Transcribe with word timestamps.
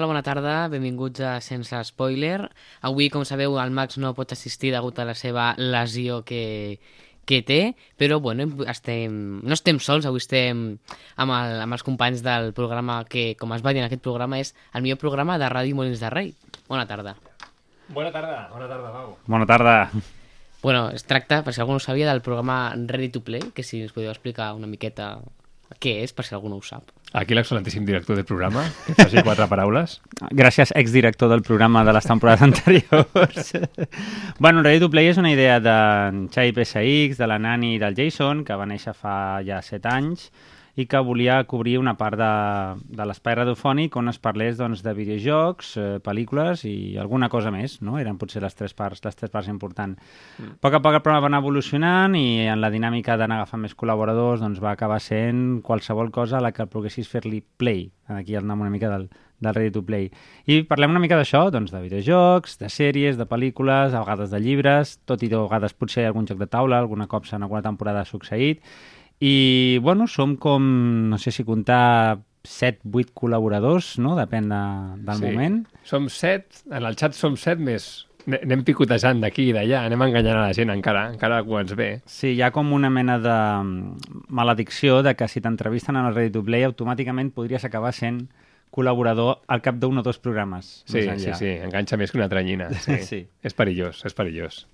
Hola, 0.00 0.06
bona 0.06 0.22
tarda, 0.24 0.68
benvinguts 0.72 1.20
a 1.20 1.42
Sense 1.44 1.76
Spoiler. 1.84 2.46
Avui, 2.80 3.10
com 3.12 3.20
sabeu, 3.28 3.58
el 3.60 3.72
Max 3.76 3.98
no 4.00 4.14
pot 4.16 4.30
assistir 4.32 4.70
degut 4.72 4.96
a 4.96 5.04
la 5.04 5.12
seva 5.12 5.50
lesió 5.60 6.22
que, 6.24 6.78
que 7.28 7.42
té, 7.44 7.58
però 8.00 8.16
bueno, 8.24 8.46
estem, 8.72 9.18
no 9.44 9.52
estem 9.52 9.76
sols, 9.76 10.06
avui 10.08 10.22
estem 10.24 10.62
amb, 11.20 11.34
el, 11.36 11.58
amb 11.66 11.76
els 11.76 11.84
companys 11.84 12.22
del 12.24 12.54
programa 12.56 13.02
que, 13.04 13.34
com 13.36 13.52
es 13.52 13.60
va 13.60 13.74
dir 13.76 13.82
en 13.82 13.90
aquest 13.90 14.00
programa, 14.00 14.38
és 14.40 14.54
el 14.72 14.86
millor 14.86 14.96
programa 15.02 15.36
de 15.36 15.52
Ràdio 15.52 15.76
Molins 15.76 16.00
de 16.00 16.08
Rei. 16.16 16.32
Bona 16.70 16.86
tarda. 16.88 17.12
Bona 17.92 18.08
tarda, 18.14 18.46
bona 18.54 18.70
tarda, 18.72 18.94
Pau. 18.96 19.12
Bona 19.26 19.50
tarda. 19.52 19.74
Bueno, 20.62 20.86
es 20.96 21.04
tracta, 21.04 21.42
per 21.44 21.52
si 21.52 21.60
algú 21.60 21.76
no 21.76 21.84
sabia, 21.84 22.08
del 22.08 22.24
programa 22.24 22.72
Ready 22.72 23.12
to 23.12 23.20
Play, 23.20 23.52
que 23.52 23.68
si 23.68 23.84
ens 23.84 23.92
podeu 23.92 24.08
explicar 24.14 24.54
una 24.56 24.70
miqueta 24.70 25.18
què 25.78 26.00
és, 26.04 26.12
per 26.16 26.24
si 26.26 26.34
algú 26.34 26.50
no 26.50 26.58
ho 26.58 26.64
sap. 26.66 26.90
Aquí 27.16 27.34
l'excel·lentíssim 27.34 27.86
director 27.86 28.14
del 28.18 28.26
programa, 28.26 28.62
que 28.86 28.94
faci 28.98 29.22
quatre 29.26 29.46
paraules. 29.50 29.98
Gràcies, 30.30 30.72
exdirector 30.78 31.30
del 31.32 31.42
programa 31.46 31.82
de 31.86 31.94
les 31.96 32.06
temporades 32.06 32.42
anteriors. 32.46 33.52
bueno, 34.38 34.62
Ready 34.62 34.82
to 34.82 34.90
Play 34.90 35.10
és 35.10 35.18
una 35.18 35.32
idea 35.32 35.58
de 35.62 35.76
Xavi 36.30 36.54
PSX, 36.54 37.18
de 37.18 37.30
la 37.30 37.40
Nani 37.42 37.74
i 37.76 37.82
del 37.82 37.98
Jason, 37.98 38.44
que 38.46 38.58
va 38.58 38.68
néixer 38.70 38.94
fa 38.94 39.16
ja 39.46 39.58
set 39.66 39.86
anys, 39.90 40.30
i 40.80 40.86
que 40.88 41.00
volia 41.04 41.42
cobrir 41.44 41.76
una 41.78 41.94
part 42.00 42.16
de, 42.18 42.30
de 42.96 43.06
l'espai 43.08 43.36
radiofònic 43.36 43.96
on 44.00 44.08
es 44.12 44.18
parlés 44.22 44.58
doncs, 44.58 44.82
de 44.86 44.94
videojocs, 44.96 45.72
eh, 45.76 45.86
pel·lícules 46.04 46.64
i 46.68 46.96
alguna 47.00 47.28
cosa 47.32 47.52
més, 47.54 47.78
no? 47.84 47.98
Eren 48.00 48.18
potser 48.20 48.42
les 48.42 48.56
tres 48.56 48.74
parts, 48.76 49.04
les 49.04 49.18
tres 49.18 49.32
parts 49.32 49.50
importants. 49.52 50.00
Mm. 50.38 50.56
A 50.56 50.62
poc 50.64 50.78
a 50.78 50.82
poc 50.84 50.98
el 50.98 51.04
programa 51.04 51.26
va 51.26 51.32
anar 51.32 51.42
evolucionant 51.44 52.16
i 52.16 52.46
en 52.48 52.62
la 52.64 52.72
dinàmica 52.72 53.18
d'anar 53.20 53.42
agafant 53.42 53.64
més 53.66 53.76
col·laboradors 53.76 54.40
doncs, 54.40 54.62
va 54.62 54.72
acabar 54.72 55.00
sent 55.04 55.60
qualsevol 55.66 56.12
cosa 56.14 56.38
a 56.38 56.44
la 56.44 56.54
que 56.56 56.68
poguessis 56.70 57.10
fer-li 57.10 57.42
play. 57.60 57.90
Aquí 58.10 58.34
el 58.34 58.46
nom 58.46 58.64
una 58.64 58.72
mica 58.72 58.90
del, 58.90 59.08
del 59.40 59.54
Ready 59.54 59.70
to 59.74 59.82
Play. 59.84 60.10
I 60.46 60.62
parlem 60.68 60.94
una 60.94 61.02
mica 61.02 61.18
d'això, 61.18 61.48
doncs, 61.52 61.72
de 61.74 61.82
videojocs, 61.82 62.56
de 62.60 62.70
sèries, 62.72 63.18
de 63.18 63.26
pel·lícules, 63.28 63.94
a 63.94 64.04
vegades 64.04 64.32
de 64.32 64.40
llibres, 64.40 64.96
tot 65.08 65.22
i 65.22 65.30
de 65.32 65.40
vegades 65.40 65.76
potser 65.76 66.06
algun 66.06 66.28
joc 66.28 66.40
de 66.40 66.48
taula, 66.50 66.78
alguna 66.78 67.08
cop 67.10 67.28
en 67.30 67.44
alguna 67.44 67.62
temporada 67.62 68.04
ha 68.04 68.08
succeït, 68.08 68.64
i, 69.20 69.78
bueno, 69.82 70.06
som 70.08 70.36
com, 70.40 70.64
no 71.10 71.18
sé 71.18 71.30
si 71.30 71.44
comptar 71.44 72.20
7, 72.42 72.80
8 72.90 73.12
col·laboradors, 73.14 73.98
no? 74.00 74.14
Depèn 74.16 74.48
de, 74.48 74.60
del 75.04 75.18
Sí. 75.18 75.24
moment. 75.26 75.58
Som 75.84 76.08
set, 76.08 76.62
en 76.70 76.84
el 76.88 76.96
xat 76.96 77.12
som 77.14 77.36
set 77.36 77.58
més. 77.60 78.06
Ane- 78.26 78.40
Anem 78.44 78.62
picotejant 78.64 79.20
d'aquí 79.20 79.48
i 79.48 79.52
d'allà, 79.52 79.84
anem 79.86 80.02
enganyant 80.02 80.36
a 80.38 80.46
la 80.48 80.52
gent 80.56 80.70
encara, 80.70 81.06
encara 81.12 81.42
que 81.44 81.60
ens 81.60 81.74
ve. 81.76 81.90
Sí, 82.06 82.34
hi 82.34 82.42
ha 82.42 82.50
com 82.50 82.72
una 82.72 82.90
mena 82.90 83.18
de 83.18 83.36
maledicció 84.28 85.02
de 85.02 85.14
que 85.16 85.28
si 85.28 85.40
t'entrevisten 85.40 85.96
en 85.96 86.06
el 86.06 86.14
Ready 86.14 86.30
to 86.30 86.42
Play 86.44 86.64
automàticament 86.64 87.32
podries 87.34 87.64
acabar 87.64 87.92
sent 87.96 88.28
col·laborador 88.70 89.40
al 89.48 89.62
cap 89.62 89.76
d'un 89.82 89.98
o 89.98 90.02
dos 90.02 90.18
programes. 90.22 90.82
Sí, 90.86 91.02
sí, 91.18 91.32
sí, 91.34 91.48
enganxa 91.64 91.96
més 91.98 92.12
que 92.12 92.18
una 92.20 92.28
tranyina. 92.28 92.68
Sí. 92.84 92.98
Sí. 93.02 93.26
És 93.42 93.54
perillós, 93.54 94.04
és 94.06 94.14
perillós. 94.14 94.66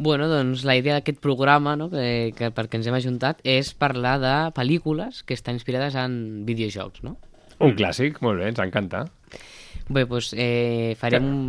Bueno, 0.00 0.30
doncs 0.32 0.62
la 0.64 0.78
idea 0.80 0.94
d'aquest 0.96 1.18
programa, 1.20 1.74
no, 1.76 1.90
que, 1.92 2.32
que 2.32 2.48
perquè 2.56 2.78
ens 2.78 2.86
hem 2.88 2.94
ajuntat, 2.96 3.42
és 3.44 3.74
parlar 3.76 4.14
de 4.22 4.32
pel·lícules 4.56 5.20
que 5.28 5.36
estan 5.36 5.58
inspirades 5.58 5.98
en 6.00 6.14
videojocs, 6.48 7.02
no? 7.04 7.18
Un 7.60 7.74
clàssic, 7.76 8.16
molt 8.24 8.40
bé, 8.40 8.48
ens 8.48 8.62
encanta. 8.64 9.02
Bé, 9.92 10.06
doncs 10.08 10.30
eh, 10.32 10.96
farem 10.96 11.26
un... 11.28 11.42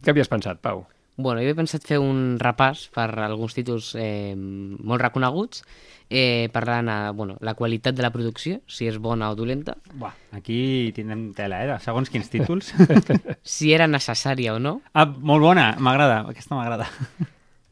Què 0.00 0.14
havies 0.14 0.32
pensat, 0.32 0.62
Pau? 0.64 0.86
Bueno, 1.18 1.42
jo 1.44 1.52
he 1.52 1.58
pensat 1.58 1.84
fer 1.84 1.98
un 2.00 2.38
repàs 2.40 2.86
per 2.94 3.10
alguns 3.26 3.58
títols 3.58 3.90
eh, 4.00 4.32
molt 4.32 5.04
reconeguts, 5.04 5.60
eh, 6.08 6.48
parlant 6.54 6.88
de 6.88 6.96
bueno, 7.18 7.36
la 7.44 7.52
qualitat 7.60 7.92
de 7.98 8.06
la 8.06 8.12
producció, 8.14 8.62
si 8.72 8.88
és 8.88 8.96
bona 8.96 9.28
o 9.28 9.36
dolenta, 9.36 9.76
Buah, 9.92 10.16
aquí 10.40 10.94
tindrem 10.96 11.28
tela, 11.36 11.60
eh? 11.60 11.76
Segons 11.84 12.08
quins 12.08 12.32
títols. 12.32 12.72
si 13.58 13.76
era 13.76 13.84
necessària 13.84 14.56
o 14.56 14.64
no, 14.64 14.78
ah, 14.96 15.04
molt 15.04 15.44
bona, 15.44 15.74
m'agrada, 15.76 16.22
aquesta 16.32 16.56
m'agrada. 16.56 16.88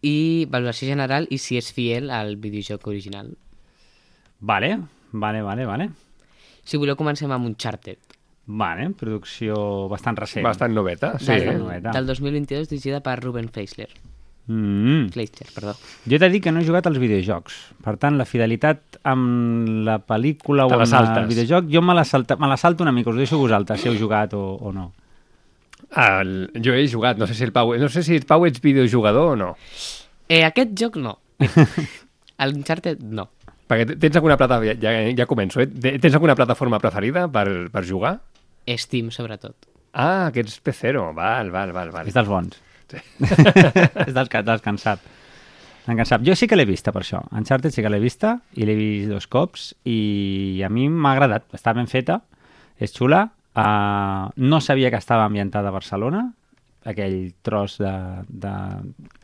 I 0.02 0.46
valoració 0.50 0.88
general 0.88 1.26
i 1.30 1.38
si 1.38 1.58
és 1.60 1.72
fiel 1.72 2.10
al 2.10 2.36
videojoc 2.36 2.86
original. 2.88 3.34
Vale, 4.40 4.78
vale, 5.12 5.42
vale, 5.42 5.66
vale. 5.66 5.90
Si 6.64 6.78
voleu, 6.80 6.96
comencem 6.96 7.30
amb 7.32 7.48
Uncharted, 7.48 7.98
Vale, 8.50 8.90
producció 8.98 9.88
bastant 9.90 10.18
recent. 10.18 10.44
Bastant 10.44 10.74
noveta, 10.74 11.12
sí. 11.18 11.26
del, 11.30 11.44
Bastant 11.44 11.60
noveta. 11.62 11.92
del 11.94 12.06
2022, 12.06 12.68
dirigida 12.68 13.00
per 13.00 13.20
Ruben 13.22 13.48
Fleischer. 13.48 13.88
Mm. 14.50 15.10
Fleischer, 15.14 15.46
perdó. 15.54 15.76
Jo 16.10 16.18
t'he 16.18 16.30
dit 16.32 16.42
que 16.42 16.50
no 16.50 16.58
he 16.58 16.66
jugat 16.66 16.88
als 16.90 16.98
videojocs. 16.98 17.58
Per 17.84 17.94
tant, 18.02 18.16
la 18.18 18.26
fidelitat 18.26 18.98
amb 19.06 19.68
la 19.86 20.00
pel·lícula 20.02 20.66
Te 20.66 20.74
o 20.74 20.80
amb 20.82 21.20
el 21.20 21.28
videojoc, 21.30 21.70
jo 21.70 21.82
me 21.84 21.94
la, 21.94 22.04
salta, 22.04 22.36
me 22.40 22.50
la 22.50 22.56
salto 22.58 22.82
una 22.82 22.94
mica. 22.96 23.12
Us 23.12 23.20
ho 23.20 23.22
deixo 23.22 23.38
a 23.38 23.44
vosaltres, 23.44 23.84
si 23.84 23.90
heu 23.92 23.98
jugat 24.00 24.34
o, 24.34 24.42
o 24.58 24.72
no. 24.74 24.90
El, 25.96 26.50
jo 26.62 26.74
he 26.76 26.84
jugat, 26.88 27.18
no 27.18 27.26
sé 27.26 27.34
si 27.34 27.42
el 27.44 27.52
Pau... 27.52 27.72
No 27.78 27.88
sé 27.90 28.02
si 28.06 28.14
el 28.14 28.26
Pau 28.28 28.44
ets 28.46 28.60
videojugador 28.62 29.32
o 29.32 29.36
no. 29.36 29.48
Eh, 30.30 30.44
aquest 30.46 30.76
joc 30.78 30.96
no. 31.02 31.16
L'Uncharted 32.40 33.00
no. 33.02 33.28
Perquè 33.70 33.86
te- 33.90 33.96
tens 34.02 34.16
alguna 34.18 34.36
plata... 34.38 34.60
Ja, 34.64 34.74
ja, 34.80 34.92
ja 35.18 35.26
començo, 35.30 35.60
eh? 35.62 35.66
Te- 35.70 35.96
Tens 36.02 36.14
alguna 36.16 36.36
plataforma 36.38 36.78
preferida 36.82 37.26
per, 37.30 37.46
per 37.74 37.84
jugar? 37.86 38.16
Steam, 38.78 39.10
sobretot. 39.10 39.66
Ah, 39.92 40.30
que 40.32 40.44
ets 40.44 40.60
pecero. 40.62 41.08
Val, 41.14 41.50
val, 41.50 41.72
val, 41.74 41.90
val. 41.94 42.06
És 42.08 42.14
dels 42.14 42.30
bons. 42.30 42.60
és 42.94 44.14
dels, 44.14 44.28
que- 44.30 44.42
dels 44.46 44.62
que 44.62 44.70
en 44.72 44.78
sap. 44.78 45.02
En 45.88 45.96
que 45.98 46.04
en 46.04 46.08
sap. 46.08 46.22
Jo 46.26 46.36
sí 46.38 46.46
que 46.46 46.54
l'he 46.58 46.66
vista, 46.68 46.92
per 46.94 47.02
això. 47.02 47.24
Uncharted 47.34 47.74
sí 47.74 47.82
que 47.82 47.90
l'he 47.90 47.98
vista 48.02 48.36
i 48.54 48.66
l'he 48.68 48.76
vist 48.78 49.10
dos 49.10 49.26
cops 49.30 49.72
i 49.90 50.62
a 50.66 50.70
mi 50.70 50.86
m'ha 50.90 51.16
agradat. 51.16 51.48
Està 51.56 51.74
ben 51.74 51.90
feta, 51.90 52.20
és 52.78 52.94
xula. 52.94 53.26
Uh, 53.60 54.30
no 54.36 54.60
sabia 54.60 54.90
que 54.90 55.00
estava 55.00 55.24
ambientada 55.24 55.68
a 55.68 55.74
Barcelona, 55.74 56.22
aquell 56.84 57.34
tros 57.44 57.76
de, 57.78 57.92
de 58.28 58.52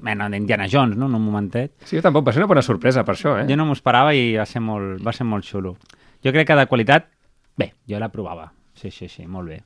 mena 0.04 0.28
d'Indiana 0.32 0.68
Jones, 0.70 0.96
no? 0.96 1.08
en 1.08 1.16
un 1.16 1.24
momentet. 1.24 1.72
Sí, 1.84 1.96
jo 1.96 2.04
tampoc, 2.04 2.26
va 2.26 2.34
ser 2.34 2.42
una 2.42 2.50
bona 2.50 2.64
sorpresa 2.64 3.04
per 3.04 3.16
això, 3.16 3.36
eh? 3.40 3.46
Jo 3.48 3.56
no 3.56 3.68
m'ho 3.68 3.76
esperava 3.76 4.12
i 4.14 4.34
va 4.36 4.44
ser, 4.48 4.60
molt, 4.64 5.00
va 5.04 5.14
ser 5.16 5.26
molt 5.28 5.46
xulo. 5.48 5.76
Jo 6.24 6.34
crec 6.34 6.50
que 6.50 6.58
de 6.58 6.66
qualitat, 6.68 7.08
bé, 7.56 7.72
jo 7.88 8.02
la 8.02 8.10
provava. 8.12 8.50
Sí, 8.76 8.90
sí, 8.90 9.08
sí, 9.08 9.24
molt 9.26 9.48
bé. 9.48 9.62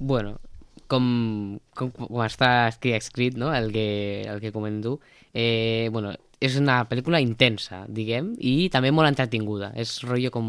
Bueno, 0.00 0.34
com, 0.90 1.06
com, 1.78 1.92
com 1.94 2.22
està 2.24 2.68
escrit, 2.72 2.98
escrit 2.98 3.38
no? 3.38 3.52
el, 3.54 3.70
que, 3.72 4.22
el 4.30 4.40
que 4.42 4.52
comento, 4.52 4.98
eh, 5.32 5.88
bueno, 5.92 6.14
és 6.44 6.58
una 6.60 6.82
pel·lícula 6.90 7.22
intensa, 7.22 7.84
diguem, 7.88 8.34
i 8.38 8.68
també 8.72 8.90
molt 8.92 9.12
entretinguda. 9.12 9.72
És 9.78 10.00
rotllo 10.04 10.32
com... 10.34 10.48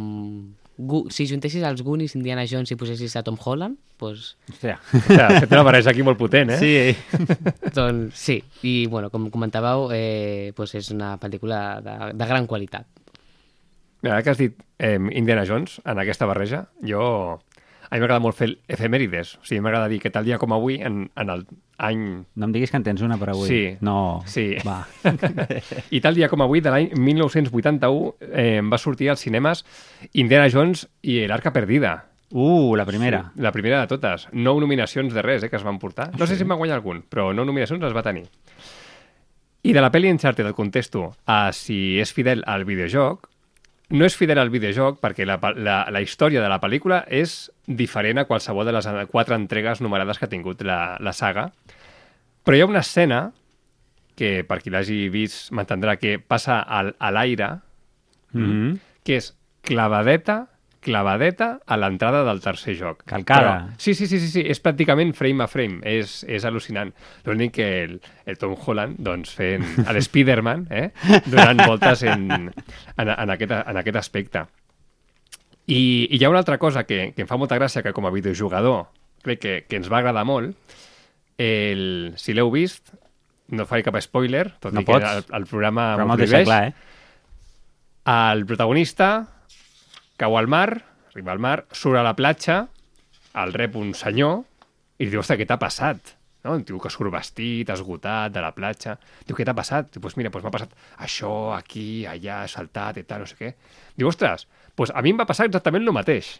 Gu 0.75 1.05
si 1.13 1.23
juntessis 1.29 1.63
els 1.63 1.79
Goonies, 1.85 2.17
Indiana 2.17 2.43
Jones 2.49 2.73
i 2.73 2.75
posessis 2.75 3.13
a 3.15 3.23
Tom 3.23 3.37
Holland, 3.39 3.77
pues, 4.01 4.35
Hòstia. 4.51 4.75
Ja, 5.19 5.29
fet 5.39 5.53
una 5.55 5.63
barreja 5.63 5.93
aquí 5.93 6.03
molt 6.03 6.19
potent, 6.19 6.51
eh? 6.51 6.59
Sí, 6.59 7.71
doncs 7.75 8.19
sí. 8.19 8.41
I 8.67 8.75
bueno, 8.91 9.09
com 9.13 9.29
comentàveu, 9.31 9.87
eh, 9.95 10.51
pues 10.57 10.75
és 10.75 10.91
una 10.91 11.15
pel·lícula 11.21 11.61
de, 11.85 11.95
de 12.19 12.27
gran 12.27 12.47
qualitat. 12.51 12.89
Mira, 14.03 14.17
ara 14.17 14.23
que 14.25 14.33
has 14.35 14.41
dit 14.41 14.59
eh, 14.77 14.99
Indiana 14.99 15.47
Jones 15.47 15.79
en 15.85 16.03
aquesta 16.03 16.27
barreja, 16.29 16.65
jo... 16.83 17.39
A 17.95 17.97
mi 17.97 18.01
m'agrada 18.03 18.19
molt 18.19 18.35
fer 18.35 18.49
efemèrides. 18.67 19.37
O 19.39 19.45
sigui, 19.47 19.61
m'agrada 19.63 19.87
dir 19.87 20.01
que 20.03 20.09
tal 20.11 20.25
dia 20.27 20.35
com 20.35 20.51
avui, 20.51 20.81
en, 20.83 21.05
en 21.15 21.29
el 21.31 21.45
any... 21.79 22.01
no 22.35 22.47
em 22.49 22.51
diguis 22.51 22.73
que 22.73 22.75
en 22.75 22.83
tens 22.83 22.99
una 23.05 23.15
per 23.15 23.29
avui. 23.31 23.47
Sí. 23.47 23.59
No. 23.87 24.19
Sí. 24.27 24.49
Va. 24.67 24.81
I 25.95 26.01
tal 26.03 26.19
dia 26.19 26.27
com 26.27 26.43
avui, 26.43 26.59
de 26.59 26.73
l'any 26.73 26.89
1981, 26.91 28.09
eh, 28.33 28.59
va 28.67 28.79
sortir 28.83 29.07
als 29.13 29.23
cinemes 29.23 29.63
Indiana 30.11 30.49
Jones 30.51 30.89
i 31.07 31.21
l'Arca 31.31 31.53
Perdida. 31.55 31.93
Uh, 32.35 32.75
la 32.75 32.83
primera. 32.89 33.21
Sí, 33.29 33.45
la 33.47 33.53
primera 33.55 33.79
de 33.85 33.87
totes. 33.93 34.27
No 34.33 34.57
nominacions 34.59 35.15
de 35.15 35.23
res, 35.23 35.47
eh, 35.47 35.49
que 35.53 35.55
es 35.55 35.63
van 35.63 35.79
portar. 35.79 36.09
No 36.19 36.27
sé 36.27 36.35
si 36.35 36.43
en 36.43 36.51
va 36.51 36.59
guanyar 36.59 36.81
algun, 36.81 36.99
però 37.07 37.29
no 37.31 37.47
nominacions 37.47 37.79
les 37.79 37.95
va 37.95 38.03
tenir. 38.03 38.25
I 39.63 39.71
de 39.71 39.81
la 39.81 39.93
pel·li 39.93 40.11
Uncharted 40.11 40.51
el 40.51 40.57
contesto 40.57 41.13
a 41.31 41.53
si 41.55 41.95
és 42.03 42.11
fidel 42.11 42.43
al 42.43 42.67
videojoc, 42.67 43.31
no 43.89 44.05
és 44.05 44.15
fidel 44.17 44.39
al 44.41 44.49
videojoc 44.49 44.99
perquè 45.01 45.25
la, 45.25 45.37
la, 45.57 45.77
la 45.91 46.01
història 46.01 46.41
de 46.41 46.49
la 46.49 46.59
pel·lícula 46.61 47.03
és 47.07 47.51
diferent 47.67 48.17
a 48.17 48.25
qualsevol 48.25 48.65
de 48.65 48.73
les 48.73 48.87
quatre 49.11 49.35
entregues 49.35 49.81
numerades 49.81 50.17
que 50.17 50.25
ha 50.25 50.31
tingut 50.31 50.63
la, 50.65 50.97
la 50.99 51.13
saga, 51.13 51.51
però 52.43 52.57
hi 52.57 52.61
ha 52.61 52.69
una 52.69 52.81
escena 52.85 53.31
que, 54.15 54.43
per 54.47 54.61
qui 54.63 54.71
l'hagi 54.71 55.09
vist, 55.09 55.51
m'entendrà 55.51 55.97
que 55.99 56.17
passa 56.19 56.61
al, 56.61 56.95
a 56.99 57.11
l'aire, 57.11 57.59
Mm 58.35 58.51
-hmm. 58.51 58.79
que 59.03 59.15
és 59.15 59.33
clavadeta, 59.61 60.47
clavadeta 60.85 61.47
a 61.65 61.77
l'entrada 61.81 62.21
del 62.27 62.41
tercer 62.43 62.75
joc. 62.77 63.01
Calcada. 63.09 63.53
Però, 63.65 63.77
sí, 63.81 63.95
sí, 63.97 64.05
sí, 64.07 64.19
sí, 64.21 64.29
sí, 64.29 64.43
és 64.45 64.61
pràcticament 64.61 65.13
frame 65.17 65.43
a 65.43 65.47
frame, 65.49 65.79
és, 65.89 66.19
és 66.29 66.45
al·lucinant. 66.45 66.91
L'únic 67.25 67.55
que 67.57 67.69
el, 67.87 67.95
el 68.29 68.37
Tom 68.41 68.53
Holland, 68.55 68.99
doncs, 69.03 69.33
fent 69.37 69.65
l'Spiderman, 69.97 70.67
eh, 70.69 70.91
donant 71.25 71.63
voltes 71.65 72.05
en, 72.05 72.27
en, 72.37 73.09
en, 73.09 73.33
aquest, 73.33 73.55
en 73.57 73.81
aquest 73.81 73.99
aspecte. 74.03 74.45
I, 75.65 75.79
I 76.13 76.19
hi 76.19 76.23
ha 76.23 76.29
una 76.29 76.43
altra 76.43 76.59
cosa 76.61 76.83
que, 76.85 77.09
que 77.15 77.25
em 77.25 77.29
fa 77.29 77.39
molta 77.41 77.57
gràcia, 77.57 77.81
que 77.81 77.93
com 77.97 78.05
a 78.05 78.13
videojugador 78.13 78.85
crec 79.25 79.39
que, 79.41 79.53
que 79.65 79.79
ens 79.81 79.89
va 79.89 80.03
agradar 80.03 80.21
molt. 80.29 80.53
El, 81.41 82.13
si 82.21 82.35
l'heu 82.37 82.51
vist, 82.53 82.93
no 83.57 83.65
faré 83.65 83.81
cap 83.85 83.97
spoiler, 84.05 84.51
tot 84.61 84.73
No 84.73 84.83
i 84.83 84.85
que 84.85 84.91
pots. 84.93 85.05
el, 85.09 85.25
el 85.41 85.47
programa 85.49 85.95
m'ho 85.97 86.15
deixa 86.19 86.37
prohibeix. 86.43 86.45
clar, 86.45 86.67
eh? 86.69 86.91
El 88.05 88.45
protagonista 88.45 89.07
cau 90.17 90.37
al 90.37 90.47
mar, 90.47 90.69
arriba 91.11 91.33
al 91.33 91.39
mar, 91.43 91.65
surt 91.71 91.99
a 91.99 92.03
la 92.05 92.15
platja 92.15 92.65
el 93.35 93.51
rep 93.53 93.75
un 93.75 93.93
senyor 93.97 94.43
i 94.99 95.05
li 95.05 95.11
diu, 95.11 95.19
ostres, 95.19 95.39
què 95.41 95.47
t'ha 95.47 95.59
passat? 95.59 96.13
No? 96.45 96.55
Diu 96.61 96.77
que 96.79 96.91
surt 96.93 97.11
vestit, 97.11 97.69
esgotat, 97.73 98.31
de 98.31 98.41
la 98.43 98.51
platja. 98.55 98.93
Diu, 99.25 99.35
què 99.35 99.43
t'ha 99.47 99.55
passat? 99.57 99.89
Diu, 99.91 100.01
pues 100.03 100.15
mira, 100.15 100.29
pues 100.31 100.45
m'ha 100.45 100.53
passat 100.53 100.71
això, 101.03 101.33
aquí, 101.55 102.05
allà, 102.07 102.43
saltat 102.47 103.01
i 103.01 103.03
tal, 103.03 103.25
no 103.25 103.29
sé 103.29 103.35
què. 103.39 103.51
Diu, 103.97 104.07
ostres, 104.11 104.45
pues 104.77 104.93
a 104.93 105.01
mi 105.03 105.11
em 105.11 105.19
va 105.19 105.27
passar 105.27 105.49
exactament 105.49 105.83
el 105.83 105.95
mateix. 105.95 106.35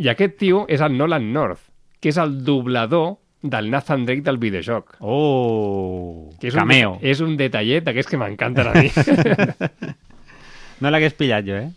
I 0.00 0.08
aquest 0.10 0.38
tio 0.40 0.64
és 0.72 0.82
el 0.82 0.96
Nolan 0.96 1.28
North, 1.34 1.68
que 2.00 2.10
és 2.10 2.18
el 2.18 2.40
doblador 2.46 3.18
del 3.42 3.70
Nathan 3.72 4.06
Drake 4.08 4.24
del 4.24 4.40
videojoc. 4.40 4.96
Oh, 5.00 6.32
Que 6.40 6.48
és 6.48 6.56
cameo. 6.56 6.96
Un, 6.96 7.04
és 7.12 7.20
un 7.24 7.36
detallet 7.36 7.84
d'aquests 7.84 8.10
que 8.10 8.20
m'encanten 8.20 8.72
a 8.72 8.74
mi. 8.76 8.90
No 10.80 10.88
l'hagués 10.88 11.12
pillat 11.12 11.44
jo, 11.44 11.58
eh? 11.60 11.68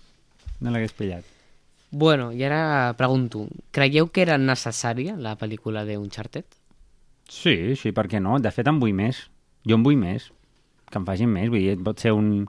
No 0.64 0.72
l'hagués 0.72 0.96
pillat. 0.96 1.28
Bueno, 1.94 2.32
i 2.34 2.42
ara 2.42 2.94
pregunto, 2.98 3.46
creieu 3.76 4.08
que 4.10 4.24
era 4.24 4.40
necessària 4.42 5.14
la 5.20 5.36
pel·lícula 5.38 5.84
d'Uncharted? 5.86 6.48
Sí, 7.30 7.76
sí, 7.80 7.92
per 7.94 8.08
què 8.10 8.22
no? 8.24 8.40
De 8.42 8.52
fet, 8.52 8.68
en 8.68 8.80
vull 8.82 8.96
més. 8.98 9.28
Jo 9.70 9.78
en 9.78 9.84
vull 9.86 10.00
més. 10.00 10.32
Que 10.90 10.98
em 11.00 11.06
facin 11.06 11.30
més. 11.30 11.52
Vull 11.54 11.62
dir, 11.62 11.76
pot 11.86 12.02
ser 12.02 12.16
un... 12.18 12.48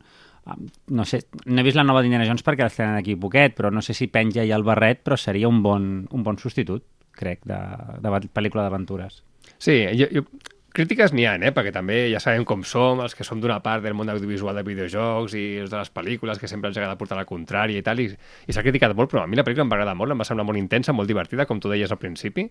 No 0.93 1.05
sé, 1.09 1.23
no 1.45 1.61
he 1.61 1.65
vist 1.65 1.77
la 1.77 1.85
nova 1.85 2.03
d'Indiana 2.05 2.27
Jones 2.29 2.45
perquè 2.45 2.67
l'estrenen 2.67 2.99
aquí 2.99 3.15
poquet, 3.21 3.55
però 3.57 3.71
no 3.73 3.81
sé 3.85 3.95
si 3.97 4.11
penja 4.13 4.45
ja 4.45 4.59
el 4.59 4.67
barret, 4.67 5.01
però 5.05 5.17
seria 5.17 5.49
un 5.49 5.63
bon, 5.65 5.87
un 6.13 6.25
bon 6.25 6.41
substitut, 6.41 6.85
crec, 7.17 7.45
de, 7.49 7.61
de 8.05 8.13
pel·lícula 8.29 8.67
d'aventures. 8.67 9.23
Sí, 9.57 9.79
jo, 9.97 10.09
jo, 10.13 10.25
crítiques 10.75 11.13
n'hi 11.15 11.25
ha, 11.29 11.37
eh? 11.39 11.53
perquè 11.55 11.71
també 11.75 12.01
ja 12.11 12.21
sabem 12.23 12.45
com 12.49 12.65
som, 12.67 13.01
els 13.05 13.15
que 13.15 13.25
som 13.27 13.41
d'una 13.41 13.61
part 13.63 13.85
del 13.85 13.95
món 13.95 14.11
audiovisual 14.11 14.59
de 14.59 14.65
videojocs 14.67 15.37
i 15.39 15.45
els 15.63 15.71
de 15.71 15.79
les 15.79 15.93
pel·lícules, 15.95 16.41
que 16.43 16.51
sempre 16.51 16.73
ens 16.73 16.81
agrada 16.81 16.99
portar 16.99 17.19
la 17.21 17.29
contrària 17.29 17.79
i 17.79 17.85
tal, 17.87 18.03
i, 18.03 18.09
i 18.11 18.57
s'ha 18.57 18.65
criticat 18.67 18.97
molt, 18.99 19.13
però 19.13 19.23
a 19.23 19.29
mi 19.31 19.39
la 19.39 19.47
pel·lícula 19.47 19.69
em 19.69 19.71
va 19.71 19.79
agradar 19.79 19.95
molt, 19.99 20.13
em 20.13 20.25
va 20.25 20.27
semblar 20.27 20.49
molt 20.51 20.59
intensa, 20.59 20.97
molt 20.97 21.11
divertida, 21.11 21.47
com 21.47 21.63
tu 21.63 21.71
deies 21.71 21.95
al 21.95 22.03
principi, 22.03 22.49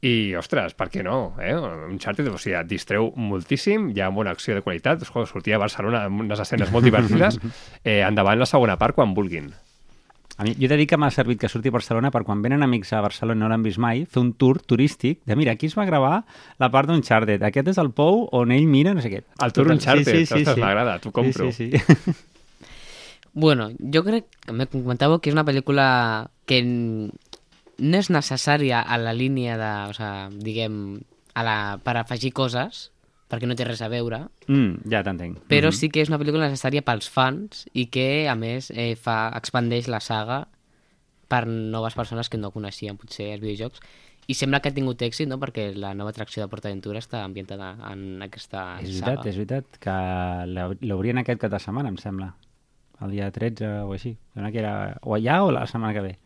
i, 0.00 0.34
ostres, 0.40 0.72
per 0.74 0.88
què 0.90 1.04
no? 1.04 1.36
Eh? 1.38 1.54
Uncharted, 1.86 2.28
o 2.32 2.38
sigui, 2.40 2.56
et 2.56 2.68
distreu 2.68 3.10
moltíssim, 3.20 3.90
hi 3.92 4.00
ha 4.00 4.08
bona 4.10 4.32
acció 4.34 4.56
de 4.56 4.64
qualitat, 4.64 5.04
sortia 5.06 5.58
a 5.58 5.62
Barcelona 5.62 6.06
amb 6.08 6.24
unes 6.24 6.40
escenes 6.40 6.72
molt 6.72 6.88
divertides, 6.88 7.36
eh, 7.84 8.00
endavant 8.00 8.40
la 8.40 8.48
segona 8.48 8.78
part 8.80 8.96
quan 8.96 9.12
vulguin. 9.14 9.52
A 10.40 10.44
mi, 10.46 10.54
jo 10.56 10.64
he 10.64 10.70
de 10.72 10.78
dir 10.80 10.86
que 10.88 10.96
m'ha 10.96 11.10
servit 11.12 11.36
que 11.36 11.50
surti 11.52 11.68
a 11.68 11.74
Barcelona 11.74 12.08
per 12.14 12.22
quan 12.24 12.40
venen 12.40 12.64
amics 12.64 12.94
a 12.96 13.02
Barcelona 13.04 13.36
i 13.36 13.42
no 13.42 13.50
l'han 13.52 13.64
vist 13.66 13.76
mai, 13.82 14.06
fer 14.08 14.22
un 14.22 14.30
tour 14.40 14.62
turístic 14.64 15.18
de 15.28 15.36
mira, 15.36 15.52
aquí 15.52 15.68
es 15.68 15.76
va 15.76 15.84
gravar 15.84 16.22
la 16.62 16.70
part 16.72 16.88
d'Uncharted, 16.88 17.44
aquest 17.44 17.68
és 17.74 17.80
el 17.82 17.90
pou 17.92 18.22
on 18.38 18.54
ell 18.56 18.64
mira 18.70 18.94
no 18.96 19.04
sé 19.04 19.12
què. 19.12 19.20
El 19.44 19.52
tour 19.52 19.68
Uncharted, 19.74 20.22
ostres, 20.24 20.56
m'agrada, 20.56 20.96
t'ho 21.04 21.12
compro. 21.12 21.50
Sí, 21.52 21.70
sí, 21.70 21.84
sí. 21.84 22.16
Bueno, 23.32 23.68
jo 23.78 24.02
crec 24.02 24.26
que 24.42 24.52
me 24.56 24.66
comentàveu 24.66 25.20
que 25.22 25.30
és 25.30 25.36
una 25.36 25.44
pel·lícula 25.46 25.84
que 26.50 26.64
no 26.66 28.00
és 28.00 28.08
necessària 28.10 28.80
a 28.82 28.98
la 28.98 29.12
línia 29.14 29.54
de, 29.60 29.70
o 29.92 29.94
sea, 29.94 30.14
diguem, 30.32 30.80
a 31.38 31.44
la, 31.46 31.58
per 31.84 31.94
afegir 32.00 32.32
coses, 32.34 32.88
perquè 33.30 33.46
no 33.46 33.54
té 33.54 33.64
res 33.64 33.80
a 33.82 33.88
veure, 33.88 34.24
Mm, 34.48 34.90
ja 34.90 35.02
t'entenc. 35.06 35.38
però 35.48 35.68
Mhm. 35.68 35.72
sí 35.72 35.88
que 35.88 36.02
és 36.02 36.08
una 36.10 36.18
pel·lícula 36.18 36.48
necessària 36.50 36.82
pels 36.82 37.08
fans 37.08 37.68
i 37.72 37.86
que, 37.86 38.28
a 38.28 38.34
més, 38.34 38.70
eh, 38.74 38.96
fa, 38.96 39.30
expandeix 39.36 39.86
la 39.88 40.00
saga 40.00 40.48
per 41.28 41.46
noves 41.46 41.94
persones 41.94 42.28
que 42.28 42.36
no 42.38 42.50
coneixien 42.50 42.96
potser 42.98 43.32
els 43.34 43.40
videojocs 43.40 43.80
i 44.26 44.34
sembla 44.34 44.60
que 44.60 44.68
ha 44.68 44.74
tingut 44.74 45.00
èxit, 45.02 45.26
no?, 45.28 45.38
perquè 45.38 45.74
la 45.74 45.94
nova 45.94 46.10
atracció 46.10 46.42
de 46.42 46.48
PortAventura 46.48 46.98
està 46.98 47.24
ambientada 47.24 47.76
en 47.90 48.20
aquesta 48.22 48.78
És 48.80 48.98
saga. 48.98 49.22
veritat, 49.22 49.26
és 49.26 49.36
veritat, 49.36 49.64
que 49.78 50.76
l'obrien 50.86 51.18
aquest 51.18 51.40
cap 51.40 51.50
de 51.50 51.58
setmana, 51.58 51.88
em 51.88 51.96
sembla. 51.98 52.34
El 53.00 53.10
dia 53.12 53.30
13 53.30 53.64
o 53.82 53.92
així. 53.94 54.16
Sembla 54.34 54.52
que 54.52 54.58
era 54.58 54.98
o 55.02 55.14
allà 55.16 55.42
o 55.42 55.50
la 55.50 55.66
setmana 55.66 55.94
que 55.94 56.00
ve. 56.02 56.18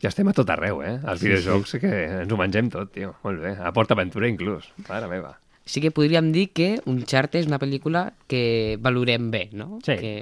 Ja 0.00 0.08
estem 0.08 0.28
a 0.28 0.32
tot 0.32 0.48
arreu, 0.50 0.82
eh? 0.82 0.98
Els 1.06 1.20
Sí, 1.20 1.28
videojocs 1.28 1.70
sí, 1.70 1.78
que 1.80 2.20
ens 2.22 2.32
ho 2.32 2.36
mengem 2.36 2.70
tot, 2.70 2.90
tio. 2.92 3.14
Molt 3.24 3.40
bé. 3.40 3.56
A 3.58 3.70
Port 3.72 3.90
Aventura 3.92 4.28
inclús. 4.28 4.70
Mare 4.88 5.08
meva. 5.08 5.38
Sí 5.66 5.82
que 5.82 5.90
podríem 5.90 6.30
dir 6.32 6.52
que 6.54 6.76
Uncharted 6.86 7.42
és 7.42 7.48
una 7.50 7.58
pel·lícula 7.58 8.12
que 8.30 8.78
valorem 8.80 9.32
bé, 9.32 9.48
no? 9.52 9.80
Sí. 9.84 9.96
Que... 9.98 10.12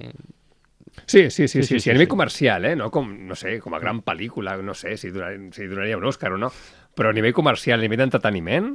Sí, 1.04 1.28
sí, 1.28 1.46
sí, 1.46 1.48
sí, 1.48 1.48
Sí, 1.48 1.62
sí, 1.62 1.68
sí, 1.74 1.80
sí, 1.80 1.90
a 1.90 1.92
nivell 1.92 2.08
comercial, 2.08 2.64
eh? 2.64 2.76
No 2.76 2.88
com, 2.90 3.10
no 3.28 3.36
sé, 3.36 3.58
com 3.60 3.74
a 3.76 3.80
gran 3.82 4.00
pel·lícula, 4.06 4.56
no 4.62 4.74
sé 4.78 4.96
si, 4.96 5.10
donar, 5.12 5.34
si 5.52 5.66
donaria 5.68 5.98
un 5.98 6.06
Òscar 6.08 6.32
o 6.32 6.40
no, 6.40 6.48
però 6.96 7.10
a 7.10 7.16
nivell 7.16 7.36
comercial, 7.36 7.82
a 7.82 7.84
nivell 7.84 8.00
d'entreteniment, 8.06 8.72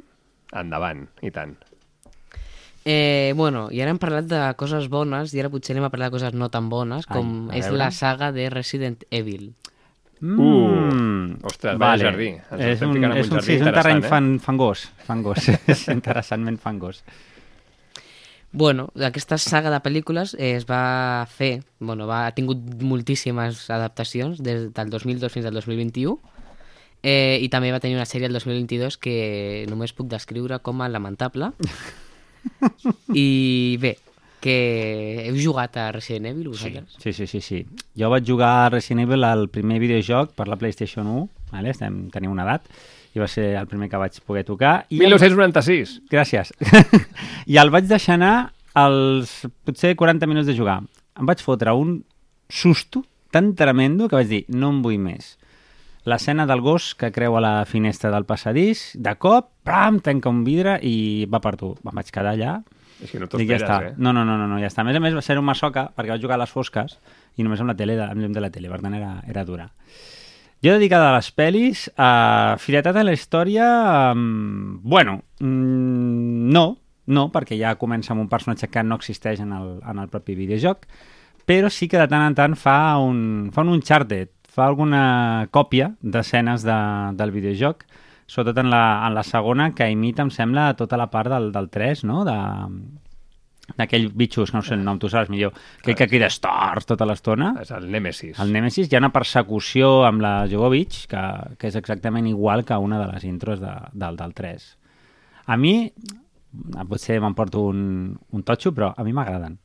endavant, 0.61 1.07
i 1.25 1.31
tant. 1.33 1.57
Eh, 2.85 3.33
bueno, 3.35 3.67
i 3.73 3.81
ara 3.83 3.91
hem 3.91 3.99
parlat 3.99 4.29
de 4.29 4.39
coses 4.59 4.87
bones 4.89 5.33
i 5.35 5.41
ara 5.41 5.51
potser 5.51 5.75
anem 5.75 5.89
a 5.89 5.91
parlar 5.93 6.09
de 6.09 6.15
coses 6.15 6.37
no 6.37 6.47
tan 6.53 6.69
bones, 6.71 7.09
Ai, 7.09 7.17
com 7.17 7.49
a 7.49 7.57
és 7.59 7.67
la 7.73 7.89
saga 7.95 8.31
de 8.35 8.47
Resident 8.53 9.03
Evil. 9.09 9.51
Uh, 10.19 11.37
ostres, 11.47 11.77
vaya 11.79 12.09
jardí. 12.09 12.33
Ens 12.51 12.61
És 12.73 12.81
un, 12.83 12.97
és 12.97 13.29
un, 13.29 13.37
jardí 13.37 13.45
sí, 13.45 13.55
és 13.55 13.63
un 13.63 13.71
terreny 13.71 13.99
interessant, 14.01 14.03
fan, 14.11 14.29
fangós. 14.43 14.85
Fangós. 15.07 15.49
és 15.71 15.85
interessantment 15.93 16.59
fangós. 16.59 17.03
Bueno, 18.51 18.87
aquesta 19.05 19.37
saga 19.37 19.69
de 19.69 19.77
pel·lícules 19.85 20.33
eh, 20.33 20.55
es 20.57 20.65
va 20.65 21.25
fer, 21.29 21.61
bueno, 21.77 22.07
va, 22.09 22.25
ha 22.25 22.33
tingut 22.33 22.57
moltíssimes 22.81 23.67
adaptacions 23.69 24.41
des 24.41 24.71
del 24.73 24.89
2002 24.89 25.31
fins 25.31 25.45
al 25.45 25.53
2021 25.53 26.17
eh, 27.03 27.37
i 27.37 27.47
també 27.53 27.69
va 27.71 27.79
tenir 27.79 27.99
una 27.99 28.07
sèrie 28.09 28.25
el 28.25 28.33
2022 28.33 28.97
que 28.97 29.65
només 29.69 29.93
puc 29.93 30.09
descriure 30.09 30.59
com 30.65 30.81
a 30.81 30.89
lamentable 30.89 31.51
i 33.13 33.77
bé, 33.79 33.99
que 34.41 35.25
heu 35.27 35.35
jugat 35.39 35.75
a 35.77 35.91
Resident 35.91 36.27
Evil 36.31 36.49
vosaltres? 36.53 36.95
Sí, 37.01 37.13
sí, 37.13 37.27
sí, 37.27 37.41
sí. 37.41 37.63
Jo 37.97 38.09
vaig 38.11 38.23
jugar 38.27 38.51
a 38.65 38.69
Resident 38.73 39.05
Evil 39.07 39.23
al 39.27 39.47
primer 39.49 39.79
videojoc 39.81 40.31
per 40.37 40.47
la 40.47 40.55
PlayStation 40.57 41.07
1, 41.07 41.27
vale? 41.51 41.69
Estem, 41.75 42.05
tenim 42.13 42.31
una 42.31 42.45
edat, 42.47 42.67
i 43.15 43.19
va 43.19 43.27
ser 43.27 43.55
el 43.59 43.67
primer 43.67 43.89
que 43.89 43.97
vaig 43.99 44.19
poder 44.25 44.45
tocar. 44.47 44.85
I 44.89 44.99
el- 45.01 45.07
1996. 45.11 45.99
Gràcies. 46.11 46.53
I 47.51 47.57
el 47.57 47.71
vaig 47.73 47.87
deixar 47.89 48.15
anar 48.19 48.53
als 48.77 49.47
potser 49.65 49.95
40 49.97 50.27
minuts 50.29 50.47
de 50.47 50.55
jugar. 50.55 50.79
Em 51.19 51.25
vaig 51.27 51.41
fotre 51.43 51.73
un 51.75 52.03
susto 52.49 53.03
tan 53.33 53.53
tremendo 53.55 54.07
que 54.09 54.15
vaig 54.15 54.29
dir, 54.29 54.43
no 54.49 54.69
en 54.71 54.81
vull 54.85 54.99
més. 55.01 55.35
L'escena 56.07 56.45
del 56.47 56.61
gos 56.63 56.93
que 56.97 57.11
creu 57.11 57.35
a 57.37 57.41
la 57.43 57.65
finestra 57.67 58.09
del 58.09 58.23
passadís, 58.25 58.93
de 58.95 59.11
cop, 59.19 59.49
pam, 59.67 59.99
tanca 59.99 60.29
un 60.31 60.45
vidre 60.47 60.77
i 60.81 61.25
va 61.29 61.41
per 61.43 61.57
tu. 61.59 61.73
Em 61.83 61.91
vaig 61.99 62.09
quedar 62.09 62.31
allà. 62.37 62.53
És 63.03 63.11
que 63.11 63.19
no 63.21 63.27
t'ho 63.31 63.39
ja 63.39 63.55
esperes, 63.55 63.63
està. 63.63 63.79
eh? 63.89 63.93
No, 63.97 64.11
no, 64.13 64.25
no, 64.27 64.37
no, 64.37 64.47
no, 64.47 64.59
ja 64.59 64.67
està. 64.67 64.83
A 64.83 64.87
més 64.87 64.97
a 64.97 65.01
més 65.03 65.15
va 65.15 65.23
ser 65.23 65.37
un 65.39 65.47
massoca 65.47 65.87
perquè 65.95 66.13
vaig 66.13 66.23
jugar 66.23 66.35
a 66.39 66.43
les 66.43 66.51
fosques 66.51 66.97
i 67.37 67.45
només 67.45 67.61
amb 67.63 67.71
la 67.71 67.77
tele, 67.79 67.95
amb 68.03 68.21
llum 68.21 68.35
de 68.35 68.43
la 68.43 68.51
tele, 68.51 68.71
per 68.71 68.81
tant 68.83 68.97
era, 68.97 69.13
era 69.27 69.45
dura. 69.47 69.69
Jo 70.59 70.73
dedicada 70.75 71.13
a 71.13 71.15
les 71.15 71.29
pel·lis, 71.31 71.85
a 71.95 72.57
Filetat 72.59 72.97
a 72.99 73.03
la 73.07 73.13
història, 73.15 73.67
um, 74.11 74.81
bueno, 74.83 75.21
mm, 75.39 76.49
no, 76.51 76.65
no, 77.07 77.29
perquè 77.31 77.55
ja 77.55 77.77
comença 77.79 78.11
amb 78.11 78.25
un 78.25 78.27
personatge 78.31 78.67
que 78.67 78.83
no 78.83 78.97
existeix 78.99 79.39
en 79.39 79.53
el, 79.55 79.77
en 79.87 80.03
el 80.03 80.11
propi 80.11 80.35
videojoc, 80.35 80.83
però 81.47 81.71
sí 81.71 81.87
que 81.87 81.97
de 81.97 82.09
tant 82.11 82.27
en 82.27 82.35
tant 82.35 82.57
fa 82.59 82.97
un, 82.99 83.49
fa 83.55 83.63
un 83.63 83.71
Uncharted, 83.77 84.33
fa 84.49 84.67
alguna 84.67 85.47
còpia 85.55 85.93
d'escenes 86.01 86.67
de, 86.67 86.77
del 87.15 87.31
videojoc, 87.31 87.87
sobretot 88.29 88.61
en 88.61 88.69
la, 88.69 88.83
en 89.07 89.17
la 89.17 89.25
segona, 89.25 89.71
que 89.75 89.89
imita, 89.89 90.23
em 90.25 90.31
sembla, 90.33 90.71
tota 90.77 90.97
la 91.01 91.09
part 91.11 91.33
del, 91.33 91.51
del 91.55 91.69
3, 91.73 92.05
no?, 92.07 92.23
de, 92.27 92.37
d'aquell 93.77 94.09
bitxos, 94.17 94.51
que 94.51 94.57
no 94.57 94.63
sé 94.65 94.75
el 94.75 94.83
nom, 94.85 94.99
tu 95.01 95.09
saps 95.11 95.29
millor, 95.29 95.53
aquell 95.81 95.97
que 95.97 96.07
crida 96.09 96.29
Stars 96.33 96.87
tota 96.89 97.07
l'estona. 97.09 97.51
És 97.61 97.71
el 97.75 97.89
Nemesis. 97.91 98.39
Al 98.41 98.53
Nemesis 98.53 98.89
hi 98.89 98.97
ha 98.97 99.01
una 99.03 99.11
persecució 99.13 99.91
amb 100.07 100.23
la 100.25 100.33
Jogovic 100.49 101.03
que, 101.11 101.25
que 101.59 101.69
és 101.69 101.77
exactament 101.79 102.29
igual 102.29 102.65
que 102.65 102.77
una 102.77 103.01
de 103.01 103.09
les 103.11 103.25
intros 103.29 103.61
de, 103.61 103.75
del, 103.93 104.17
del 104.19 104.33
3. 104.37 104.69
A 105.49 105.57
mi, 105.57 105.75
potser 106.89 107.19
m'emporto 107.21 107.65
un, 107.69 107.81
un 108.15 108.45
totxo, 108.45 108.73
però 108.75 108.93
a 108.95 109.05
mi 109.05 109.13
m'agraden. 109.17 109.59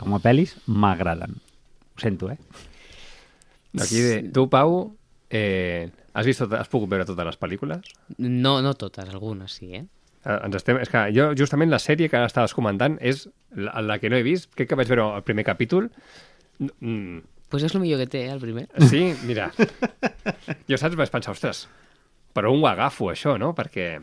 Com 0.00 0.14
a 0.16 0.20
pel·lis, 0.22 0.56
m'agraden. 0.66 1.38
Ho 1.94 2.02
sento, 2.02 2.30
eh? 2.30 2.38
Aquí 3.78 4.00
de... 4.02 4.22
Tu, 4.34 4.46
Pau, 4.50 4.96
eh, 5.30 5.90
has, 6.12 6.26
vist 6.26 6.42
tot, 6.42 6.52
has 6.58 6.68
pogut 6.68 6.90
veure 6.90 7.06
totes 7.08 7.26
les 7.26 7.38
pel·lícules? 7.40 7.90
No, 8.18 8.60
no 8.62 8.74
totes, 8.74 9.08
algunes 9.08 9.52
sí, 9.60 9.74
eh? 9.74 9.84
Eh, 10.24 10.38
Ens 10.44 10.56
estem... 10.56 10.78
És 10.82 10.90
que 10.92 11.06
jo, 11.16 11.30
justament, 11.38 11.70
la 11.70 11.80
sèrie 11.80 12.10
que 12.10 12.18
ara 12.18 12.28
estaves 12.28 12.54
comentant 12.56 12.98
és 13.00 13.28
la, 13.56 13.80
la 13.80 13.98
que 13.98 14.10
no 14.12 14.18
he 14.18 14.26
vist. 14.26 14.50
Crec 14.54 14.68
que 14.68 14.78
vaig 14.78 14.90
veure 14.90 15.06
el 15.16 15.24
primer 15.24 15.46
capítol. 15.48 15.88
Mm, 16.60 17.22
pues 17.50 17.64
és 17.66 17.74
el 17.74 17.80
millor 17.82 18.02
que 18.02 18.10
té, 18.10 18.26
eh, 18.26 18.34
el 18.34 18.40
primer. 18.42 18.68
sí, 18.90 19.14
mira. 19.24 19.50
Jo, 20.68 20.76
saps, 20.76 20.96
vaig 20.98 21.10
pensar, 21.10 21.32
ostres, 21.34 21.64
però 22.36 22.52
on 22.52 22.62
ho 22.62 22.68
agafo, 22.70 23.10
això, 23.10 23.38
no? 23.40 23.54
Perquè 23.58 23.94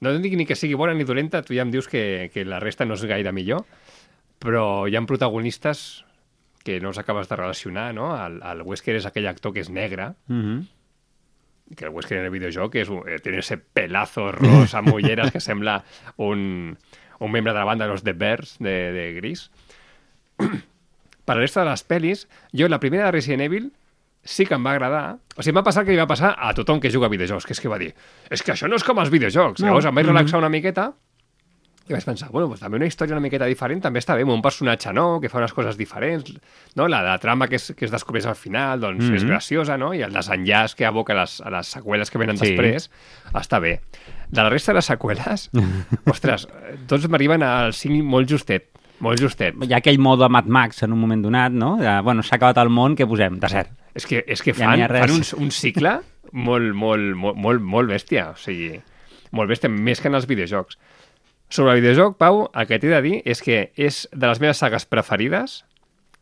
no 0.00 0.12
dic 0.18 0.34
ni 0.36 0.46
que 0.48 0.56
sigui 0.58 0.74
bona 0.80 0.94
ni 0.96 1.06
dolenta, 1.08 1.42
tu 1.46 1.54
ja 1.56 1.62
em 1.62 1.72
dius 1.72 1.88
que, 1.88 2.30
que 2.34 2.44
la 2.44 2.60
resta 2.60 2.84
no 2.88 2.96
és 2.98 3.04
gaire 3.08 3.32
millor, 3.36 3.64
però 4.40 4.88
hi 4.88 4.96
ha 4.96 5.02
protagonistes 5.06 6.04
que 6.64 6.80
no 6.80 6.90
els 6.90 6.98
acabes 7.00 7.28
de 7.28 7.36
relacionar, 7.36 7.94
no? 7.96 8.10
El, 8.16 8.40
el 8.44 8.62
Wesker 8.68 8.98
és 8.98 9.06
aquell 9.08 9.28
actor 9.30 9.54
que 9.54 9.62
és 9.64 9.70
negre, 9.70 10.14
Mm 10.28 10.42
-hmm. 10.42 10.68
Que 11.76 11.84
el 11.84 11.90
Wesker 11.90 12.18
en 12.18 12.24
el 12.24 12.30
videojoc 12.34 12.74
és, 12.80 12.88
eh, 13.06 13.18
tiene 13.22 13.38
ese 13.38 13.58
pelazo 13.58 14.30
rosa 14.32 14.78
amb 14.78 14.92
ulleres 14.94 15.30
que 15.30 15.40
sembla 15.40 15.84
un, 16.16 16.76
un 17.20 17.32
membre 17.32 17.52
de 17.52 17.58
la 17.58 17.64
banda 17.64 17.86
de 17.86 17.92
los 17.92 18.02
The 18.02 18.12
Bears 18.12 18.56
de, 18.58 18.92
de 18.92 19.12
Gris. 19.14 19.50
per 21.24 21.36
la 21.36 21.42
resta 21.42 21.62
de 21.62 21.70
les 21.70 21.84
pel·lis, 21.86 22.24
jo 22.56 22.66
la 22.68 22.80
primera 22.80 23.06
de 23.06 23.12
Resident 23.12 23.44
Evil 23.44 23.70
sí 24.24 24.46
que 24.46 24.56
em 24.56 24.64
va 24.66 24.72
agradar. 24.74 25.18
O 25.36 25.44
sigui, 25.44 25.54
m'ha 25.54 25.64
passat 25.64 25.86
que 25.86 25.94
li 25.94 26.00
va 26.00 26.08
passar 26.10 26.34
a 26.36 26.50
tothom 26.56 26.80
que 26.82 26.90
juga 26.90 27.06
a 27.06 27.12
videojocs, 27.12 27.46
que 27.46 27.54
és 27.54 27.62
que 27.62 27.70
va 27.70 27.78
dir, 27.78 27.92
és 28.28 28.42
que 28.42 28.52
això 28.56 28.68
no 28.68 28.76
és 28.76 28.84
com 28.84 28.98
els 28.98 29.12
videojocs. 29.12 29.62
No. 29.62 29.70
Llavors 29.70 29.86
em 29.88 29.94
vaig 29.94 30.10
relaxar 30.10 30.40
una 30.42 30.50
miqueta 30.52 30.90
i 31.90 31.92
vaig 31.96 32.04
pensar, 32.06 32.28
bueno, 32.30 32.46
doncs 32.48 32.60
també 32.62 32.78
una 32.78 32.86
història 32.86 33.16
una 33.16 33.20
miqueta 33.24 33.46
diferent 33.50 33.80
també 33.82 33.98
està 33.98 34.14
bé, 34.14 34.22
amb 34.22 34.30
un 34.32 34.42
personatge 34.44 34.92
nou, 34.94 35.18
que 35.20 35.28
fa 35.28 35.38
unes 35.42 35.52
coses 35.52 35.76
diferents, 35.76 36.30
no? 36.78 36.86
la, 36.88 37.02
la 37.02 37.18
trama 37.18 37.48
que 37.50 37.56
es, 37.58 37.72
que 37.76 37.84
es 37.84 37.90
descobreix 37.90 38.26
al 38.30 38.36
final, 38.38 38.80
doncs 38.80 39.04
Mhm. 39.04 39.16
és 39.16 39.24
graciosa, 39.24 39.76
no? 39.76 39.92
I 39.94 40.02
el 40.06 40.12
desenllaç 40.14 40.74
que 40.78 40.86
aboca 40.86 41.14
les, 41.14 41.40
a 41.42 41.50
les 41.50 41.66
seqüeles 41.66 42.10
que 42.10 42.18
venen 42.18 42.38
Sí. 42.38 42.54
després 42.54 42.90
està 43.34 43.60
bé. 43.60 43.80
De 44.30 44.42
la 44.42 44.48
resta 44.50 44.72
de 44.72 44.76
les 44.78 44.86
seqüeles, 44.86 45.50
ostres, 46.06 46.46
tots 46.86 47.08
m'arriben 47.08 47.42
al 47.42 47.72
5 47.74 48.04
molt 48.04 48.30
justet, 48.30 48.68
molt 49.00 49.18
justet. 49.20 49.54
Hi 49.66 49.72
ha 49.72 49.78
aquell 49.80 49.98
mode 49.98 50.28
Mad 50.28 50.46
Max 50.46 50.82
en 50.84 50.92
un 50.92 51.00
moment 51.00 51.22
donat, 51.24 51.50
no? 51.52 51.76
De, 51.80 52.00
bueno, 52.04 52.22
s'ha 52.22 52.36
acabat 52.36 52.58
el 52.62 52.68
món, 52.70 52.94
que 52.96 53.06
posem? 53.08 53.38
Desert. 53.40 53.70
És 53.94 54.06
que, 54.06 54.22
és 54.28 54.42
que 54.42 54.52
Ja 54.54 54.66
fan, 54.68 54.86
res. 54.88 55.00
fan 55.00 55.16
un, 55.16 55.46
un 55.46 55.50
cicle 55.50 55.96
molt, 56.32 56.74
molt, 56.74 57.16
molt, 57.16 57.36
molt, 57.36 57.60
molt 57.60 57.90
bèstia, 57.90 58.28
o 58.30 58.36
sigui, 58.38 58.76
molt 59.32 59.50
bèstia, 59.50 59.70
més 59.70 60.00
que 60.00 60.08
en 60.08 60.14
els 60.14 60.26
videojocs. 60.30 60.76
Sobre 61.50 61.74
el 61.74 61.80
videojoc, 61.80 62.16
Pau, 62.16 62.44
el 62.54 62.66
que 62.70 62.78
t'he 62.78 62.92
de 62.92 63.00
dir 63.02 63.16
és 63.26 63.42
que 63.42 63.72
és 63.74 64.04
de 64.14 64.28
les 64.30 64.38
meves 64.38 64.60
sagues 64.62 64.86
preferides 64.86 65.64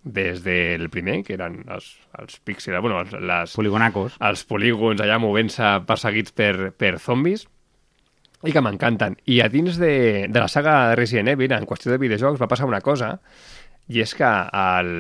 des 0.02 0.40
del 0.40 0.88
primer, 0.88 1.18
que 1.26 1.34
eren 1.36 1.60
els, 1.68 1.90
els 2.16 2.38
píxels, 2.40 2.80
bueno, 2.80 3.02
els, 3.02 3.12
les, 3.12 3.52
Poligonacos. 3.58 4.16
els 4.24 4.44
polígons 4.48 5.02
allà 5.04 5.18
movent-se 5.20 5.74
perseguits 5.84 6.32
per, 6.32 6.70
per 6.72 6.94
zombis 7.04 7.44
i 8.46 8.54
que 8.54 8.62
m'encanten. 8.64 9.18
I 9.28 9.42
a 9.44 9.50
dins 9.52 9.76
de, 9.76 9.92
de 10.32 10.40
la 10.40 10.48
saga 10.48 10.78
de 10.90 10.96
Resident 10.96 11.34
Evil, 11.34 11.52
en 11.52 11.68
qüestió 11.68 11.92
de 11.92 12.00
videojocs, 12.00 12.40
va 12.40 12.48
passar 12.48 12.70
una 12.70 12.80
cosa, 12.80 13.18
i 13.88 14.00
és 14.00 14.14
que 14.16 14.28
el... 14.32 14.94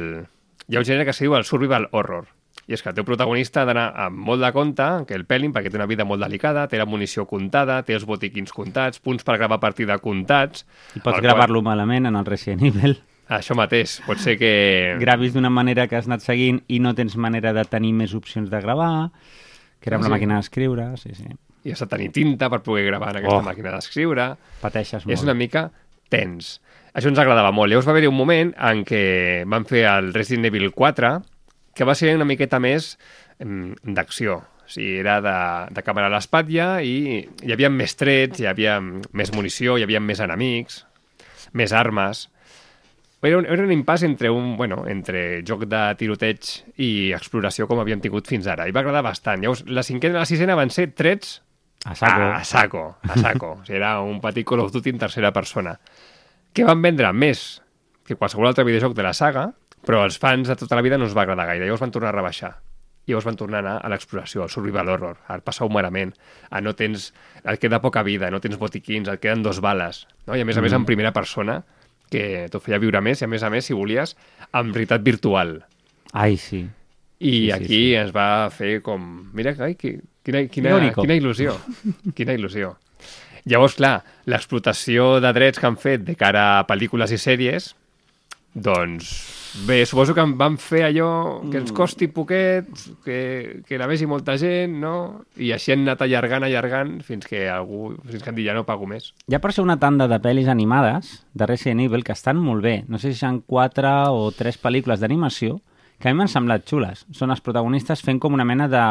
hi 0.68 0.76
ha 0.76 0.82
un 0.82 0.88
gènere 0.90 1.08
que 1.08 1.16
es 1.16 1.22
diu 1.24 1.38
el 1.38 1.48
survival 1.48 1.88
horror. 1.92 2.28
I 2.68 2.74
és 2.76 2.82
que 2.84 2.90
el 2.90 2.94
teu 2.98 3.04
protagonista 3.08 3.62
ha 3.62 3.64
d'anar 3.68 3.86
amb 4.04 4.18
molt 4.28 4.42
de 4.44 4.50
compte, 4.52 4.86
que 5.08 5.14
el 5.16 5.24
pelin, 5.24 5.54
perquè 5.54 5.70
té 5.72 5.78
una 5.80 5.86
vida 5.88 6.04
molt 6.04 6.20
delicada, 6.20 6.66
té 6.68 6.76
la 6.76 6.84
munició 6.84 7.24
comptada, 7.26 7.78
té 7.82 7.94
els 7.96 8.04
botiquins 8.04 8.52
comptats, 8.52 9.00
punts 9.00 9.24
per 9.24 9.38
gravar 9.40 9.56
partida 9.62 9.96
comptats... 10.04 10.66
I 10.94 11.00
pots 11.00 11.22
gravar-lo 11.24 11.62
malament 11.64 12.06
en 12.10 12.16
el 12.20 12.26
Resident 12.28 12.66
Evil. 12.68 12.98
Qual... 12.98 13.38
Això 13.38 13.56
mateix, 13.56 13.98
pot 14.06 14.20
ser 14.20 14.36
que... 14.40 14.96
Gravis 15.00 15.32
d'una 15.34 15.50
manera 15.52 15.86
que 15.88 15.96
has 15.96 16.06
anat 16.08 16.22
seguint 16.24 16.62
i 16.68 16.78
no 16.80 16.94
tens 16.96 17.16
manera 17.16 17.54
de 17.56 17.64
tenir 17.68 17.94
més 17.96 18.12
opcions 18.16 18.48
de 18.52 18.60
gravar, 18.60 19.10
que 19.80 19.88
era 19.90 19.96
amb 19.98 20.04
Ah, 20.04 20.08
la 20.08 20.12
sí? 20.12 20.14
màquina 20.18 20.36
d'escriure, 20.40 20.86
sí, 21.00 21.12
sí. 21.16 21.28
I 21.68 21.72
has 21.74 21.80
de 21.84 21.88
tenir 21.90 22.10
tinta 22.12 22.48
per 22.52 22.60
poder 22.64 22.84
gravar 22.86 23.10
en 23.16 23.22
aquesta 23.22 23.40
Oh. 23.40 23.44
màquina 23.48 23.72
d'escriure... 23.74 24.30
Pateixes 24.60 25.04
molt. 25.04 25.12
és 25.16 25.24
una 25.24 25.34
mica 25.36 25.70
tens. 26.08 26.58
Això 26.96 27.08
ens 27.12 27.18
agradava 27.20 27.50
molt. 27.52 27.68
Llavors 27.72 27.88
va 27.88 27.92
haver-hi 27.96 28.08
un 28.08 28.16
moment 28.16 28.54
en 28.56 28.84
què 28.88 29.02
van 29.48 29.64
fer 29.68 29.84
el 29.88 30.12
Resident 30.16 30.48
Evil 30.48 30.70
4, 30.72 31.12
que 31.78 31.86
va 31.86 31.94
ser 31.94 32.16
una 32.18 32.26
miqueta 32.26 32.58
més 32.58 32.96
em, 33.38 33.74
d'acció. 33.86 34.40
O 34.42 34.70
sigui, 34.70 34.98
era 35.00 35.20
de, 35.24 35.36
de 35.72 35.84
càmera 35.86 36.10
a 36.10 36.12
l'espatlla 36.12 36.66
i 36.84 37.22
hi 37.22 37.54
havia 37.54 37.70
més 37.72 37.94
trets, 37.96 38.42
hi 38.42 38.48
havia 38.50 38.80
més 38.82 39.30
munició, 39.32 39.78
hi 39.78 39.86
havia 39.86 40.02
més 40.02 40.20
enemics, 40.20 40.82
més 41.56 41.72
armes. 41.72 42.26
Era 43.22 43.38
un, 43.40 43.46
era 43.50 43.64
un 43.64 43.72
impàs 43.74 44.04
entre 44.06 44.30
un, 44.30 44.56
bueno, 44.58 44.82
entre 44.90 45.40
joc 45.46 45.64
de 45.70 45.80
tiroteig 45.98 46.50
i 46.82 46.90
exploració 47.16 47.66
com 47.70 47.80
havíem 47.82 48.02
tingut 48.02 48.28
fins 48.30 48.46
ara. 48.50 48.68
I 48.68 48.74
va 48.74 48.82
agradar 48.84 49.02
bastant. 49.06 49.42
Llavors, 49.42 49.64
la 49.66 49.86
cinquena 49.86 50.18
i 50.18 50.20
la 50.20 50.28
sisena 50.28 50.58
van 50.58 50.70
ser 50.74 50.90
trets 50.98 51.38
A 51.86 51.94
saco. 51.94 52.26
a 52.26 52.44
saco, 52.44 52.84
a 53.02 53.16
saco. 53.18 53.52
o 53.54 53.64
sigui, 53.64 53.78
era 53.78 54.00
un 54.02 54.20
petit 54.20 54.46
Call 54.46 54.66
of 54.66 54.74
Duty 54.74 54.90
en 54.94 55.00
tercera 55.06 55.32
persona. 55.32 55.78
Que 56.52 56.66
van 56.66 56.82
vendre 56.82 57.10
més 57.14 57.62
que 58.06 58.16
qualsevol 58.18 58.50
altre 58.50 58.66
videojoc 58.66 58.94
de 58.98 59.06
la 59.06 59.14
saga, 59.14 59.48
però 59.88 60.02
als 60.04 60.18
fans 60.20 60.50
de 60.50 60.56
tota 60.60 60.76
la 60.76 60.84
vida 60.84 60.98
no 61.00 61.06
ens 61.08 61.14
va 61.16 61.22
agradar 61.24 61.46
gaire. 61.48 61.64
Llavors 61.64 61.80
van 61.80 61.92
tornar 61.94 62.10
a 62.10 62.18
rebaixar. 62.18 62.50
Llavors 63.08 63.24
van 63.24 63.38
tornar 63.40 63.62
a 63.62 63.64
anar 63.64 63.76
a 63.80 63.88
l'exploració, 63.88 64.42
al 64.44 64.50
survival 64.52 64.90
horror, 64.92 65.16
a 65.32 65.38
passar-ho 65.40 65.70
malament, 65.72 66.12
a 66.52 66.60
no 66.60 66.74
tens... 66.76 67.06
Et 67.40 67.56
queda 67.62 67.80
poca 67.80 68.02
vida, 68.04 68.28
no 68.28 68.42
tens 68.44 68.58
botiquins, 68.60 69.08
et 69.08 69.22
queden 69.22 69.40
dos 69.46 69.62
bales. 69.64 70.02
No? 70.26 70.36
I 70.36 70.44
a 70.44 70.48
més 70.48 70.60
a 70.60 70.64
més 70.64 70.76
en 70.76 70.84
primera 70.84 71.14
persona, 71.16 71.62
que 72.12 72.50
t'ho 72.52 72.60
feia 72.60 72.82
viure 72.82 73.00
més, 73.00 73.22
i 73.22 73.24
a 73.24 73.30
més 73.32 73.46
a 73.46 73.48
més, 73.54 73.64
si 73.64 73.78
volies, 73.78 74.12
en 74.52 74.74
realitat 74.74 75.08
virtual. 75.08 75.56
Ai, 76.12 76.36
sí. 76.36 76.66
I 77.18 77.32
Sí, 77.32 77.32
sí, 77.46 77.50
aquí 77.56 77.80
sí. 77.80 77.96
ens 78.02 78.12
va 78.12 78.28
fer 78.52 78.82
com... 78.84 79.08
Mira, 79.32 79.56
ai, 79.64 79.72
qui, 79.80 79.96
quina, 80.20 80.44
quina, 80.52 80.76
Irònico. 80.76 81.08
quina 81.08 81.16
il·lusió. 81.16 81.56
quina 82.18 82.36
il·lusió. 82.36 82.74
Llavors, 83.48 83.80
clar, 83.80 83.96
l'explotació 84.28 85.14
de 85.24 85.32
drets 85.32 85.56
que 85.56 85.72
han 85.72 85.80
fet 85.80 86.04
de 86.04 86.20
cara 86.20 86.48
a 86.58 86.64
pel·lícules 86.68 87.16
i 87.16 87.24
sèries, 87.24 87.72
doncs 88.52 89.37
bé, 89.66 89.84
suposo 89.86 90.14
que 90.14 90.24
van 90.36 90.56
fer 90.58 90.82
allò 90.86 91.40
que 91.50 91.58
Mm. 91.58 91.60
ens 91.62 91.72
costi 91.72 92.08
poquet, 92.08 92.66
que, 93.04 93.62
que 93.66 93.78
la 93.78 93.86
vegi 93.86 94.06
molta 94.06 94.36
gent, 94.38 94.74
no? 94.80 95.24
I 95.36 95.52
així 95.52 95.72
han 95.72 95.80
anat 95.86 96.02
allargant, 96.02 96.44
allargant, 96.44 97.02
fins 97.02 97.26
que 97.26 97.48
algú, 97.48 97.94
fins 98.08 98.22
que 98.22 98.30
han 98.30 98.36
dit 98.36 98.46
ja 98.46 98.54
no 98.54 98.64
pago 98.64 98.86
més. 98.86 99.12
Hi 99.28 99.34
ha 99.34 99.40
per 99.40 99.52
ser 99.52 99.62
una 99.64 99.78
tanda 99.78 100.08
de 100.08 100.18
pel·lis 100.20 100.48
animades 100.48 101.24
de 101.34 101.46
Resident 101.46 101.80
Evil 101.80 102.04
que 102.04 102.12
estan 102.12 102.36
molt 102.36 102.62
bé. 102.62 102.84
No 102.88 102.98
sé 102.98 103.12
si 103.12 103.18
són 103.18 103.40
quatre 103.46 103.88
o 104.10 104.30
tres 104.32 104.60
pel·lícules 104.60 105.00
d'animació 105.00 105.60
que 105.98 106.08
a 106.08 106.12
mi 106.12 106.18
m'han 106.18 106.28
semblat 106.28 106.64
xules. 106.68 107.06
Són 107.10 107.30
els 107.30 107.40
protagonistes 107.40 108.02
fent 108.02 108.20
com 108.20 108.32
una 108.34 108.44
mena 108.44 108.68
de 108.68 108.84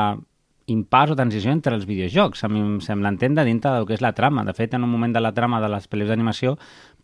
impàs 0.68 1.14
o 1.14 1.16
transició 1.16 1.54
entre 1.54 1.74
els 1.78 1.86
videojocs. 1.88 2.42
A 2.44 2.50
mi 2.52 2.60
em 2.60 2.82
sembla 2.84 3.08
entendre 3.08 3.46
dintre 3.48 3.72
del 3.72 3.86
que 3.88 3.94
és 3.96 4.02
la 4.04 4.12
trama. 4.12 4.44
De 4.44 4.52
fet, 4.54 4.74
en 4.76 4.84
un 4.84 4.90
moment 4.92 5.14
de 5.16 5.22
la 5.24 5.32
trama 5.32 5.62
de 5.64 5.70
les 5.72 5.88
pel·lis 5.88 6.10
d'animació 6.10 6.58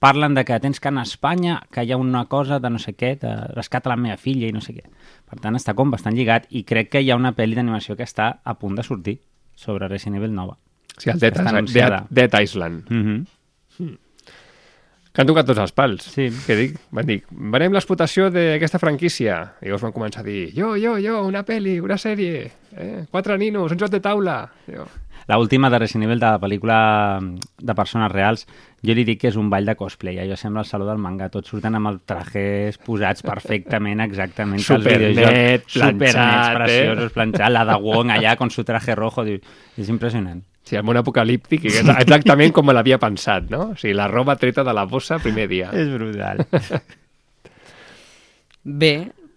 parlen 0.04 0.34
de 0.36 0.44
que 0.44 0.60
tens 0.60 0.82
que 0.84 0.90
anar 0.90 1.06
a 1.06 1.08
Espanya, 1.08 1.62
que 1.72 1.86
hi 1.86 1.94
ha 1.94 1.98
una 1.98 2.26
cosa 2.28 2.60
de 2.60 2.70
no 2.70 2.80
sé 2.82 2.92
què, 2.92 3.14
de 3.22 3.32
rescata 3.56 3.88
la 3.88 3.96
meva 3.96 4.18
filla 4.20 4.50
i 4.50 4.56
no 4.56 4.60
sé 4.60 4.76
què. 4.76 4.84
Per 5.30 5.40
tant, 5.40 5.56
està 5.56 5.78
com 5.80 5.94
bastant 5.94 6.18
lligat 6.18 6.50
i 6.52 6.66
crec 6.68 6.92
que 6.92 7.02
hi 7.02 7.12
ha 7.14 7.16
una 7.20 7.32
pel·li 7.38 7.56
d'animació 7.56 7.96
que 7.96 8.04
està 8.04 8.28
a 8.44 8.58
punt 8.60 8.76
de 8.76 8.84
sortir 8.84 9.22
sobre 9.56 9.88
Resident 9.88 10.20
Evil 10.20 10.36
nova. 10.36 10.58
Sí, 10.98 11.10
el 11.10 11.20
Dead, 11.24 11.40
Dead. 11.72 11.96
Dead 12.10 12.42
Island. 12.42 12.90
Mm 12.90 13.04
-hmm. 13.04 13.98
que 15.14 15.22
han 15.22 15.28
tocat 15.28 15.46
tots 15.46 15.60
els 15.60 15.72
pals. 15.72 16.04
Sí. 16.04 16.28
Que 16.46 16.56
dic, 16.56 16.78
van 16.92 17.06
dir, 17.06 17.24
venem 17.30 17.72
l'explotació 17.72 18.30
d'aquesta 18.30 18.80
franquícia. 18.80 19.54
I 19.62 19.66
llavors 19.66 19.84
van 19.84 19.94
començar 19.94 20.22
a 20.22 20.24
dir, 20.24 20.52
jo, 20.58 20.76
jo, 20.76 20.98
jo, 21.00 21.22
una 21.24 21.46
pel·li, 21.46 21.80
una 21.80 21.98
sèrie, 21.98 22.52
eh? 22.76 23.06
quatre 23.12 23.38
ninos, 23.38 23.72
un 23.72 23.80
joc 23.80 23.90
de 23.90 24.00
taula. 24.00 24.52
Jo. 24.68 24.88
La 25.28 25.38
última 25.40 25.70
de 25.70 25.80
Resident 25.80 26.04
Evil 26.10 26.20
de 26.20 26.26
la 26.26 26.40
pel·lícula 26.42 26.78
de 27.60 27.76
persones 27.76 28.12
reals, 28.12 28.46
jo 28.84 28.94
li 28.96 29.06
dic 29.08 29.22
que 29.22 29.30
és 29.32 29.38
un 29.40 29.50
ball 29.50 29.66
de 29.66 29.76
cosplay. 29.80 30.18
Allò 30.20 30.36
sembla 30.40 30.62
el 30.66 30.68
saló 30.68 30.86
del 30.86 31.00
manga. 31.00 31.30
Tots 31.32 31.54
surten 31.54 31.76
amb 31.80 31.88
els 31.94 32.02
trajes 32.06 32.78
posats 32.84 33.24
perfectament, 33.24 34.02
exactament. 34.04 34.60
que 34.60 34.74
els 34.76 34.84
Supernet, 34.84 35.16
videojocs. 35.16 35.78
planxat, 35.78 35.94
Supernets, 35.94 36.50
eh? 36.50 36.58
preciosos, 36.60 37.14
planxat. 37.14 37.54
La 37.56 37.64
de 37.66 37.78
Wong 37.80 38.12
allà 38.12 38.36
con 38.36 38.52
su 38.52 38.66
traje 38.68 38.96
rojo. 38.96 39.24
Diu, 39.24 39.40
és 39.78 39.90
impressionant. 39.90 40.44
Sí, 40.64 40.78
el 40.80 40.84
món 40.88 40.96
apocalíptic, 40.96 41.66
és 41.68 41.80
exactament 41.84 42.54
com 42.56 42.66
me 42.66 42.74
l'havia 42.76 42.96
pensat, 43.00 43.50
no? 43.52 43.74
O 43.74 43.76
sigui, 43.76 43.94
la 44.00 44.08
roba 44.08 44.38
treta 44.40 44.64
de 44.64 44.74
la 44.74 44.86
bossa 44.88 45.18
primer 45.20 45.50
dia. 45.52 45.72
És 45.76 45.90
brutal. 45.92 46.46
Bé, 48.64 48.94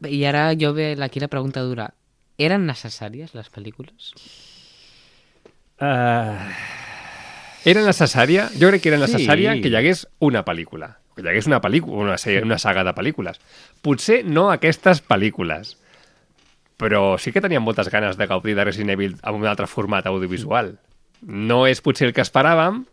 i 0.07 0.21
ara 0.25 0.53
jo 0.55 0.73
ve 0.75 0.93
aquí 1.03 1.19
la 1.19 1.27
pregunta 1.29 1.63
dura. 1.67 1.89
Eren 2.39 2.67
necessàries 2.69 3.35
les 3.35 3.49
pel·lícules? 3.51 4.13
Uh, 5.81 6.37
Era 7.67 7.83
necessària, 7.83 8.49
jo 8.55 8.69
crec 8.71 8.83
que 8.85 8.93
era 8.93 9.01
necessària 9.01 9.55
Sí. 9.57 9.63
que 9.65 9.69
hi 9.73 9.77
hagués 9.77 10.07
una 10.21 10.45
pel·lícula. 10.45 10.97
Que 11.17 11.23
hi 11.25 11.29
hagués 11.33 11.49
una 11.49 11.61
pel·lícula, 11.61 11.97
una, 12.05 12.15
sèrie, 12.21 12.43
una 12.45 12.59
saga 12.63 12.85
de 12.85 12.93
pel·lícules. 12.95 13.41
Potser 13.83 14.21
no 14.25 14.51
aquestes 14.53 15.01
pel·lícules, 15.03 15.77
però 16.79 17.17
sí 17.19 17.33
que 17.33 17.41
teníem 17.41 17.65
moltes 17.65 17.89
ganes 17.91 18.17
de 18.17 18.27
gaudir 18.27 18.55
de 18.55 18.65
Resident 18.69 18.91
Evil 18.95 19.17
amb 19.23 19.41
un 19.41 19.47
altre 19.51 19.67
format 19.67 20.07
audiovisual. 20.07 20.77
No 21.23 21.67
és 21.67 21.81
potser 21.81 22.07
el 22.09 22.15
que 22.15 22.23
esperàvem, 22.23 22.85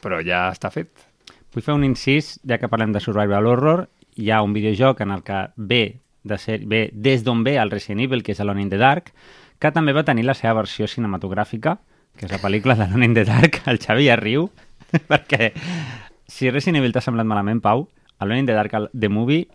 però 0.00 0.22
ja 0.24 0.46
està 0.54 0.70
fet. 0.70 0.88
Vull 1.52 1.62
fer 1.62 1.74
un 1.74 1.84
incís, 1.84 2.38
ja 2.46 2.56
que 2.58 2.68
parlem 2.70 2.92
de 2.94 3.00
Survival 3.00 3.46
Horror, 3.46 3.88
hi 4.16 4.30
ha 4.30 4.40
un 4.42 4.54
videojoc 4.54 5.00
en 5.02 5.10
el 5.10 5.22
que 5.26 5.48
ve, 5.56 5.98
de 6.22 6.38
ser, 6.38 6.60
ve 6.64 6.88
des 6.94 7.24
d'on 7.26 7.42
ve 7.44 7.58
el 7.58 7.70
Resident 7.70 8.00
Evil, 8.06 8.22
que 8.22 8.32
és 8.32 8.40
Alone 8.40 8.62
in 8.62 8.70
the 8.70 8.78
Dark, 8.78 9.12
que 9.64 9.72
també 9.72 9.94
va 9.96 10.04
tenir 10.04 10.26
la 10.28 10.34
seva 10.36 10.58
versió 10.60 10.84
cinematogràfica, 10.90 11.78
que 12.18 12.28
és 12.28 12.32
la 12.32 12.38
pel·lícula 12.42 12.76
d'Alone 12.76 13.08
in 13.08 13.14
the 13.16 13.24
Dark, 13.24 13.62
el 13.70 13.80
Xavi 13.80 14.06
ja 14.10 14.16
riu, 14.20 14.50
perquè 15.10 15.50
si 16.28 16.50
Resident 16.52 16.82
Evil 16.82 16.92
t'ha 16.94 17.02
semblat 17.04 17.26
malament, 17.26 17.62
Pau, 17.64 17.86
Alone 18.20 18.44
in 18.44 18.46
the 18.52 18.54
Dark, 18.56 18.76
el- 18.76 18.90
The 18.92 19.08
Movie, 19.08 19.46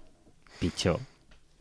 pitjor, 0.60 0.98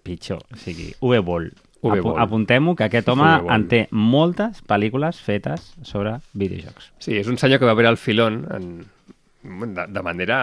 pitjor. 0.03 0.41
O 0.53 0.57
sigui, 0.59 0.95
Boll. 1.01 1.53
Uwe 1.81 2.01
Apu 2.01 2.09
Boll. 2.09 2.19
Apuntem-ho, 2.25 2.75
que 2.75 2.89
aquest 2.89 3.07
home 3.13 3.29
en 3.55 3.69
té 3.71 3.85
moltes 3.95 4.65
pel·lícules 4.67 5.21
fetes 5.23 5.69
sobre 5.87 6.17
videojocs. 6.35 6.89
Sí, 6.99 7.15
és 7.21 7.29
un 7.31 7.39
senyor 7.39 7.61
que 7.63 7.69
va 7.69 7.77
veure 7.79 7.93
el 7.93 8.01
filón 8.01 8.41
en, 8.51 8.73
de, 9.77 9.87
de 9.87 10.03
manera... 10.03 10.41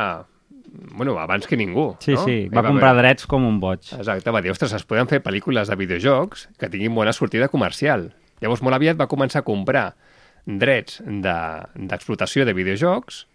Bueno, 0.95 1.17
abans 1.19 1.47
que 1.47 1.57
ningú. 1.57 1.95
Sí, 1.99 2.13
no? 2.13 2.23
sí, 2.25 2.31
Ell 2.45 2.55
va 2.57 2.63
comprar 2.63 2.93
veure- 2.93 3.07
drets 3.09 3.25
com 3.27 3.45
un 3.45 3.59
boig. 3.59 3.79
Exacte, 3.97 4.31
va 4.31 4.41
dir, 4.41 4.51
ostres, 4.51 4.73
es 4.73 4.83
poden 4.85 5.07
fer 5.07 5.21
pel·lícules 5.23 5.67
de 5.69 5.75
videojocs 5.75 6.49
que 6.59 6.69
tinguin 6.69 6.93
bona 6.95 7.13
sortida 7.13 7.47
comercial. 7.49 8.13
Llavors, 8.41 8.61
molt 8.61 8.75
aviat 8.75 8.99
va 8.99 9.07
començar 9.07 9.39
a 9.39 9.47
comprar 9.47 9.95
drets 10.45 11.01
de- 11.05 11.63
d'explotació 11.75 12.43
de, 12.45 12.51
de 12.53 12.57
videojocs, 12.57 13.25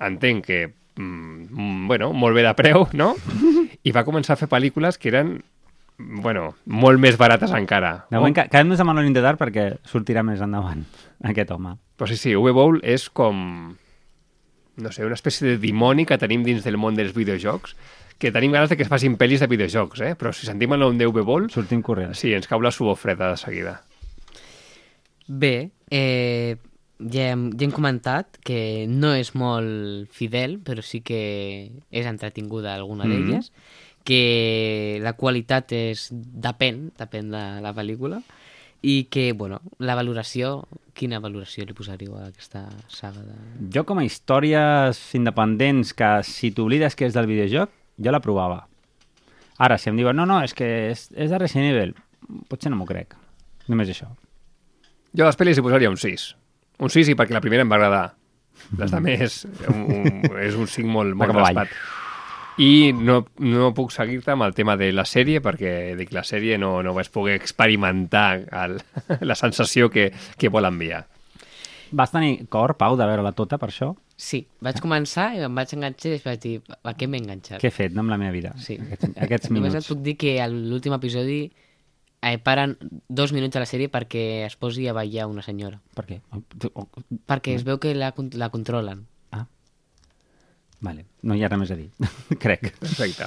entenc 0.00 0.44
que, 0.46 0.72
mm, 0.96 1.86
bueno, 1.88 2.12
molt 2.12 2.34
bé 2.34 2.42
de 2.42 2.54
preu, 2.54 2.88
no? 2.92 3.14
I 3.84 3.92
va 3.92 4.04
començar 4.04 4.34
a 4.34 4.40
fer 4.40 4.48
pel·lícules 4.48 4.98
que 4.98 5.08
eren 5.12 5.42
bueno, 6.00 6.54
molt 6.64 6.98
més 6.98 7.18
barates 7.20 7.50
encara. 7.52 8.06
De 8.08 8.16
moment, 8.16 8.32
ca- 8.34 8.46
quedem-nos 8.48 8.80
amb 8.80 8.90
Alone 8.94 9.10
in 9.10 9.12
the 9.14 9.20
Dark 9.20 9.38
perquè 9.38 9.74
sortirà 9.84 10.22
més 10.24 10.40
endavant 10.40 10.86
aquest 11.28 11.50
home. 11.52 11.74
Però 12.00 12.08
sí, 12.08 12.16
sí, 12.16 12.32
UV 12.34 12.54
Bowl 12.56 12.78
és 12.82 13.10
com... 13.12 13.76
No 14.80 14.90
sé, 14.92 15.04
una 15.04 15.14
espècie 15.18 15.46
de 15.46 15.58
dimoni 15.60 16.06
que 16.08 16.16
tenim 16.18 16.42
dins 16.46 16.64
del 16.64 16.78
món 16.80 16.96
dels 16.96 17.12
videojocs, 17.14 17.74
que 18.20 18.30
tenim 18.32 18.52
ganes 18.52 18.68
de 18.70 18.76
que 18.76 18.82
es 18.84 18.88
facin 18.88 19.16
pel·lis 19.20 19.40
de 19.40 19.46
videojocs, 19.48 20.00
eh? 20.04 20.14
Però 20.16 20.32
si 20.32 20.46
sentim 20.48 20.72
el 20.76 20.80
nom 20.80 20.96
d'UV 20.98 21.22
Bowl, 21.24 21.50
Sortim 21.52 21.82
corrents. 21.82 22.18
sí, 22.18 22.32
ens 22.36 22.48
cau 22.48 22.60
la 22.60 22.70
suor 22.72 22.96
freda 22.96 23.30
de 23.30 23.36
seguida. 23.40 23.82
Bé, 25.26 25.70
eh, 25.90 26.56
ja, 26.98 27.28
hem, 27.30 27.50
ja 27.56 27.64
hem 27.68 27.72
comentat 27.74 28.38
que 28.44 28.86
no 28.90 29.12
és 29.14 29.34
molt 29.38 30.10
fidel, 30.12 30.58
però 30.64 30.82
sí 30.82 31.00
que 31.06 31.70
és 31.90 32.06
entretinguda 32.06 32.74
alguna 32.74 33.04
Mhm. 33.04 33.12
d'elles, 33.12 33.52
que 34.04 34.98
la 35.02 35.12
qualitat 35.14 35.72
és 35.72 36.08
depèn, 36.12 36.90
depèn 36.98 37.30
de 37.30 37.60
la 37.62 37.72
pel·lícula, 37.74 38.22
i 38.82 39.04
que, 39.12 39.32
bueno, 39.36 39.60
la 39.78 39.94
valoració, 39.98 40.64
quina 40.96 41.20
valoració 41.20 41.66
li 41.68 41.76
posaríeu 41.76 42.16
a 42.16 42.28
aquesta 42.30 42.64
saga 42.88 43.22
de... 43.24 43.36
Jo 43.74 43.84
com 43.88 44.00
a 44.00 44.06
històries 44.06 45.00
independents 45.16 45.92
que 45.96 46.10
si 46.26 46.52
t'oblides 46.56 46.96
que 46.96 47.08
és 47.08 47.16
del 47.16 47.28
videojoc, 47.28 47.72
jo 48.00 48.14
la 48.14 48.22
provava. 48.24 48.62
Ara, 49.60 49.76
si 49.76 49.90
em 49.92 49.98
diuen, 50.00 50.16
no, 50.16 50.24
no, 50.28 50.40
és 50.40 50.56
que 50.56 50.68
és, 50.94 51.10
és 51.12 51.32
de 51.32 51.40
Resident 51.40 51.74
Evil, 51.74 51.92
potser 52.48 52.72
no 52.72 52.80
m'ho 52.80 52.88
crec. 52.88 53.12
Només 53.68 53.92
això. 53.92 54.08
Jo 55.12 55.26
a 55.26 55.28
les 55.28 55.36
pel·lis 55.36 55.60
hi 55.60 55.64
posaria 55.66 55.90
un 55.92 56.00
6. 56.00 56.26
Un 56.80 56.92
6 56.92 57.12
i 57.12 57.16
perquè 57.18 57.36
la 57.36 57.44
primera 57.44 57.66
em 57.66 57.70
va 57.70 57.76
agradar. 57.76 58.04
Les 58.80 58.92
de 58.94 59.00
més, 59.04 59.42
un, 59.68 59.84
un, 59.84 60.38
és 60.40 60.56
un 60.56 60.68
5 60.70 60.88
molt, 60.88 61.16
molt 61.18 61.34
cap 61.34 61.42
avall. 61.42 61.74
I 62.60 62.92
no, 62.92 63.22
no 63.40 63.70
puc 63.76 63.92
seguir-te 63.94 64.34
amb 64.34 64.44
el 64.44 64.52
tema 64.56 64.76
de 64.76 64.90
la 64.92 65.06
sèrie 65.08 65.40
perquè 65.40 65.94
dic, 65.96 66.12
la 66.12 66.24
sèrie 66.26 66.58
no, 66.60 66.74
no 66.84 66.92
vaig 66.96 67.08
poder 67.12 67.38
experimentar 67.38 68.26
el, 68.64 68.76
la 69.30 69.36
sensació 69.38 69.88
que, 69.92 70.10
que 70.36 70.52
vol 70.52 70.68
enviar. 70.68 71.06
Vas 71.96 72.12
tenir 72.12 72.44
cor, 72.52 72.76
Pau, 72.78 72.94
de 73.00 73.06
veure-la 73.08 73.32
tota 73.34 73.58
per 73.58 73.70
això? 73.72 73.94
Sí, 74.20 74.44
vaig 74.62 74.78
començar 74.84 75.30
i 75.34 75.40
em 75.42 75.56
vaig 75.56 75.72
enganxar 75.74 76.10
i 76.10 76.12
després 76.14 76.36
vaig 76.36 76.42
dir, 76.44 76.76
a 76.84 76.92
què 76.94 77.08
m'he 77.08 77.18
enganxat? 77.22 77.58
Què 77.62 77.70
he 77.70 77.74
fet 77.74 77.96
no, 77.96 78.04
amb 78.04 78.12
la 78.12 78.18
meva 78.20 78.34
vida? 78.36 78.52
Sí. 78.60 78.76
Aquests, 78.76 79.10
aquests 79.16 79.50
Només 79.54 79.72
et 79.72 79.80
minuts. 79.80 79.88
puc 79.90 80.04
dir 80.04 80.14
que 80.20 80.36
a 80.44 80.46
l'últim 80.52 80.94
episodi 80.94 81.40
eh, 82.20 82.36
paren 82.44 82.76
dos 83.08 83.32
minuts 83.32 83.56
a 83.56 83.64
la 83.64 83.70
sèrie 83.70 83.90
perquè 83.90 84.44
es 84.44 84.54
posi 84.60 84.86
a 84.86 84.94
ballar 84.94 85.26
una 85.30 85.42
senyora. 85.42 85.80
Per 85.96 86.04
què? 86.06 86.20
Perquè 87.26 87.56
es 87.56 87.64
veu 87.66 87.80
que 87.82 87.96
la, 87.96 88.12
la 88.36 88.50
controlen. 88.52 89.06
Vale, 90.80 91.04
no 91.22 91.34
hi 91.36 91.42
ha 91.44 91.48
res 91.52 91.58
més 91.60 91.70
a 91.70 91.76
dir, 91.76 91.90
crec. 92.44 92.70
Perfecte. 92.80 93.26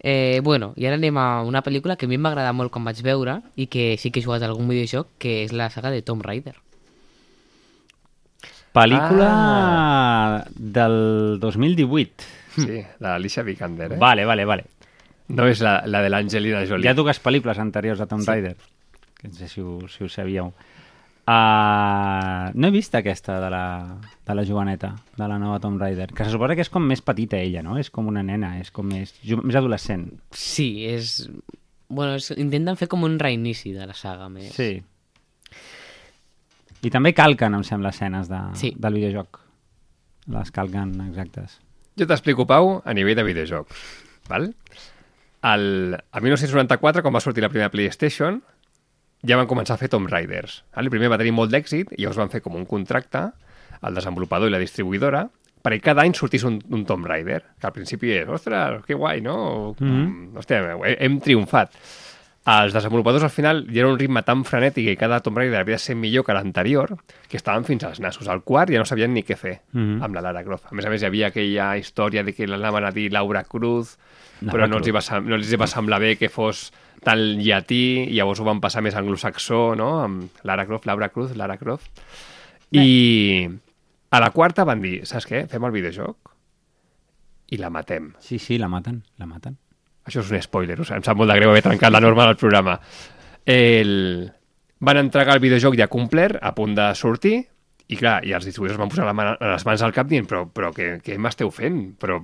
Eh, 0.00 0.40
bueno, 0.46 0.72
i 0.78 0.86
ara 0.86 0.94
anem 0.96 1.16
a 1.18 1.42
una 1.42 1.60
pel·lícula 1.66 1.96
que 1.98 2.06
a 2.06 2.08
mi 2.08 2.14
em 2.16 2.24
va 2.24 2.30
agradar 2.30 2.52
molt 2.54 2.70
quan 2.72 2.84
vaig 2.86 3.00
veure 3.02 3.40
i 3.56 3.66
que 3.66 3.96
sí 3.98 4.12
que 4.14 4.20
he 4.20 4.24
jugat 4.24 4.42
a 4.44 4.48
algun 4.52 4.68
videojoc, 4.70 5.08
que 5.18 5.42
és 5.44 5.52
la 5.52 5.68
saga 5.74 5.90
de 5.90 6.02
Tomb 6.06 6.22
Raider. 6.24 6.54
Pel·lícula 8.72 9.28
Ah. 9.28 10.44
del 10.54 11.38
2018. 11.40 12.24
Sí, 12.58 12.82
la 13.00 13.14
Alicia 13.16 13.42
Vikander, 13.42 13.92
eh? 13.92 13.96
Vale, 13.98 14.24
vale, 14.24 14.44
vale. 14.44 14.64
No 15.28 15.46
és 15.46 15.60
la, 15.60 15.82
la 15.86 16.00
de 16.02 16.08
l'Angelina 16.10 16.64
Jolie. 16.66 16.86
Hi 16.86 16.90
ha 16.92 16.94
dues 16.96 17.18
pel·lícules 17.22 17.58
anteriors 17.60 18.00
a 18.00 18.06
Tomb 18.06 18.26
Raider, 18.26 18.56
que 19.18 19.28
no 19.28 19.34
sé 19.34 19.48
si 19.48 19.60
ho, 19.60 19.80
si 19.88 20.04
ho 20.04 20.08
sabíeu. 20.08 20.52
Uh, 21.28 22.48
no 22.56 22.68
he 22.68 22.72
vist 22.72 22.94
aquesta 22.96 23.34
de 23.42 23.50
la, 23.52 23.62
de 24.24 24.34
la 24.34 24.44
joveneta, 24.48 24.94
de 25.18 25.26
la 25.28 25.36
nova 25.38 25.58
Tomb 25.60 25.80
Raider, 25.82 26.06
que 26.16 26.24
se 26.24 26.32
suposa 26.32 26.54
que 26.56 26.64
és 26.64 26.70
com 26.72 26.86
més 26.88 27.02
petita 27.04 27.36
ella, 27.36 27.60
no? 27.66 27.76
És 27.76 27.90
com 27.92 28.08
una 28.08 28.22
nena, 28.24 28.54
és 28.62 28.70
com 28.72 28.88
més, 28.88 29.12
més 29.42 29.58
adolescent. 29.60 30.06
Sí, 30.32 30.86
és... 30.88 31.26
Bueno, 31.88 32.14
és... 32.16 32.30
intenten 32.40 32.80
fer 32.80 32.88
com 32.88 33.04
un 33.04 33.18
reinici 33.20 33.74
de 33.76 33.84
la 33.90 33.96
saga 33.96 34.30
més. 34.32 34.54
Sí. 34.56 34.78
I 36.80 36.92
també 36.94 37.12
calquen, 37.12 37.56
em 37.58 37.64
sembla, 37.66 37.92
escenes 37.92 38.28
de, 38.32 38.40
Sí. 38.56 38.72
del 38.78 38.96
videojoc. 38.96 39.40
Les 40.32 40.52
calquen 40.54 40.94
exactes. 41.10 41.58
Jo 41.98 42.06
t'explico, 42.06 42.46
Pau, 42.46 42.78
a 42.84 42.94
nivell 42.94 43.16
de 43.18 43.24
videojocs. 43.26 43.80
Val? 44.30 44.52
El, 45.48 45.96
a 45.98 46.20
1994, 46.24 47.02
quan 47.02 47.14
va 47.14 47.20
sortir 47.20 47.42
la 47.44 47.48
primera 47.52 47.70
PlayStation, 47.72 48.40
ja 49.26 49.36
van 49.36 49.46
començar 49.50 49.74
a 49.74 49.80
fer 49.80 49.88
Tomb 49.88 50.08
Raiders. 50.10 50.62
El 50.76 50.90
primer 50.90 51.08
va 51.10 51.18
tenir 51.18 51.32
molt 51.32 51.50
d'èxit 51.52 51.92
i 51.96 52.02
llavors 52.02 52.18
van 52.18 52.30
fer 52.30 52.40
com 52.42 52.54
un 52.56 52.66
contracte 52.66 53.30
al 53.80 53.94
desenvolupador 53.94 54.48
i 54.48 54.52
la 54.52 54.58
distribuïdora 54.62 55.28
perquè 55.62 55.80
cada 55.82 56.02
any 56.02 56.14
sortís 56.14 56.44
un, 56.46 56.60
un 56.70 56.84
Tomb 56.86 57.04
Raider, 57.06 57.42
que 57.60 57.66
al 57.66 57.72
principi 57.72 58.12
és, 58.14 58.28
ostres, 58.28 58.84
que 58.86 58.94
guai, 58.94 59.20
no? 59.20 59.74
Mm 59.78 59.88
-hmm. 59.88 60.38
Hòstia, 60.38 60.78
he- 60.86 60.96
hem 61.04 61.18
triomfat. 61.20 61.72
Els 62.48 62.72
desenvolupadors 62.72 63.24
al 63.24 63.30
final 63.30 63.66
hi 63.68 63.78
era 63.80 63.88
un 63.88 63.98
ritme 63.98 64.22
tan 64.22 64.42
frenètic 64.44 64.86
i 64.88 64.96
cada 64.96 65.18
Tomb 65.20 65.36
Raider 65.36 65.58
havia 65.60 65.74
de 65.74 65.78
ser 65.78 65.94
millor 65.96 66.24
que 66.24 66.32
l'anterior 66.32 66.96
que 67.28 67.36
estaven 67.36 67.64
fins 67.64 67.84
als 67.84 68.00
nassos. 68.00 68.26
Al 68.28 68.40
quart 68.42 68.70
ja 68.70 68.78
no 68.78 68.86
sabien 68.86 69.12
ni 69.12 69.22
què 69.22 69.36
fer 69.36 69.60
Mhm. 69.72 70.02
amb 70.02 70.14
la 70.14 70.22
Lara 70.22 70.42
Croft. 70.44 70.64
A 70.70 70.74
més 70.74 70.86
a 70.86 70.88
més, 70.90 71.02
hi 71.02 71.06
havia 71.06 71.26
aquella 71.26 71.76
història 71.76 72.22
de 72.22 72.32
que 72.32 72.46
l'anaven 72.46 72.84
a 72.84 72.90
dir 72.90 73.12
Laura 73.12 73.42
Cruz, 73.44 73.98
Laura 74.40 74.64
però 74.66 74.68
no 74.70 74.76
els, 74.78 74.88
va, 75.10 75.20
no 75.20 75.34
els 75.34 75.54
va 75.60 75.66
semblar 75.66 76.00
bé 76.00 76.16
que 76.16 76.28
fos 76.30 76.72
tan 77.04 77.20
llatí, 77.42 78.08
i 78.08 78.16
llavors 78.16 78.40
ho 78.42 78.48
van 78.48 78.62
passar 78.62 78.82
més 78.84 78.96
anglosaxó, 78.98 79.74
no? 79.78 79.92
Amb 80.04 80.42
Lara 80.48 80.66
Croft, 80.68 80.88
Laura 80.88 81.10
Cruz, 81.14 81.36
Lara 81.36 81.58
Croft. 81.60 81.90
I 82.72 83.48
a 84.10 84.20
la 84.20 84.32
quarta 84.32 84.64
van 84.68 84.82
dir, 84.84 85.00
saps 85.08 85.28
què? 85.28 85.46
Fem 85.48 85.64
el 85.68 85.74
videojoc 85.74 86.34
i 87.48 87.56
la 87.56 87.70
matem. 87.70 88.12
Sí, 88.20 88.38
sí, 88.38 88.58
la 88.58 88.68
maten, 88.68 89.02
la 89.16 89.26
maten. 89.28 89.56
Això 90.08 90.22
és 90.22 90.32
un 90.32 90.42
spoiler, 90.44 90.78
o 90.80 90.84
sigui, 90.84 90.98
em 91.00 91.04
sap 91.04 91.16
molt 91.20 91.30
de 91.32 91.36
greu 91.38 91.52
haver 91.52 91.64
trencat 91.64 91.92
la 91.92 92.02
norma 92.04 92.26
del 92.28 92.40
programa. 92.40 92.78
El... 93.44 94.28
Van 94.84 95.00
entregar 95.00 95.34
el 95.34 95.42
videojoc 95.42 95.74
ja 95.78 95.88
complet, 95.90 96.36
a 96.40 96.52
punt 96.54 96.76
de 96.76 96.90
sortir, 96.94 97.38
i 97.88 97.96
clar, 97.98 98.20
i 98.28 98.34
els 98.36 98.44
distribuïdors 98.46 98.78
van 98.78 98.92
posar 98.92 99.08
la 99.08 99.14
mà, 99.16 99.32
les 99.40 99.64
mans 99.66 99.82
al 99.82 99.94
cap 99.96 100.06
dient, 100.10 100.28
però, 100.28 100.44
però 100.54 100.70
què, 100.76 100.98
què 101.02 101.16
m'esteu 101.18 101.50
fent? 101.50 101.80
Però, 101.98 102.20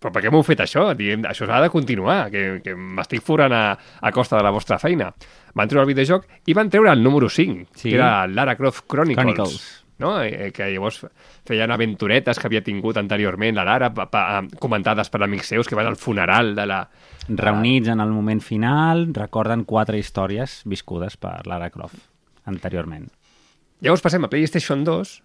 però 0.00 0.12
per 0.12 0.22
què 0.24 0.30
m'heu 0.30 0.42
fet 0.44 0.60
això? 0.60 0.90
Diem, 0.96 1.24
això 1.24 1.46
s'ha 1.48 1.60
de 1.64 1.70
continuar, 1.72 2.30
que, 2.30 2.60
que 2.64 2.74
m'estic 2.76 3.22
forant 3.24 3.52
a, 3.56 3.64
a 4.00 4.12
costa 4.12 4.36
de 4.36 4.44
la 4.44 4.52
vostra 4.52 4.78
feina. 4.78 5.08
Van 5.56 5.68
treure 5.68 5.86
el 5.86 5.94
videojoc 5.94 6.26
i 6.46 6.54
van 6.54 6.68
treure 6.70 6.92
el 6.92 7.02
número 7.02 7.28
5, 7.32 7.70
Sí. 7.74 7.88
que 7.90 7.96
era 7.96 8.26
Lara 8.26 8.56
Croft 8.56 8.84
Chronicles. 8.86 9.24
Chronicles. 9.34 9.82
No? 9.98 10.10
Eh, 10.22 10.50
que 10.52 10.66
llavors 10.74 10.98
feien 11.48 11.70
aventuretes 11.72 12.36
que 12.38 12.46
havia 12.50 12.60
tingut 12.60 12.98
anteriorment 13.00 13.56
la 13.56 13.64
Lara, 13.64 13.88
pa, 13.96 14.04
pa, 14.12 14.42
comentades 14.60 15.08
per 15.08 15.22
amics 15.24 15.48
seus 15.54 15.66
que 15.70 15.74
van 15.78 15.88
al 15.88 15.96
funeral 15.96 16.52
de 16.54 16.66
la, 16.68 16.82
Reunits 17.28 17.88
en 17.88 18.00
el 18.04 18.12
moment 18.12 18.42
final, 18.44 19.06
recorden 19.16 19.64
quatre 19.64 19.96
històries 19.98 20.60
viscudes 20.68 21.16
per 21.16 21.46
Lara 21.48 21.70
Croft 21.72 21.96
anteriorment. 22.44 23.08
Llavors 23.80 24.04
passem 24.04 24.22
a 24.24 24.28
PlayStation 24.30 24.84
2, 24.84 25.16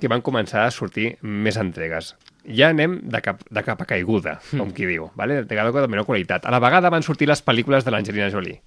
que 0.00 0.08
van 0.08 0.24
començar 0.24 0.64
a 0.66 0.72
sortir 0.74 1.18
més 1.22 1.56
entregues. 1.60 2.14
Ja 2.46 2.68
anem 2.70 3.00
de 3.02 3.20
cap, 3.22 3.40
de 3.50 3.62
cap 3.66 3.80
a 3.82 3.86
caiguda, 3.90 4.36
com 4.52 4.70
qui 4.72 4.86
diu, 4.86 5.10
vale? 5.18 5.42
de 5.44 5.54
cada 5.56 5.72
cop 5.72 5.80
de 5.82 5.88
menor 5.90 6.06
qualitat. 6.06 6.44
A 6.46 6.50
la 6.54 6.60
vegada 6.62 6.90
van 6.90 7.02
sortir 7.02 7.26
les 7.28 7.42
pel·lícules 7.44 7.84
de 7.84 7.90
l'Angelina 7.90 8.30
Jolie. 8.30 8.60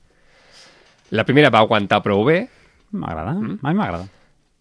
La 1.11 1.23
primera 1.25 1.49
va 1.49 1.59
aguantar 1.63 2.01
prou 2.03 2.23
bé, 2.27 2.47
M'agrada, 2.91 3.33
mm? 3.33 3.59
mi 3.61 3.73
m'agrada. 3.77 4.07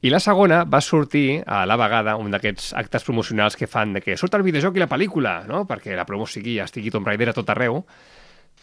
i 0.03 0.11
la 0.13 0.21
segona 0.21 0.63
va 0.65 0.81
sortir 0.81 1.43
a 1.47 1.65
la 1.67 1.77
vegada 1.81 2.15
un 2.17 2.31
d'aquests 2.31 2.75
actes 2.77 3.03
promocionals 3.05 3.57
que 3.57 3.67
fan 3.67 3.95
de 3.97 4.01
que 4.05 4.17
surt 4.17 4.35
el 4.37 4.43
videojoc 4.47 4.77
i 4.77 4.83
la 4.85 4.89
pel·lícula, 4.89 5.47
no? 5.49 5.65
perquè 5.67 5.97
la 5.97 6.05
promo 6.07 6.27
sigui, 6.27 6.59
estigui 6.61 6.91
Tomb 6.93 7.07
Raider 7.09 7.31
a 7.31 7.33
tot 7.35 7.49
arreu, 7.51 7.85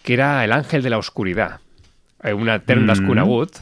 que 0.03 0.13
era 0.13 0.43
El 0.45 0.53
Ángel 0.53 0.83
de 0.83 0.89
la 0.89 0.97
Oscuridad, 1.01 1.59
eh, 2.23 2.33
un 2.33 2.47
etern 2.49 2.81
Mm. 2.81 2.83
mm. 2.85 2.93
desconegut, 2.93 3.59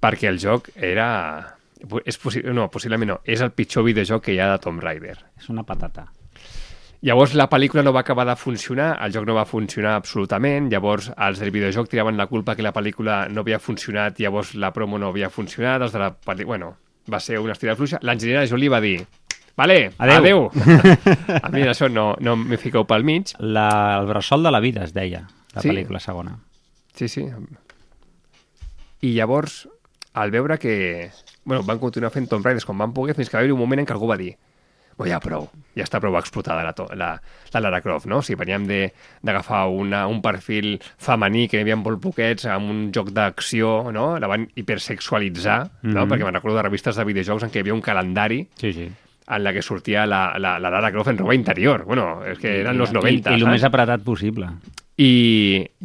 perquè 0.00 0.28
el 0.28 0.38
joc 0.40 0.70
era... 0.74 1.57
És 2.04 2.18
possi... 2.18 2.42
No, 2.44 2.68
possiblement 2.70 3.08
no. 3.12 3.18
És 3.24 3.40
el 3.44 3.52
pitjor 3.52 3.84
videojoc 3.86 4.24
que 4.24 4.34
hi 4.34 4.38
ha 4.42 4.50
de 4.52 4.58
Tomb 4.62 4.82
Raider. 4.82 5.16
És 5.38 5.48
una 5.52 5.62
patata. 5.64 6.06
Llavors 7.06 7.36
la 7.38 7.46
pel·lícula 7.48 7.84
no 7.86 7.92
va 7.94 8.00
acabar 8.00 8.24
de 8.26 8.34
funcionar, 8.34 8.96
el 9.06 9.12
joc 9.14 9.24
no 9.28 9.34
va 9.36 9.44
funcionar 9.46 9.92
absolutament, 9.94 10.66
llavors 10.72 11.12
els 11.14 11.38
del 11.38 11.52
videojoc 11.54 11.86
tiraven 11.92 12.16
la 12.18 12.26
culpa 12.26 12.56
que 12.58 12.64
la 12.66 12.72
pel·lícula 12.74 13.28
no 13.30 13.44
havia 13.44 13.60
funcionat, 13.62 14.18
llavors 14.18 14.56
la 14.58 14.72
promo 14.74 14.98
no 14.98 15.12
havia 15.12 15.30
funcionat, 15.30 15.82
els 15.86 15.94
de 15.94 16.02
la 16.02 16.08
pel·lícula... 16.10 16.46
Bueno, 16.56 16.72
va 17.12 17.20
ser 17.22 17.38
una 17.38 17.54
estirada 17.54 17.76
fluixa. 17.78 18.00
L'Angelina 18.02 18.42
Jolie 18.50 18.68
va 18.68 18.80
dir 18.82 18.96
Vale, 19.58 19.92
Adeu." 19.98 20.18
adeu. 20.18 20.42
A 21.42 21.48
mi 21.54 21.62
això 21.66 21.86
no, 21.90 22.16
no 22.20 22.34
m'hi 22.38 22.58
fiqueu 22.58 22.84
pel 22.86 23.06
mig. 23.06 23.30
La, 23.38 23.68
el 24.00 24.06
bressol 24.10 24.42
de 24.42 24.50
la 24.54 24.60
vida, 24.60 24.82
es 24.84 24.92
deia, 24.94 25.22
la 25.54 25.62
Sí. 25.62 25.68
pel·lícula 25.70 25.98
segona. 26.02 26.34
Sí, 26.94 27.06
sí. 27.08 27.24
I 29.00 29.12
llavors, 29.14 29.68
al 30.14 30.30
veure 30.30 30.58
que... 30.58 31.10
Bueno, 31.44 31.62
van 31.64 31.78
continuar 31.78 32.10
fent 32.12 32.28
Tomb 32.28 32.44
Raiders 32.44 32.64
com 32.68 32.76
van 32.78 32.92
poder, 32.92 33.14
fins 33.16 33.30
que 33.30 33.36
va 33.36 33.40
haver 33.40 33.52
un 33.52 33.58
moment 33.60 33.80
en 33.80 33.86
què 33.86 33.92
algú 33.96 34.06
va 34.10 34.16
dir 34.20 34.34
oh, 34.98 35.06
ja 35.06 35.20
prou, 35.22 35.44
ja 35.78 35.84
està 35.86 36.00
prou 36.02 36.16
explotada 36.18 36.64
la, 36.66 36.72
la, 36.98 37.08
la 37.54 37.60
Lara 37.62 37.78
Croft, 37.80 38.08
no? 38.10 38.16
O 38.18 38.22
sigui, 38.26 38.40
veníem 38.40 38.64
de- 38.66 38.88
d'agafar 39.22 39.68
un 39.70 40.18
perfil 40.20 40.80
femení 40.98 41.44
que 41.46 41.56
n'hi 41.56 41.62
havia 41.68 41.76
molt 41.78 42.00
poquets 42.02 42.48
amb 42.50 42.68
un 42.72 42.80
joc 42.92 43.12
d'acció, 43.14 43.92
no? 43.94 44.18
La 44.18 44.26
van 44.26 44.48
hipersexualitzar, 44.58 45.70
no? 45.82 46.02
Mhm. 46.02 46.10
Perquè 46.10 46.24
me'n 46.26 46.34
recordo 46.34 46.56
de 46.56 46.64
revistes 46.66 46.96
de 46.98 47.04
videojocs 47.04 47.44
en 47.46 47.50
què 47.54 47.60
hi 47.60 47.64
havia 47.66 47.74
un 47.78 47.80
calendari 47.80 48.48
Sí, 48.58 48.72
sí. 48.72 48.88
en 49.28 49.44
la 49.44 49.52
que 49.52 49.62
sortia 49.62 50.04
la, 50.04 50.34
la, 50.36 50.58
la 50.58 50.68
Lara 50.70 50.90
Croft 50.90 51.10
en 51.14 51.18
roba 51.18 51.34
interior. 51.34 51.84
Bueno, 51.84 52.24
és 52.26 52.38
que 52.42 52.60
eren 52.64 52.74
I, 52.74 52.78
los 52.78 52.92
90, 52.92 53.30
I, 53.30 53.38
i 53.38 53.42
el 53.44 53.46
més 53.54 53.62
apretat 53.64 54.02
possible. 54.02 54.50
I 54.98 55.10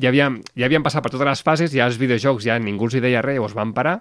ja 0.01 0.09
havien, 0.09 0.39
ja 0.57 0.65
havien 0.65 0.83
passat 0.85 1.05
per 1.05 1.11
totes 1.13 1.29
les 1.29 1.43
fases, 1.45 1.73
ja 1.73 1.85
els 1.85 1.99
videojocs 2.01 2.47
ja 2.47 2.57
ningú 2.59 2.89
els 2.89 2.97
hi 2.97 3.03
deia 3.03 3.21
res, 3.21 3.37
llavors 3.37 3.53
van 3.57 3.73
parar, 3.77 3.99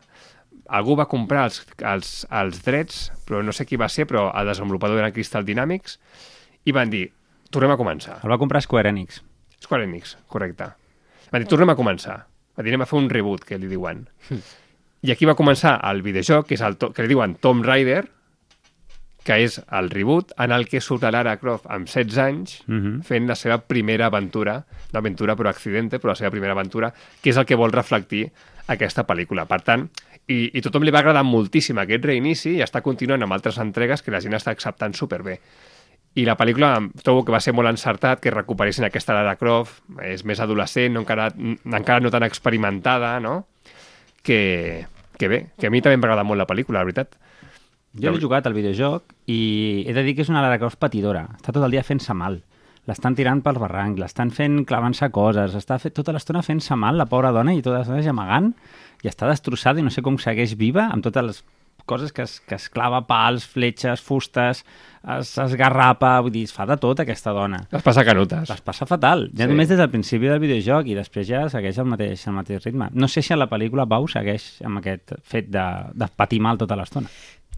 algú 0.72 0.96
va 0.96 1.08
comprar 1.10 1.44
els, 1.50 1.60
els, 1.84 2.12
els 2.32 2.62
drets, 2.64 3.02
però 3.28 3.42
no 3.44 3.52
sé 3.52 3.66
qui 3.68 3.76
va 3.80 3.90
ser, 3.92 4.06
però 4.08 4.30
el 4.32 4.48
desenvolupador 4.48 5.02
era 5.02 5.12
Crystal 5.12 5.44
Dynamics, 5.44 5.98
i 6.64 6.72
van 6.72 6.92
dir, 6.92 7.06
tornem 7.52 7.74
a 7.74 7.78
començar. 7.80 8.22
El 8.22 8.32
va 8.32 8.40
comprar 8.40 8.62
Square 8.64 8.88
Enix. 8.88 9.20
Square 9.60 9.84
Enix, 9.84 10.16
correcte. 10.32 10.70
Van 11.32 11.44
dir, 11.44 11.50
tornem 11.50 11.74
a 11.74 11.76
començar. 11.76 12.16
Va 12.56 12.64
dir, 12.64 12.72
anem 12.72 12.86
a 12.86 12.88
fer 12.88 12.98
un 13.00 13.10
reboot, 13.12 13.44
que 13.48 13.60
li 13.60 13.68
diuen. 13.68 14.06
I 15.02 15.12
aquí 15.12 15.28
va 15.28 15.36
començar 15.36 15.76
el 15.90 16.00
videojoc, 16.06 16.48
que, 16.48 16.56
és 16.56 16.64
el 16.64 16.78
que 16.80 17.04
li 17.04 17.12
diuen 17.12 17.36
Tomb 17.42 17.66
Raider, 17.66 18.04
que 19.24 19.36
és 19.44 19.60
el 19.70 19.90
reboot 19.90 20.32
en 20.42 20.50
el 20.50 20.66
que 20.68 20.80
surt 20.80 21.04
Lara 21.04 21.36
Croft 21.38 21.66
amb 21.70 21.86
16 21.86 22.18
anys 22.18 22.62
Mhm. 22.66 23.02
fent 23.06 23.28
la 23.28 23.36
seva 23.36 23.58
primera 23.58 24.06
aventura, 24.06 24.64
no 24.92 24.98
aventura 24.98 25.36
però 25.36 25.48
accidente, 25.48 26.00
però 26.00 26.08
la 26.08 26.16
seva 26.16 26.30
primera 26.30 26.52
aventura, 26.52 26.92
que 27.22 27.30
és 27.30 27.36
el 27.36 27.46
que 27.46 27.54
vol 27.54 27.70
reflectir 27.72 28.32
aquesta 28.66 29.06
pel·lícula. 29.06 29.46
Per 29.46 29.60
tant, 29.62 29.88
i, 30.26 30.50
i 30.56 30.60
tothom 30.62 30.82
li 30.82 30.90
va 30.90 31.00
agradar 31.00 31.22
moltíssim 31.24 31.78
aquest 31.78 32.04
reinici 32.04 32.56
i 32.56 32.62
està 32.62 32.80
continuant 32.82 33.22
amb 33.22 33.32
altres 33.32 33.58
entregues 33.58 34.02
que 34.02 34.10
la 34.10 34.20
gent 34.20 34.34
està 34.34 34.50
acceptant 34.50 34.94
superbé. 34.94 35.40
I 36.14 36.26
la 36.26 36.36
pel·lícula 36.36 36.74
trobo 37.02 37.24
que 37.24 37.32
va 37.32 37.40
ser 37.40 37.54
molt 37.54 37.68
encertat 37.70 38.20
que 38.20 38.30
recuperessin 38.30 38.84
aquesta 38.84 39.14
Lara 39.14 39.36
Croft, 39.36 39.80
és 40.02 40.24
més 40.24 40.40
adolescent, 40.40 40.92
no 40.92 41.00
encara, 41.00 41.32
encara 41.64 42.00
no 42.00 42.10
tan 42.10 42.22
experimentada, 42.22 43.18
no? 43.20 43.46
Que, 44.22 44.86
que 45.18 45.28
bé, 45.28 45.46
que 45.58 45.66
a 45.66 45.70
mi 45.70 45.80
també 45.80 45.96
m'agrada 45.96 46.22
molt 46.22 46.38
la 46.38 46.46
pel·lícula, 46.46 46.80
la 46.80 46.84
veritat. 46.84 47.16
Jo 48.00 48.12
he 48.14 48.20
jugat 48.20 48.46
al 48.48 48.54
videojoc 48.56 49.12
i 49.28 49.84
he 49.86 49.92
de 49.92 50.02
dir 50.06 50.14
que 50.16 50.22
és 50.24 50.30
una 50.32 50.40
Lara 50.44 50.58
Croft 50.58 50.78
patidora. 50.80 51.26
Està 51.36 51.52
tot 51.52 51.64
el 51.66 51.70
dia 51.74 51.82
fent-se 51.84 52.14
mal. 52.16 52.40
L'estan 52.88 53.14
tirant 53.14 53.42
pel 53.44 53.60
barranc, 53.62 53.98
l'estan 54.00 54.32
fent 54.34 54.64
clavant-se 54.66 55.10
coses, 55.14 55.52
està 55.54 55.76
fet 55.78 55.94
tota 55.94 56.10
l'estona 56.12 56.40
fent-se 56.42 56.74
mal, 56.74 56.96
la 56.98 57.06
pobra 57.06 57.30
dona, 57.30 57.52
i 57.54 57.62
tota 57.62 57.78
l'estona 57.78 58.02
gemegant, 58.02 58.48
i 59.04 59.08
està 59.08 59.28
destrossada 59.30 59.78
i 59.78 59.84
no 59.86 59.90
sé 59.94 60.02
com 60.02 60.16
segueix 60.18 60.56
viva 60.58 60.88
amb 60.90 61.04
totes 61.04 61.22
les 61.28 61.42
coses 61.86 62.12
que 62.14 62.22
es, 62.22 62.40
que 62.46 62.54
es 62.56 62.68
clava 62.70 63.00
pals, 63.06 63.44
fletxes, 63.46 64.00
fustes, 64.02 64.64
es, 65.18 65.30
esgarrapa, 65.38 66.14
vull 66.22 66.30
dir, 66.34 66.44
es 66.46 66.52
fa 66.54 66.66
de 66.66 66.76
tot 66.78 67.00
aquesta 67.02 67.32
dona. 67.34 67.60
Es 67.74 67.82
passa 67.82 68.04
canutes. 68.06 68.48
Les 68.50 68.60
passa 68.62 68.86
fatal, 68.86 69.28
ja 69.34 69.44
Sí. 69.46 69.50
només 69.50 69.68
des 69.68 69.78
del 69.78 69.90
principi 69.90 70.26
del 70.30 70.40
videojoc 70.42 70.86
i 70.88 70.94
després 70.94 71.26
ja 71.28 71.48
segueix 71.50 71.78
el 71.78 71.86
mateix, 71.90 72.26
el 72.26 72.34
mateix 72.34 72.64
ritme. 72.64 72.88
No 72.94 73.06
sé 73.08 73.22
si 73.22 73.32
a 73.34 73.36
la 73.36 73.48
pel·lícula 73.50 73.86
Pau 73.88 74.06
segueix 74.08 74.60
amb 74.64 74.78
aquest 74.78 75.14
fet 75.22 75.50
de, 75.50 75.66
de 75.94 76.08
patir 76.16 76.40
mal 76.40 76.58
tota 76.58 76.76
l'estona. 76.78 77.08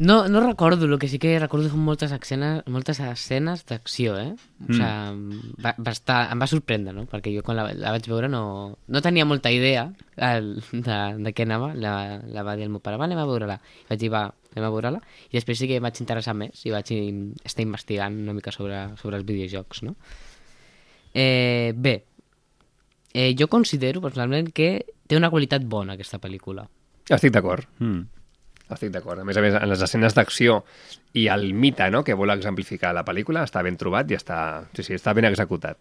No, 0.01 0.27
no 0.29 0.41
recordo, 0.45 0.87
el 0.87 0.99
que 0.99 1.07
sí 1.07 1.21
que 1.23 1.39
recordo 1.39 1.69
són 1.71 1.79
moltes 1.87 2.11
escenes, 2.11 2.65
moltes 2.67 2.99
escenes 2.99 3.61
d'acció, 3.69 4.17
eh? 4.19 4.33
O 4.35 4.67
Mm. 4.67 4.75
sigui, 4.75 5.53
va, 5.63 5.75
va 5.79 5.93
estar, 5.95 6.17
em 6.33 6.41
va 6.43 6.49
sorprendre, 6.51 6.93
no? 6.93 7.05
Perquè 7.07 7.31
jo 7.31 7.45
quan 7.47 7.57
la, 7.57 7.69
la 7.79 7.93
vaig 7.95 8.09
veure 8.11 8.27
no, 8.29 8.77
no 8.89 9.03
tenia 9.03 9.25
molta 9.25 9.53
idea 9.55 9.85
el, 10.17 10.57
de, 10.73 10.97
de 11.23 11.33
què 11.33 11.47
anava. 11.47 11.75
La, 11.79 12.19
la 12.27 12.43
va 12.43 12.57
dir 12.59 12.65
el 12.67 12.71
meu 12.75 12.81
pare, 12.83 12.99
va, 12.99 13.07
anem 13.07 13.19
a 13.23 13.27
veure-la. 13.29 13.61
I 13.85 13.87
vaig 13.93 14.01
dir, 14.03 14.11
va, 14.11 14.25
anem 14.57 14.67
a 14.67 14.73
veure-la. 14.75 15.01
I 15.31 15.37
després 15.39 15.59
sí 15.63 15.69
que 15.71 15.79
vaig 15.79 16.01
interessar 16.03 16.35
més 16.35 16.67
i 16.67 16.75
vaig 16.75 16.91
in- 16.97 17.37
estar 17.45 17.63
investigant 17.63 18.19
una 18.27 18.35
mica 18.35 18.51
sobre, 18.51 18.89
sobre 18.99 19.17
els 19.23 19.25
videojocs, 19.31 19.85
no? 19.87 19.95
Eh, 21.15 21.71
bé, 21.77 22.05
eh, 23.15 23.31
jo 23.39 23.47
considero 23.47 24.03
personalment 24.03 24.51
que 24.51 24.73
té 25.07 25.17
una 25.17 25.31
qualitat 25.31 25.63
bona 25.63 25.95
aquesta 25.95 26.19
pel·lícula. 26.19 26.67
Estic 27.09 27.31
d'acord. 27.31 27.69
Mm. 27.79 28.09
Estic 28.71 28.91
d'acord. 28.95 29.21
A 29.21 29.25
més 29.25 29.37
a 29.37 29.43
més, 29.45 29.55
en 29.55 29.69
les 29.69 29.83
escenes 29.85 30.15
d'acció 30.17 30.63
i 31.13 31.27
el 31.29 31.53
mite 31.53 31.91
no, 31.91 32.03
que 32.03 32.15
vol 32.17 32.31
exemplificar 32.31 32.95
la 32.97 33.05
pel·lícula 33.05 33.43
està 33.45 33.63
ben 33.63 33.77
trobat 33.77 34.11
i 34.11 34.15
està, 34.17 34.65
sí, 34.73 34.83
sí, 34.83 34.95
està 34.95 35.13
ben 35.15 35.25
executat. 35.29 35.77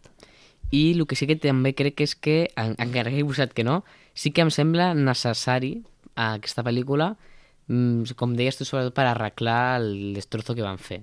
I 0.71 0.91
el 0.97 1.05
que 1.07 1.15
sí 1.15 1.27
que 1.29 1.35
també 1.37 1.73
crec 1.77 2.01
és 2.01 2.15
que, 2.15 2.49
en- 2.57 2.75
encara 2.77 3.09
que 3.11 3.19
he 3.19 3.25
posat 3.25 3.53
que 3.53 3.63
no, 3.63 3.83
sí 4.13 4.31
que 4.31 4.41
em 4.41 4.49
sembla 4.51 4.93
necessari 4.93 5.83
a 6.15 6.33
aquesta 6.33 6.63
pel·lícula, 6.63 7.15
mm, 7.67 8.15
com 8.19 8.35
deies 8.35 8.57
tu, 8.57 8.65
sobretot 8.65 8.93
per 8.93 9.05
arreglar 9.07 9.79
el 9.81 10.13
destrozo 10.13 10.53
que 10.55 10.61
van 10.61 10.77
fer. 10.77 11.01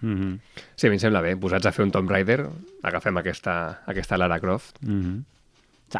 Mm 0.00 0.16
-hmm. 0.20 0.38
Sí, 0.76 0.86
a 0.86 0.90
mi 0.90 0.96
em 0.96 1.00
sembla 1.00 1.20
bé. 1.22 1.36
Posats 1.36 1.66
a 1.66 1.72
fer 1.72 1.84
un 1.84 1.90
Tomb 1.90 2.10
Raider, 2.10 2.46
agafem 2.82 3.16
aquesta, 3.16 3.80
aquesta 3.86 4.18
Lara 4.18 4.38
Croft. 4.40 4.76
Mm 4.82 5.00
-hmm. 5.02 5.22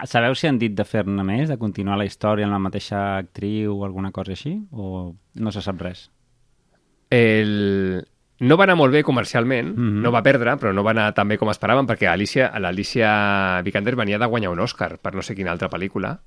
Sabeu 0.06 0.34
si 0.34 0.46
han 0.48 0.58
dit 0.58 0.72
de 0.74 0.84
fer-ne 0.84 1.22
més, 1.24 1.48
de 1.48 1.56
continuar 1.58 1.96
la 2.00 2.04
història 2.08 2.46
amb 2.48 2.52
la 2.56 2.58
mateixa 2.62 3.18
actriu 3.18 3.76
o 3.78 3.84
alguna 3.86 4.10
cosa 4.12 4.32
així? 4.34 4.56
O 4.72 5.14
no 5.34 5.52
se 5.54 5.62
sap 5.62 5.80
res? 5.80 6.08
El... 7.10 8.04
No 8.40 8.56
va 8.58 8.64
anar 8.66 8.74
molt 8.76 8.92
bé 8.92 9.04
comercialment, 9.06 9.68
Mhm. 9.76 10.02
no 10.02 10.10
va 10.10 10.22
perdre, 10.22 10.56
però 10.58 10.72
no 10.74 10.82
va 10.82 10.90
anar 10.90 11.14
tan 11.14 11.28
bé 11.28 11.38
com 11.38 11.48
esperaven, 11.50 11.86
perquè 11.86 12.08
Alicia, 12.10 12.50
l'Alicia 12.58 13.62
Vikander 13.62 13.94
venia 13.96 14.18
de 14.18 14.26
guanyar 14.26 14.50
un 14.50 14.58
Oscar 14.60 14.98
per 14.98 15.14
no 15.14 15.22
sé 15.22 15.36
quina 15.36 15.52
altra 15.52 15.70
pel·lícula. 15.70 16.18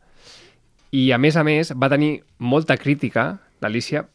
I, 0.91 1.11
a 1.11 1.17
més 1.17 1.35
a 1.35 1.43
més, 1.43 1.73
va 1.75 1.89
tenir 1.89 2.23
molta 2.39 2.77
crítica, 2.77 3.39
l'Alicia, 3.59 4.05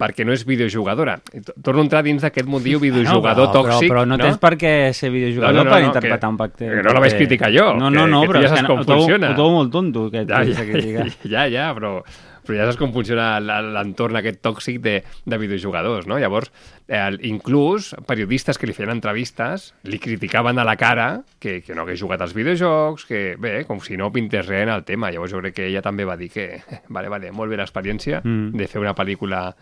perquè 0.00 0.24
no 0.24 0.32
és 0.32 0.46
videojugadora. 0.48 1.18
Torno 1.62 1.82
a 1.82 1.84
entrar 1.84 2.00
dins 2.06 2.22
d'aquest 2.24 2.48
mundillo 2.48 2.80
videojugador 2.80 3.50
no, 3.50 3.52
però, 3.52 3.66
tòxic. 3.68 3.90
Però, 3.92 4.00
però 4.00 4.06
no, 4.08 4.18
tens 4.18 4.40
per 4.40 4.54
què 4.56 4.72
ser 4.96 5.10
videojugador 5.12 5.52
No, 5.54 5.60
no, 5.60 5.68
no, 5.68 5.74
per 5.76 5.82
no, 5.82 5.90
interpretar 5.92 6.20
que- 6.24 6.32
un 6.32 6.40
pacte. 6.40 6.70
que 6.70 6.82
no 6.88 6.96
la 6.96 7.00
vaig 7.04 7.16
criticar 7.20 7.52
jo, 7.52 7.74
No, 7.76 7.90
que- 7.90 7.96
no, 7.98 8.06
no, 8.08 8.22
que 8.22 8.26
tu 8.26 8.32
però 8.32 8.40
ja 8.40 8.46
és 8.48 8.50
saps 8.56 8.60
que 8.62 8.66
com 8.72 8.80
ho 8.80 8.84
funciona. 8.88 9.30
ho 9.30 9.34
trobo 9.36 9.50
molt 9.60 9.70
tonto, 9.72 10.06
aquest, 10.08 10.28
Ja, 10.30 10.42
ja, 10.42 10.64
crítica. 10.64 11.06
ja, 11.36 11.46
ja, 11.52 11.68
però, 11.76 12.00
però 12.46 12.56
ja 12.56 12.64
saps 12.66 12.78
com 12.80 12.92
funciona 12.96 13.38
l'entorn 13.40 14.16
aquest 14.16 14.40
tòxic 14.42 14.80
de, 14.80 15.02
de 15.26 15.38
videojugadors, 15.38 16.06
no? 16.08 16.16
Llavors, 16.18 16.50
eh, 16.88 17.10
inclús 17.28 17.94
periodistes 18.08 18.58
que 18.58 18.66
li 18.66 18.72
feien 18.74 18.90
entrevistes 18.90 19.74
li 19.84 19.98
criticaven 20.00 20.58
a 20.58 20.64
la 20.64 20.74
cara 20.80 21.22
que, 21.38 21.60
que 21.62 21.74
no 21.76 21.82
hagués 21.84 22.00
jugat 22.00 22.20
als 22.24 22.34
videojocs, 22.34 23.04
que 23.06 23.36
bé, 23.38 23.64
com 23.68 23.78
si 23.84 23.96
no 24.00 24.10
pintés 24.10 24.46
res 24.48 24.64
en 24.64 24.72
el 24.74 24.82
tema. 24.88 25.12
Llavors 25.12 25.30
jo 25.36 25.38
crec 25.44 25.54
que 25.60 25.68
ella 25.68 25.82
també 25.84 26.04
va 26.08 26.16
dir 26.16 26.30
que, 26.32 26.62
vale, 26.88 27.08
vale, 27.12 27.30
molt 27.30 27.50
bé 27.52 27.60
l'experiència 27.60 28.22
Mm. 28.24 28.56
de 28.56 28.66
fer 28.66 28.80
una 28.80 28.94
pel·lícula 28.94 29.54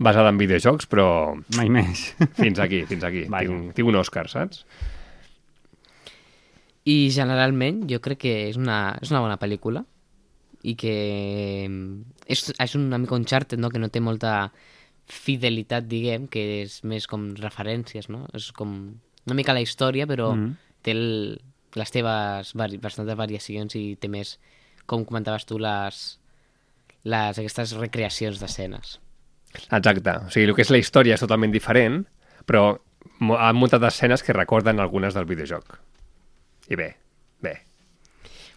basada 0.00 0.30
en 0.32 0.38
videojocs, 0.40 0.88
però 0.90 1.06
Mai 1.58 1.68
més. 1.72 2.06
fins 2.40 2.58
aquí, 2.62 2.82
fins 2.88 3.04
aquí. 3.04 3.26
Vaja. 3.28 3.46
Tinc, 3.52 3.74
tinc 3.76 3.88
un 3.92 3.98
Òscar, 4.00 4.26
saps? 4.32 4.64
I 6.88 7.10
generalment 7.12 7.82
jo 7.90 8.00
crec 8.02 8.22
que 8.24 8.34
és 8.48 8.56
una, 8.58 8.96
és 9.04 9.10
una 9.12 9.20
bona 9.22 9.36
pel·lícula 9.40 9.82
i 10.64 10.74
que 10.80 10.94
mm, 11.68 12.22
és, 12.32 12.46
és 12.56 12.74
una 12.78 12.98
mica 13.00 13.14
Uncharted, 13.16 13.60
no? 13.60 13.68
que 13.72 13.80
no 13.80 13.90
té 13.92 14.00
molta 14.00 14.50
fidelitat, 15.10 15.86
diguem, 15.90 16.26
que 16.30 16.42
és 16.62 16.80
més 16.86 17.06
com 17.10 17.30
referències, 17.36 18.08
no? 18.12 18.24
És 18.36 18.50
com 18.56 18.72
una 19.26 19.36
mica 19.36 19.52
la 19.56 19.62
història, 19.64 20.06
però 20.06 20.30
Mhm. 20.36 20.52
té 20.86 20.92
el, 20.94 21.40
les 21.74 21.90
teves 21.90 22.54
vari, 22.54 22.78
bastantes 22.78 23.16
variacions 23.18 23.74
i 23.76 23.96
té 24.00 24.08
més, 24.08 24.38
com 24.86 25.04
comentaves 25.04 25.44
tu, 25.46 25.58
les, 25.58 26.18
les 27.04 27.38
aquestes 27.38 27.74
recreacions 27.76 28.38
d'escenes. 28.40 29.00
Exacte. 29.54 30.16
O 30.26 30.30
sigui, 30.30 30.48
el 30.50 30.54
que 30.56 30.62
és 30.62 30.70
la 30.70 30.80
història 30.80 31.16
és 31.16 31.22
totalment 31.22 31.52
diferent, 31.52 32.04
però 32.46 32.78
han 33.38 33.56
muntat 33.58 33.84
escenes 33.88 34.22
que 34.22 34.36
recorden 34.36 34.80
algunes 34.80 35.14
del 35.14 35.26
videojoc. 35.28 35.78
I 36.70 36.78
bé, 36.78 36.88
bé. 37.42 37.56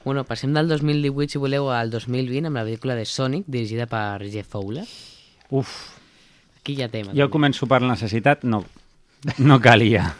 Bueno, 0.03 0.25
passem 0.27 0.53
del 0.53 0.67
2018, 0.67 1.31
si 1.31 1.41
voleu, 1.41 1.69
al 1.71 1.89
2020 1.91 2.49
amb 2.49 2.59
la 2.59 2.65
pel·lícula 2.67 2.95
de 2.99 3.05
Sonic, 3.07 3.45
dirigida 3.47 3.87
per 3.87 4.21
Jeff 4.27 4.49
Fowler. 4.51 4.85
Uf, 5.49 5.73
Aquí 6.59 6.75
ja 6.75 6.89
tema. 6.89 7.11
jo 7.15 7.29
començo 7.31 7.67
per 7.67 7.81
necessitat, 7.83 8.43
no, 8.43 8.63
no 9.39 9.59
calia. 9.59 10.13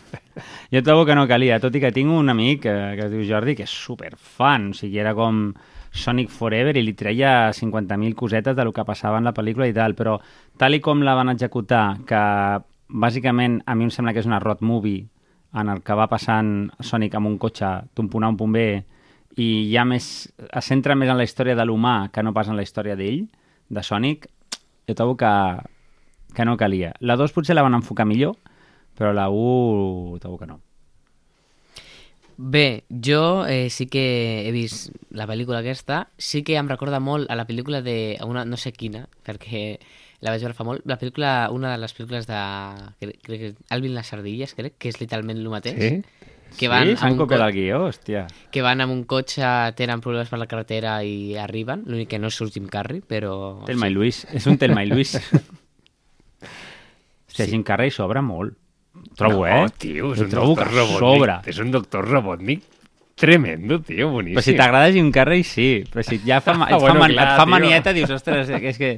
Jo 0.74 0.82
trobo 0.82 1.06
que 1.06 1.16
no 1.16 1.28
calia, 1.28 1.60
tot 1.62 1.76
i 1.76 1.82
que 1.84 1.92
tinc 1.94 2.10
un 2.12 2.32
amic 2.32 2.64
que, 2.64 2.74
que 2.98 3.06
es 3.06 3.12
diu 3.12 3.24
Jordi, 3.28 3.54
que 3.60 3.68
és 3.68 3.76
superfan, 3.86 4.72
o 4.74 4.78
sigui, 4.78 4.98
era 5.04 5.14
com 5.14 5.52
Sonic 5.94 6.32
Forever 6.34 6.74
i 6.78 6.84
li 6.84 6.96
treia 6.98 7.52
50.000 7.54 8.16
cosetes 8.18 8.56
de 8.58 8.66
lo 8.66 8.74
que 8.74 8.86
passava 8.86 9.20
en 9.22 9.30
la 9.30 9.34
pel·lícula 9.34 9.68
i 9.70 9.76
tal, 9.76 9.94
però 9.94 10.18
tal 10.58 10.74
i 10.74 10.82
com 10.82 11.04
la 11.06 11.14
van 11.16 11.30
executar, 11.30 12.00
que 12.10 12.22
bàsicament 12.90 13.62
a 13.66 13.76
mi 13.76 13.86
em 13.86 13.94
sembla 13.94 14.14
que 14.14 14.24
és 14.24 14.30
una 14.30 14.42
road 14.42 14.66
movie 14.66 15.06
en 15.54 15.70
el 15.70 15.84
que 15.86 15.94
va 15.94 16.10
passant 16.10 16.72
Sonic 16.82 17.16
amb 17.16 17.30
un 17.30 17.38
cotxe 17.38 17.66
a 17.66 17.84
un 18.02 18.10
punt 18.10 18.54
B 18.54 18.66
i 19.38 19.48
ja 19.72 19.86
més, 19.86 20.30
es 20.34 20.66
centra 20.66 20.96
més 20.96 21.10
en 21.10 21.18
la 21.18 21.26
història 21.26 21.56
de 21.56 21.66
l'humà 21.66 22.10
que 22.14 22.24
no 22.24 22.34
pas 22.34 22.50
en 22.50 22.58
la 22.58 22.66
història 22.66 22.98
d'ell, 22.98 23.28
de 23.70 23.84
Sonic, 23.84 24.28
jo 24.88 24.96
trobo 24.98 25.16
que, 25.18 25.32
que 26.34 26.46
no 26.46 26.58
calia. 26.58 26.94
La 27.00 27.18
2 27.18 27.34
potser 27.34 27.56
la 27.56 27.66
van 27.66 27.78
enfocar 27.78 28.06
millor, 28.06 28.36
però 28.98 29.14
la 29.14 29.30
1 29.30 30.20
trobo 30.22 30.38
que 30.38 30.50
no. 30.50 30.60
Bé, 32.38 32.84
jo 32.90 33.46
eh, 33.46 33.70
sí 33.70 33.86
que 33.88 34.48
he 34.48 34.52
vist 34.52 34.90
la 35.14 35.28
pel·lícula 35.30 35.60
aquesta, 35.62 36.08
sí 36.18 36.42
que 36.44 36.56
em 36.58 36.68
recorda 36.68 37.00
molt 37.00 37.30
a 37.30 37.36
la 37.38 37.46
pel·lícula 37.46 37.84
de... 37.86 38.18
a 38.20 38.26
una, 38.26 38.44
no 38.46 38.58
sé 38.58 38.72
quina, 38.74 39.06
perquè 39.26 39.78
la 40.24 40.32
vaig 40.34 40.42
veure 40.42 40.56
fa 40.58 40.64
molt, 40.66 40.82
la 40.90 40.98
pel·lícula, 40.98 41.50
una 41.54 41.72
de 41.76 41.78
les 41.84 41.94
pel·lícules 41.94 42.26
de... 42.30 42.40
Crec, 43.00 43.20
crec 43.28 43.42
que 43.44 43.54
Alvin 43.76 43.94
les 43.94 44.14
ardilles, 44.16 44.54
crec, 44.58 44.78
que 44.80 44.90
és 44.90 44.98
literalment 45.02 45.38
el 45.38 45.50
mateix. 45.54 45.78
Sí? 45.78 46.30
Que 46.58 46.68
van, 46.70 46.88
sí? 46.90 46.96
S'han 47.02 47.16
un 47.16 47.22
copiat 47.22 47.40
co- 47.42 47.46
el 47.50 47.54
guió, 47.56 47.80
hòstia. 47.90 48.26
que 48.54 48.62
van 48.66 48.82
amb 48.82 48.94
un 48.94 49.04
cotxe, 49.10 49.46
tenen 49.78 50.02
problemes 50.06 50.30
per 50.30 50.38
la 50.42 50.46
carretera 50.50 51.00
i 51.04 51.36
arriben, 51.38 51.84
l'únic 51.90 52.10
que 52.14 52.20
no 52.22 52.30
surt 52.34 52.54
Jim 52.58 52.66
Carrey, 52.70 53.02
però... 53.02 53.36
Telma 53.70 53.90
i 53.90 53.94
Luis. 53.94 54.24
És 54.34 54.46
un 54.50 54.58
Telma 54.62 54.84
i 54.86 54.90
Luis. 54.90 55.16
Hòstia, 57.30 57.48
Jim 57.50 57.64
Carrey 57.66 57.90
sobra 57.92 58.22
molt. 58.22 58.58
Trobo, 59.18 59.44
no, 59.46 59.66
eh? 59.66 59.74
tio, 59.78 60.14
és 60.14 60.20
Jo 60.22 60.26
un 60.26 60.32
trobo 60.32 60.54
doctor 60.54 60.70
que 60.70 60.78
Robotnik. 60.78 61.00
sobra. 61.04 61.42
És 61.50 61.60
un 61.60 61.72
doctor 61.74 62.08
Robotnik 62.08 62.64
tremendo, 63.16 63.80
tio, 63.86 64.10
boníssim. 64.10 64.38
Però 64.40 64.44
si 64.46 64.56
t'agrada 64.58 64.92
Jim 64.92 65.12
Carrey, 65.14 65.44
sí. 65.46 65.84
Però 65.92 66.04
si 66.06 66.20
ja 66.26 66.40
fa, 66.42 66.56
et, 66.68 66.78
Bueno, 66.80 66.96
fa, 66.96 67.00
man, 67.00 67.14
clar, 67.14 67.28
et 67.28 67.42
fa 67.42 67.46
manieta, 67.50 67.94
dius, 67.94 68.10
ostres, 68.16 68.50
és 68.50 68.80
que 68.80 68.96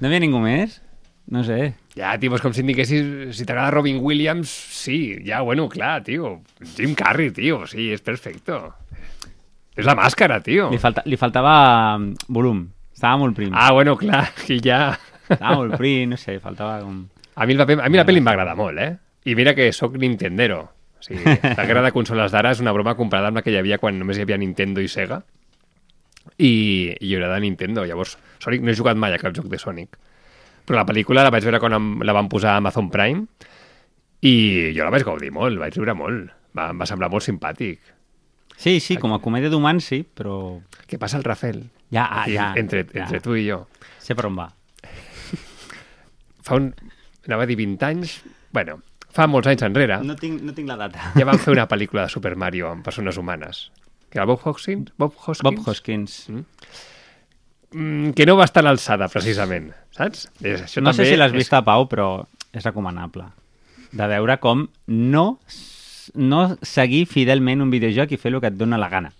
no 0.00 0.10
hi 0.10 0.18
ha 0.18 0.22
ningú 0.22 0.40
més? 0.44 0.78
No 1.28 1.42
sé. 1.44 1.74
Ja, 1.98 2.14
tio, 2.20 2.32
és 2.36 2.40
com 2.44 2.54
si 2.56 2.62
em 2.62 2.70
diguessis, 2.70 3.34
si 3.36 3.44
t'agrada 3.44 3.74
Robin 3.74 3.98
Williams, 4.00 4.48
sí, 4.48 5.18
ja, 5.26 5.42
bueno, 5.44 5.66
clar, 5.68 6.00
tio. 6.06 6.38
Jim 6.76 6.94
Carrey, 6.96 7.32
tio, 7.36 7.64
sí, 7.68 7.90
és 7.92 8.00
perfecto. 8.04 8.62
És 9.76 9.86
la 9.86 9.94
màscara, 9.98 10.40
tio. 10.42 10.70
Li, 10.72 10.78
falta, 10.80 11.04
li 11.06 11.18
faltava 11.20 11.98
mm, 11.98 12.30
volum. 12.34 12.64
Estava 12.94 13.18
molt 13.20 13.36
prim. 13.36 13.52
Ah, 13.54 13.70
bueno, 13.76 13.96
clar, 13.98 14.24
i 14.54 14.58
ja... 14.64 14.96
Estava 15.28 15.58
molt 15.58 15.76
prim, 15.76 16.14
no 16.14 16.16
sé, 16.16 16.38
faltava 16.40 16.78
com... 16.80 17.02
A 17.38 17.44
mi, 17.46 17.52
el 17.54 17.60
paper, 17.60 17.76
a 17.84 17.90
mi 17.92 18.00
la 18.00 18.06
pel·li 18.08 18.22
em 18.22 18.26
va 18.26 18.32
agradar 18.32 18.56
molt, 18.58 18.80
eh? 18.80 18.94
I 19.28 19.34
mira 19.36 19.54
que 19.54 19.68
sóc 19.76 19.96
Nintendero. 20.00 20.60
O 20.98 21.02
sigui, 21.04 21.20
la 21.58 21.66
guerra 21.68 21.82
de 21.84 21.92
consoles 21.92 22.32
d'ara 22.32 22.54
és 22.54 22.62
una 22.64 22.72
broma 22.72 22.96
comparada 22.96 23.28
amb 23.28 23.38
la 23.38 23.44
que 23.44 23.52
hi 23.52 23.58
havia 23.60 23.76
quan 23.82 23.98
només 24.00 24.16
hi 24.16 24.24
havia 24.24 24.38
Nintendo 24.40 24.80
i 24.80 24.88
Sega. 24.88 25.20
I, 26.38 26.96
i 27.00 27.12
era 27.16 27.28
de 27.34 27.40
Nintendo. 27.44 27.84
Llavors, 27.84 28.16
Sonic 28.40 28.64
no 28.64 28.72
he 28.72 28.78
jugat 28.78 28.96
mai 28.96 29.12
a 29.12 29.20
cap 29.20 29.36
joc 29.36 29.50
de 29.52 29.60
Sonic. 29.60 29.98
Però 30.64 30.80
la 30.80 30.86
pel·lícula 30.88 31.26
la 31.26 31.32
vaig 31.34 31.44
veure 31.44 31.60
quan 31.60 31.76
la 32.04 32.16
van 32.16 32.32
posar 32.32 32.54
a 32.54 32.62
Amazon 32.62 32.88
Prime 32.92 33.26
i 34.24 34.34
jo 34.76 34.84
la 34.84 34.92
vaig 34.92 35.04
gaudir 35.06 35.30
molt, 35.32 35.60
vaig 35.60 35.76
riure 35.76 35.94
molt. 35.96 36.32
Va, 36.56 36.70
em 36.72 36.80
va 36.80 36.88
semblar 36.88 37.12
molt 37.12 37.24
simpàtic. 37.28 37.80
Sí, 38.58 38.78
sí, 38.82 38.96
com 38.98 39.12
a 39.14 39.20
comèdia 39.22 39.52
d'humans 39.52 39.92
sí, 39.92 40.02
però... 40.02 40.58
Què 40.88 40.98
passa 40.98 41.20
al 41.20 41.28
Rafel? 41.28 41.62
Ja, 41.94 42.08
ah, 42.08 42.26
ja. 42.28 42.50
entre, 42.58 42.82
ja. 42.90 43.04
entre 43.04 43.20
tu 43.22 43.36
i 43.38 43.44
jo. 43.46 43.62
Sé 44.02 44.16
per 44.18 44.26
on 44.32 44.40
va. 44.40 44.48
Fa 46.48 46.58
un... 46.58 46.72
Anava 47.28 47.44
a 47.44 47.50
dir 47.50 47.60
20 47.60 47.86
anys... 47.92 48.18
Bueno, 48.56 48.80
fa 49.18 49.26
molts 49.30 49.50
anys 49.50 49.66
enrere. 49.66 49.98
No 50.06 50.14
tinc, 50.16 50.40
no 50.46 50.54
tinc 50.56 50.70
la 50.70 50.76
data. 50.86 51.10
ja 51.18 51.26
van 51.28 51.38
fer 51.42 51.52
una 51.56 51.66
pel·lícula 51.72 52.06
de 52.06 52.14
Super 52.14 52.36
Mario 52.38 52.70
amb 52.70 52.86
persones 52.86 53.18
humanes. 53.18 53.66
Que 54.08 54.16
era 54.22 54.24
Bob 54.30 54.40
Hoskins? 54.46 54.92
Bob 54.96 55.12
Hoskins? 55.18 55.42
Bob 55.44 55.68
Hoskins. 55.68 56.14
Mm, 57.72 58.10
que 58.16 58.24
no 58.24 58.36
va 58.38 58.46
estar 58.48 58.62
a 58.64 58.68
l'alçada, 58.70 59.08
precisament. 59.12 59.72
Saps? 59.92 60.28
És, 60.40 60.62
això 60.64 60.80
No 60.82 60.94
sé 60.96 61.04
si 61.04 61.16
l'has 61.18 61.32
és- 61.34 61.36
vist 61.42 61.52
a 61.52 61.60
Pau, 61.64 61.88
però 61.88 62.24
és 62.52 62.64
recomanable. 62.64 63.26
De 63.92 64.06
veure 64.08 64.38
com 64.40 64.66
no, 64.86 65.26
no 66.14 66.40
seguir 66.62 67.04
fidelment 67.06 67.60
un 67.64 67.70
videojoc 67.70 68.12
i 68.12 68.16
fer 68.20 68.32
el 68.32 68.40
que 68.40 68.48
et 68.48 68.56
dóna 68.56 68.78
la 68.80 68.88
gana. 68.88 69.12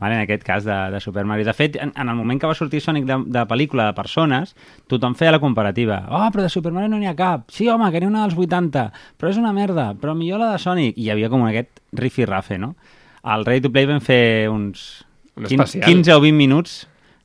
Vale? 0.00 0.16
En 0.16 0.24
aquest 0.24 0.44
cas 0.46 0.64
de, 0.64 0.76
de 0.94 1.00
Super 1.04 1.26
Mario. 1.28 1.44
De 1.44 1.54
fet, 1.54 1.76
en, 1.76 1.92
en 1.94 2.08
el 2.08 2.16
moment 2.16 2.40
que 2.40 2.48
va 2.48 2.56
sortir 2.56 2.80
Sonic 2.80 3.04
de, 3.08 3.18
de 3.30 3.42
pel·lícula 3.48 3.90
de 3.90 3.96
persones, 3.98 4.54
tothom 4.88 5.14
feia 5.18 5.34
la 5.36 5.42
comparativa. 5.42 6.02
Oh, 6.08 6.24
però 6.32 6.46
de 6.46 6.52
Super 6.52 6.72
Mario 6.72 6.88
no 6.88 7.00
n'hi 7.00 7.10
ha 7.10 7.16
cap. 7.18 7.44
Sí, 7.52 7.68
home, 7.68 7.90
que 7.92 8.00
n'hi 8.00 8.08
ha 8.08 8.12
una 8.14 8.24
dels 8.24 8.38
80, 8.38 8.86
però 9.20 9.32
és 9.32 9.40
una 9.40 9.52
merda. 9.56 9.90
Però 10.00 10.16
millor 10.16 10.40
la 10.40 10.54
de 10.54 10.62
Sonic. 10.62 10.96
I 10.96 11.06
hi 11.06 11.12
havia 11.14 11.30
com 11.32 11.44
aquest 11.46 11.84
rifi-rafe, 12.00 12.58
no? 12.58 12.74
Al 13.22 13.44
Ready 13.44 13.66
to 13.66 13.72
Play 13.74 13.86
vam 13.90 14.00
fer 14.00 14.48
uns 14.48 15.04
Un 15.36 15.44
15, 15.44 15.54
especial. 15.54 15.92
15 15.92 16.16
o 16.16 16.24
20 16.24 16.36
minuts 16.40 16.80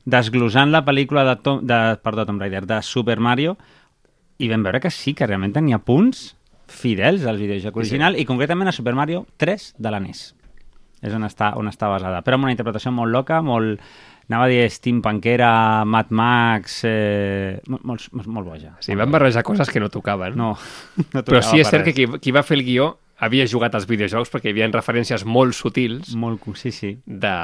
desglosant 0.06 0.70
la 0.70 0.84
pel·lícula 0.86 1.24
de, 1.26 1.34
Tom, 1.42 1.64
de, 1.66 1.80
perdó, 2.02 2.24
Tomb 2.28 2.40
Raider, 2.40 2.64
de 2.68 2.80
Super 2.86 3.18
Mario 3.20 3.56
i 4.38 4.48
vam 4.48 4.62
veure 4.62 4.80
que 4.80 4.92
sí, 4.92 5.16
que 5.16 5.26
realment 5.26 5.54
tenia 5.56 5.80
punts 5.82 6.34
fidels 6.70 7.26
al 7.26 7.38
videojoc 7.40 7.76
original 7.80 8.18
i 8.18 8.26
concretament 8.28 8.70
a 8.70 8.74
Super 8.74 8.94
Mario 8.94 9.24
3 9.42 9.74
de 9.78 9.92
la 9.92 10.00
NES. 10.02 10.35
És 11.06 11.14
on 11.16 11.24
està, 11.26 11.52
on 11.58 11.70
està 11.70 11.88
basada. 11.92 12.22
Però 12.26 12.38
amb 12.38 12.48
una 12.48 12.54
interpretació 12.54 12.92
molt 12.94 13.12
loca, 13.14 13.40
molt, 13.44 13.80
anava 14.28 14.48
a 14.48 14.50
dir 14.50 14.66
steampunkera, 14.72 15.50
Mad 15.86 16.10
Max, 16.10 16.80
eh, 16.88 17.56
molt, 17.70 17.86
molt, 18.12 18.26
molt 18.26 18.52
boja. 18.52 18.74
Sí, 18.84 18.94
van 18.98 19.12
barrejar 19.14 19.44
coses 19.46 19.70
que 19.70 19.82
no 19.82 19.90
tocaven. 19.92 20.36
No, 20.38 20.54
no 21.14 21.24
Però 21.24 21.42
sí 21.42 21.62
és 21.62 21.68
tocava 21.68 21.72
cert 21.72 21.88
que 21.90 21.96
qui, 21.96 22.22
qui 22.22 22.34
va 22.34 22.44
fer 22.46 22.58
el 22.58 22.64
guió 22.66 22.92
havia 23.16 23.46
jugat 23.48 23.74
als 23.76 23.86
videojocs 23.88 24.30
perquè 24.32 24.50
hi 24.50 24.54
havia 24.56 24.68
referències 24.74 25.24
molt 25.24 25.56
sutils. 25.56 26.14
Molt, 26.18 26.44
sí, 26.60 26.72
sí. 26.74 26.96
de, 27.06 27.34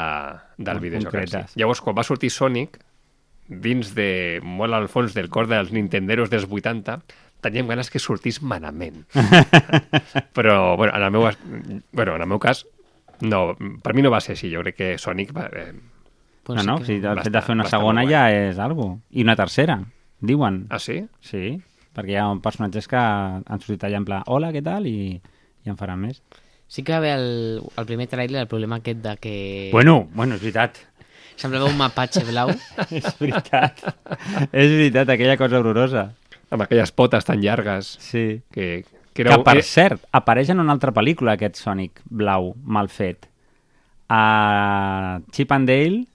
del 0.59 0.75
Molt 0.75 0.85
videojoc. 0.85 1.11
concretes. 1.11 1.53
Sí. 1.53 1.63
Llavors, 1.63 1.81
quan 1.85 1.97
va 1.97 2.05
sortir 2.07 2.31
Sonic, 2.31 2.79
dins 3.49 3.95
de 3.97 4.41
molt 4.45 4.75
al 4.77 4.89
fons 4.93 5.17
del 5.17 5.31
cor 5.33 5.49
dels 5.51 5.73
nintenderos 5.73 6.31
dels 6.33 6.47
80, 6.49 7.01
teníem 7.43 7.69
ganes 7.69 7.91
que 7.91 8.01
sortís 8.01 8.41
manament. 8.43 9.03
Però, 10.37 10.77
bueno, 10.77 10.95
en 10.95 11.03
el 11.03 11.11
meu, 11.11 11.27
bueno, 11.93 12.17
en 12.17 12.23
el 12.23 12.31
meu 12.31 12.39
cas, 12.39 12.67
no, 13.23 13.57
per 13.83 13.95
mi 13.95 14.03
no 14.05 14.11
va 14.13 14.21
ser 14.21 14.35
així. 14.37 14.51
Jo 14.53 14.61
crec 14.67 14.77
que 14.77 14.91
Sonic 14.99 15.33
va, 15.37 15.47
eh, 15.53 15.73
no, 15.73 15.89
Pues 16.43 16.61
sí 16.61 16.67
no, 16.67 16.79
que- 16.79 16.85
sí, 16.87 16.93
el 16.99 17.07
va 17.19 17.23
fet 17.23 17.33
de 17.33 17.43
fer 17.47 17.55
una 17.55 17.65
segona 17.71 18.03
ja 18.09 18.25
és 18.35 18.59
algo. 18.59 19.01
I 19.11 19.23
una 19.23 19.37
tercera, 19.39 19.79
diuen. 20.21 20.67
Ah, 20.71 20.79
sí? 20.83 21.05
Sí, 21.21 21.61
perquè 21.95 22.17
hi 22.17 22.21
ha 22.21 22.29
personatges 22.43 22.89
que 22.89 22.97
han 22.99 23.61
sortit 23.61 23.85
allà 23.87 24.01
en 24.03 24.05
pla 24.09 24.23
hola, 24.27 24.51
què 24.53 24.63
tal? 24.65 24.87
I, 24.91 25.21
i 25.65 25.71
en 25.71 25.77
faran 25.79 26.01
més. 26.03 26.23
Sí 26.73 26.83
que 26.83 26.93
va 26.95 26.99
haver 26.99 27.13
el, 27.19 27.63
el 27.77 27.87
primer 27.87 28.09
trailer 28.09 28.41
el 28.43 28.49
problema 28.49 28.77
aquest 28.81 29.03
de 29.05 29.17
que 29.21 29.35
Bueno, 29.73 30.09
bueno, 30.15 30.35
és 30.35 30.41
veritat. 30.43 30.79
semblava 31.37 31.67
un 31.71 31.77
mapatge 31.77 32.25
blau. 32.25 32.51
és 32.91 33.07
veritat. 33.21 33.79
és 34.53 34.71
veritat, 34.73 35.09
aquella 35.15 35.37
cosa 35.37 35.61
horrorosa. 35.61 36.09
Amb 36.51 36.63
aquelles 36.67 36.91
potes 36.93 37.25
tan 37.25 37.41
llargues 37.41 37.95
Sí. 38.01 38.43
que, 38.53 38.85
que 39.13 39.23
Que, 39.23 39.29
era... 39.29 39.43
per 39.45 39.59
eh, 39.59 39.63
cert, 39.63 40.05
apareix 40.13 40.51
en 40.51 40.61
una 40.61 40.73
altra 40.73 40.93
pel·lícula 40.93 41.35
aquest 41.37 41.57
Sonic 41.61 42.01
blau 42.09 42.55
mal 42.65 42.89
fet. 42.89 43.29
A 44.09 45.21
Chip 45.33 45.53
and 45.53 45.69
Dale... 45.69 46.07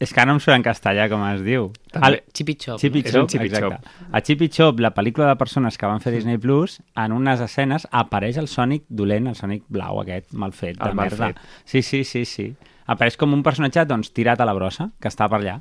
És 0.00 0.14
que 0.16 0.22
ara 0.22 0.30
no 0.30 0.38
em 0.38 0.40
surt 0.40 0.54
en 0.56 0.62
castellà 0.64 1.10
com 1.12 1.20
es 1.28 1.42
diu. 1.44 1.66
També. 1.92 2.22
Chip 2.32 2.48
i 2.48 2.54
Chop. 2.56 2.78
Chip 2.80 2.94
i 2.96 3.02
no? 3.04 3.10
Chop, 3.10 3.26
Chip 3.34 3.42
exacte. 3.44 3.90
A 4.16 4.22
Chip 4.24 4.40
i 4.40 4.48
Chop, 4.48 4.78
la 4.80 4.94
pel·lícula 4.96 5.26
de 5.28 5.34
persones 5.36 5.76
que 5.76 5.84
van 5.90 6.00
fer 6.00 6.14
Disney 6.14 6.38
Plus, 6.40 6.78
en 6.96 7.12
unes 7.12 7.42
escenes 7.44 7.84
apareix 7.92 8.38
el 8.40 8.48
Sonic 8.48 8.86
dolent, 8.88 9.28
el 9.28 9.36
Sonic 9.36 9.66
blau 9.68 10.00
aquest, 10.00 10.30
mal 10.32 10.54
fet, 10.56 10.78
de 10.78 10.88
El 10.88 10.96
mal 10.96 11.10
merda. 11.10 11.34
fet. 11.34 11.42
Sí, 11.68 11.82
sí, 11.84 12.00
sí, 12.08 12.24
sí. 12.24 12.46
Apareix 12.88 13.18
com 13.20 13.36
un 13.36 13.42
personatge, 13.44 13.84
doncs, 13.84 14.08
tirat 14.16 14.40
a 14.40 14.48
la 14.48 14.56
brossa, 14.56 14.88
que 14.98 15.12
està 15.12 15.28
per 15.28 15.42
allà, 15.42 15.58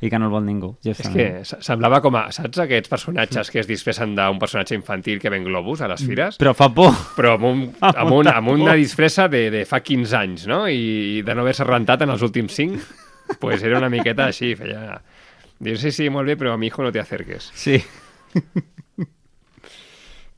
i 0.00 0.10
que 0.10 0.18
no 0.18 0.26
el 0.28 0.32
vol 0.32 0.44
ningú. 0.46 0.72
És 0.84 0.96
justament. 1.00 1.16
que 1.16 1.44
se- 1.44 1.58
semblava 1.66 1.98
com 2.04 2.14
a... 2.14 2.28
Saps 2.34 2.60
aquests 2.62 2.88
personatges 2.92 3.50
que 3.50 3.58
es 3.62 3.66
disfressen 3.66 4.14
d'un 4.14 4.38
personatge 4.38 4.76
infantil 4.78 5.18
que 5.18 5.30
ven 5.32 5.44
globus 5.48 5.80
a 5.82 5.88
les 5.90 6.04
fires? 6.06 6.38
Però 6.38 6.52
fa 6.54 6.68
por. 6.74 6.94
Però 7.16 7.34
amb, 7.34 7.44
un, 7.48 7.64
amb, 7.80 8.12
un, 8.14 8.30
amb 8.30 8.52
una 8.54 8.76
disfressa 8.78 9.26
de, 9.28 9.48
de 9.50 9.64
fa 9.66 9.80
15 9.82 10.16
anys, 10.20 10.46
no? 10.46 10.64
I 10.70 11.22
de 11.26 11.34
no 11.34 11.42
haver-se 11.42 11.66
rentat 11.66 12.06
en 12.06 12.14
els 12.14 12.22
últims 12.22 12.54
5, 12.54 12.78
pues 13.42 13.62
era 13.66 13.78
una 13.82 13.90
miqueta 13.90 14.26
així, 14.30 14.54
feia... 14.58 15.00
Dir, 15.58 15.74
sí, 15.82 15.90
sí, 15.90 16.06
molt 16.14 16.28
bé, 16.30 16.36
però 16.38 16.52
a 16.54 16.56
mi 16.56 16.68
hijo 16.70 16.84
no 16.86 16.92
te 16.94 17.00
acerques. 17.02 17.50
Sí. 17.58 17.80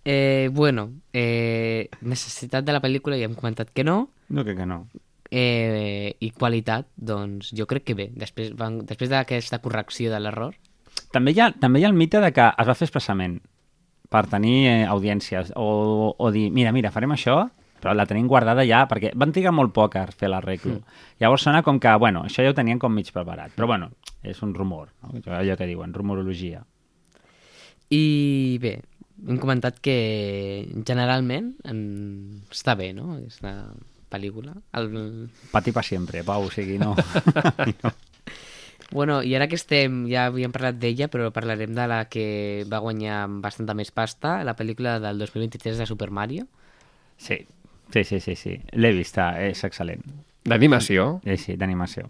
Eh, 0.04 0.48
bueno, 0.50 0.92
eh, 1.12 1.90
necessitat 2.00 2.64
de 2.64 2.72
la 2.72 2.80
pel·lícula 2.80 3.18
ja 3.20 3.26
hem 3.28 3.34
comentat 3.36 3.68
que 3.76 3.84
no. 3.84 4.06
No, 4.32 4.44
que, 4.46 4.54
que 4.56 4.64
no. 4.64 4.86
Eh, 5.30 6.16
I 6.18 6.32
qualitat, 6.34 6.88
doncs 6.96 7.52
jo 7.54 7.66
crec 7.70 7.84
que 7.86 7.94
bé. 7.94 8.08
Després, 8.18 8.50
van, 8.58 8.80
després 8.86 9.12
d'aquesta 9.12 9.60
correcció 9.62 10.10
de 10.10 10.18
l'error, 10.18 10.56
També 11.14 11.32
hi, 11.34 11.40
ha, 11.42 11.50
també 11.54 11.80
hi 11.80 11.84
ha 11.84 11.90
el 11.90 11.96
mite 11.98 12.20
de 12.22 12.30
que 12.34 12.44
es 12.50 12.66
va 12.66 12.74
fer 12.74 12.86
expressament 12.86 13.40
per 14.10 14.24
tenir 14.30 14.56
eh, 14.66 14.84
audiències 14.90 15.52
o, 15.56 16.14
o 16.18 16.30
dir, 16.34 16.48
mira, 16.54 16.72
mira, 16.74 16.90
farem 16.94 17.14
això, 17.14 17.44
però 17.80 17.94
la 17.96 18.06
tenim 18.06 18.28
guardada 18.28 18.66
ja, 18.66 18.84
perquè 18.90 19.12
van 19.18 19.32
trigar 19.34 19.54
molt 19.56 19.72
poc 19.74 19.96
a 19.96 20.04
fer 20.10 20.30
l'arreglo. 20.30 20.76
Mm. 20.78 20.98
Llavors 21.22 21.46
sona 21.46 21.62
com 21.66 21.80
que, 21.82 21.94
bueno, 22.02 22.24
això 22.28 22.44
ja 22.44 22.52
ho 22.52 22.56
tenien 22.58 22.78
com 22.82 22.92
mig 22.94 23.10
preparat. 23.14 23.54
Però 23.56 23.70
bueno, 23.70 23.90
és 24.22 24.42
un 24.46 24.54
rumor, 24.54 24.90
no? 25.02 25.22
allò 25.38 25.56
que 25.56 25.68
diuen, 25.70 25.94
rumorologia. 25.96 26.62
I 27.90 28.58
bé, 28.62 28.76
hem 29.26 29.38
comentat 29.42 29.80
que 29.82 29.96
generalment 30.86 31.54
en... 31.66 31.80
està 32.52 32.76
bé, 32.78 32.92
no? 32.94 33.16
Aquesta 33.16 33.54
pel·lícula. 34.10 34.54
El... 34.76 34.90
Pati 35.52 35.72
pa 35.72 35.84
sempre, 35.86 36.24
Pau, 36.26 36.48
o 36.48 36.52
sigui, 36.52 36.78
no. 36.82 36.94
no. 37.82 37.92
Bueno, 38.90 39.20
i 39.22 39.36
ara 39.38 39.46
que 39.46 39.54
estem, 39.54 40.02
ja 40.10 40.26
havíem 40.26 40.50
parlat 40.50 40.80
d'ella, 40.82 41.06
però 41.12 41.28
parlarem 41.30 41.76
de 41.76 41.86
la 41.86 42.00
que 42.10 42.24
va 42.70 42.82
guanyar 42.82 43.22
bastanta 43.44 43.76
més 43.78 43.92
pasta, 43.94 44.40
la 44.46 44.56
pel·lícula 44.58 44.98
del 45.02 45.22
2023 45.22 45.78
de 45.78 45.86
Super 45.86 46.10
Mario. 46.10 46.48
Sí, 47.16 47.38
sí, 47.94 48.02
sí, 48.04 48.18
sí, 48.18 48.34
sí. 48.34 48.56
l'he 48.74 48.92
vista, 48.96 49.30
és 49.38 49.62
excel·lent. 49.68 50.02
D'animació. 50.50 51.20
Eh, 51.22 51.36
sí, 51.38 51.54
d'animació. 51.60 52.08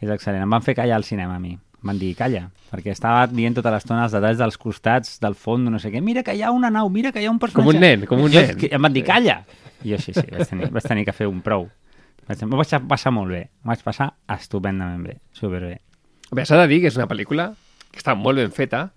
És 0.00 0.10
excel·lent. 0.10 0.42
Em 0.42 0.50
van 0.50 0.66
fer 0.66 0.74
callar 0.78 0.98
al 0.98 1.06
cinema, 1.06 1.36
a 1.38 1.42
mi. 1.42 1.54
Van 1.86 1.98
dir, 1.98 2.10
calla, 2.18 2.48
perquè 2.72 2.90
estava 2.90 3.26
dient 3.30 3.54
tota 3.54 3.70
l'estona 3.70 4.04
els 4.08 4.12
detalls 4.16 4.38
dels 4.40 4.56
costats, 4.58 5.18
del 5.22 5.36
fons, 5.38 5.70
no 5.70 5.78
sé 5.78 5.92
què. 5.94 6.00
Mira 6.02 6.24
que 6.26 6.34
hi 6.34 6.42
ha 6.42 6.50
una 6.50 6.70
nau, 6.74 6.88
mira 6.90 7.12
que 7.14 7.22
hi 7.22 7.26
ha 7.28 7.30
un 7.30 7.38
personatge. 7.38 7.68
Com 7.68 7.74
un 7.76 7.80
nen, 7.80 8.06
com 8.10 8.20
un 8.24 8.32
jo, 8.34 8.40
nen. 8.42 8.58
Em 8.74 8.82
van 8.82 8.92
dir, 8.96 9.04
calla! 9.06 9.44
I 9.86 9.92
jo 9.94 9.98
sí, 10.02 10.10
sí, 10.16 10.24
vaig 10.32 10.48
tenir, 10.50 10.70
vaig 10.74 10.88
tenir 10.90 11.04
que 11.06 11.14
fer 11.14 11.28
un 11.30 11.38
prou. 11.40 11.68
M'ho 12.28 12.58
vaig 12.58 12.74
passar 12.90 13.12
molt 13.14 13.30
bé. 13.30 13.44
M'ho 13.62 13.70
vaig 13.70 13.84
passar 13.86 14.10
estupendament 14.34 15.04
bé, 15.06 15.14
superbé. 15.32 15.78
Bé, 16.34 16.44
s'ha 16.44 16.58
de 16.60 16.66
dir 16.68 16.80
que 16.82 16.90
és 16.90 16.98
una 16.98 17.06
pel·lícula 17.08 17.52
que 17.92 18.02
està 18.02 18.16
molt 18.18 18.36
ben 18.42 18.50
feta. 18.52 18.88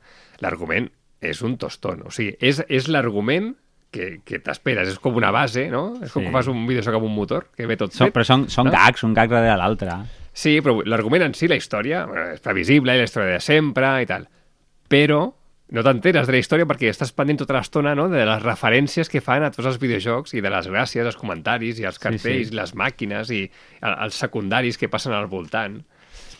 L'argument 0.41 0.89
és 1.21 1.39
un 1.45 1.53
tostón. 1.61 2.01
O 2.09 2.11
sigui, 2.11 2.33
és, 2.41 2.63
és 2.67 2.89
l'argument 2.89 3.53
que, 3.93 4.17
que 4.25 4.39
t'esperes. 4.41 4.89
És 4.89 4.97
com 4.99 5.15
una 5.21 5.29
base, 5.31 5.67
no? 5.69 5.99
És 6.01 6.11
com 6.11 6.23
Sí. 6.23 6.27
que 6.27 6.33
fas 6.33 6.49
un 6.51 6.65
videojoc 6.65 6.97
amb 6.97 7.05
un 7.07 7.13
motor, 7.15 7.47
que 7.55 7.67
ve 7.69 7.77
tot 7.77 7.93
So, 7.93 8.07
fet. 8.09 8.15
però 8.17 8.25
són, 8.25 8.49
són 8.49 8.67
no? 8.67 8.73
gags, 8.73 9.03
un 9.05 9.13
gag 9.13 9.29
darrere 9.29 9.55
l'altre. 9.61 9.99
Sí, 10.33 10.57
però 10.63 10.77
l'argument 10.87 11.25
en 11.25 11.33
si, 11.35 11.47
la 11.51 11.57
història, 11.59 12.05
eh, 12.07 12.33
és 12.37 12.41
previsible, 12.43 12.93
i 12.95 13.01
la 13.01 13.07
història 13.09 13.33
de 13.35 13.39
sempre 13.43 13.89
i 14.01 14.07
tal. 14.07 14.27
Però 14.91 15.21
no 15.71 15.83
t'enteres 15.83 16.27
de 16.27 16.33
la 16.35 16.39
història 16.39 16.65
perquè 16.67 16.89
estàs 16.91 17.13
pendent 17.15 17.39
tota 17.39 17.53
l'estona 17.55 17.93
no? 17.95 18.09
de 18.11 18.25
les 18.27 18.41
referències 18.43 19.07
que 19.11 19.21
fan 19.23 19.43
a 19.43 19.51
tots 19.51 19.67
els 19.69 19.79
videojocs 19.79 20.33
i 20.35 20.41
de 20.43 20.49
les 20.51 20.67
gràcies, 20.67 21.05
els 21.07 21.15
comentaris 21.19 21.79
i 21.79 21.85
els 21.87 21.99
cartells, 21.99 22.49
sí. 22.49 22.53
i 22.53 22.57
les 22.59 22.73
màquines 22.75 23.31
i 23.31 23.41
el- 23.81 23.97
els 24.07 24.15
secundaris 24.19 24.77
que 24.77 24.89
passen 24.91 25.13
al 25.15 25.27
voltant. 25.31 25.81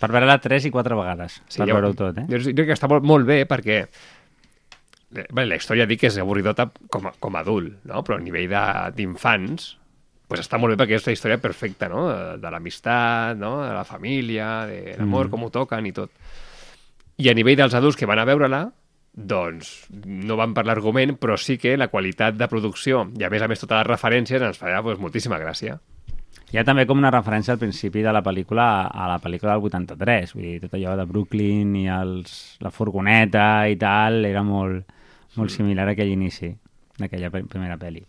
Per 0.01 0.09
veure-la 0.11 0.39
tres 0.41 0.65
i 0.65 0.71
quatre 0.71 0.95
vegades, 0.97 1.41
per 1.55 1.67
jo- 1.67 1.75
veure-ho 1.75 1.93
tot, 1.93 2.17
eh? 2.17 2.25
Jo 2.31 2.39
crec 2.55 2.65
que 2.71 2.75
està 2.79 2.89
molt, 2.91 3.03
molt 3.07 3.25
bé 3.27 3.45
perquè 3.47 3.85
bé, 5.11 5.45
la 5.45 5.55
història 5.59 5.85
dic 5.85 5.99
que 6.01 6.07
és 6.07 6.17
avorridota 6.17 6.69
com 6.89 7.07
a, 7.07 7.13
com 7.19 7.35
a 7.35 7.39
adult, 7.43 7.73
no? 7.85 8.03
però 8.03 8.17
a 8.17 8.23
nivell 8.23 8.51
d'infants 8.95 9.77
pues 10.31 10.39
està 10.45 10.55
molt 10.57 10.71
bé 10.71 10.79
perquè 10.79 10.95
és 10.95 11.05
la 11.09 11.11
història 11.17 11.41
perfecta, 11.43 11.89
no? 11.91 12.05
De, 12.07 12.37
de 12.39 12.51
l'amistat, 12.53 13.35
no? 13.37 13.57
de 13.65 13.73
la 13.75 13.83
família, 13.83 14.65
de 14.69 14.95
l'amor, 14.97 15.27
Mm. 15.27 15.31
com 15.35 15.43
ho 15.43 15.49
toquen 15.51 15.85
i 15.85 15.91
tot. 15.91 16.11
I 17.19 17.27
a 17.29 17.33
nivell 17.35 17.57
dels 17.59 17.73
adults 17.75 17.97
que 17.99 18.07
van 18.07 18.19
a 18.21 18.25
veure-la, 18.25 18.63
doncs 19.13 19.87
no 19.91 20.37
van 20.39 20.53
per 20.55 20.63
l'argument, 20.65 21.17
però 21.19 21.35
sí 21.37 21.57
que 21.59 21.75
la 21.77 21.89
qualitat 21.91 22.37
de 22.39 22.47
producció 22.47 23.09
i 23.19 23.25
a 23.27 23.29
més 23.29 23.41
a 23.43 23.49
més 23.51 23.59
totes 23.59 23.81
les 23.81 23.89
referències 23.91 24.41
ens 24.41 24.57
farà 24.61 24.79
pues, 24.81 24.97
moltíssima 25.03 25.37
gràcia. 25.41 25.75
Hi 26.51 26.57
ha 26.59 26.63
també 26.67 26.85
com 26.87 26.97
una 26.99 27.11
referència 27.11 27.53
al 27.53 27.59
principi 27.59 28.01
de 28.03 28.11
la 28.11 28.23
pel·lícula 28.23 28.87
a- 28.87 29.07
la 29.11 29.19
pel·lícula 29.23 29.53
del 29.57 29.67
83, 29.67 30.33
vull 30.35 30.43
dir, 30.47 30.57
tot 30.63 30.73
allò 30.79 30.95
de 30.99 31.05
Brooklyn 31.07 31.75
i 31.79 31.85
els, 31.91 32.57
la 32.63 32.71
furgoneta 32.71 33.67
i 33.71 33.75
tal, 33.79 34.23
era 34.25 34.43
molt, 34.43 34.87
molt 35.35 35.51
similar 35.51 35.87
a 35.87 35.91
aquell 35.91 36.11
inici 36.11 36.49
d'aquella 36.99 37.29
primera 37.31 37.77
pel·li. 37.79 38.03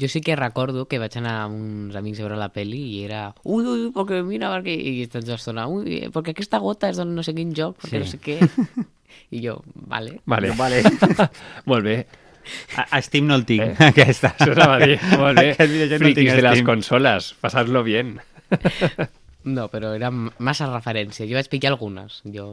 Jo 0.00 0.08
sí 0.08 0.22
que 0.24 0.34
recordo 0.36 0.86
que 0.88 0.98
vaig 0.98 1.12
anar 1.20 1.34
amb 1.44 1.58
uns 1.58 1.96
amics 2.00 2.20
a 2.20 2.24
veure 2.24 2.38
la 2.40 2.48
peli 2.54 2.78
i 2.94 3.04
era 3.04 3.34
ui, 3.44 3.64
ui, 3.68 3.90
perquè 3.92 4.22
mira, 4.24 4.48
perquè... 4.54 4.72
i 4.72 5.06
tota 5.12 5.34
l'estona, 5.34 5.66
ui, 5.68 5.98
perquè 6.14 6.32
aquesta 6.32 6.58
gota 6.64 6.88
és 6.88 6.96
d'un 6.96 7.12
no 7.14 7.22
sé 7.26 7.34
quin 7.36 7.52
joc, 7.54 7.76
perquè 7.82 7.98
Sí. 8.00 8.00
no 8.00 8.08
sé 8.08 8.18
què... 8.24 8.38
I 9.36 9.42
jo, 9.44 9.58
vale. 9.74 10.18
Vale. 10.24 10.50
Vale. 10.56 10.80
molt 11.68 11.84
bé. 11.84 11.98
A, 12.76 12.86
a 12.96 13.02
Steam 13.04 13.26
no 13.28 13.36
el 13.36 13.44
tinc, 13.44 13.62
Eh. 13.62 13.74
eh? 13.78 13.88
aquesta. 13.92 14.32
Això 14.38 14.54
anava 14.56 14.78
a 14.80 14.86
dir. 14.86 14.96
Molt 15.20 15.36
bé. 15.38 15.50
Aquest 15.52 15.70
videojoc 15.72 16.00
no 16.02 16.08
el 16.08 16.16
tinc 16.16 16.30
de 16.32 16.42
les 16.46 16.62
consoles. 16.66 17.28
Pasar-lo 17.44 17.82
bien. 17.84 18.16
No, 19.44 19.68
però 19.72 19.92
era 19.94 20.08
massa 20.10 20.66
referència. 20.72 21.26
Jo 21.28 21.36
vaig 21.38 21.48
pillar 21.52 21.74
algunes. 21.74 22.20
Jo... 22.24 22.48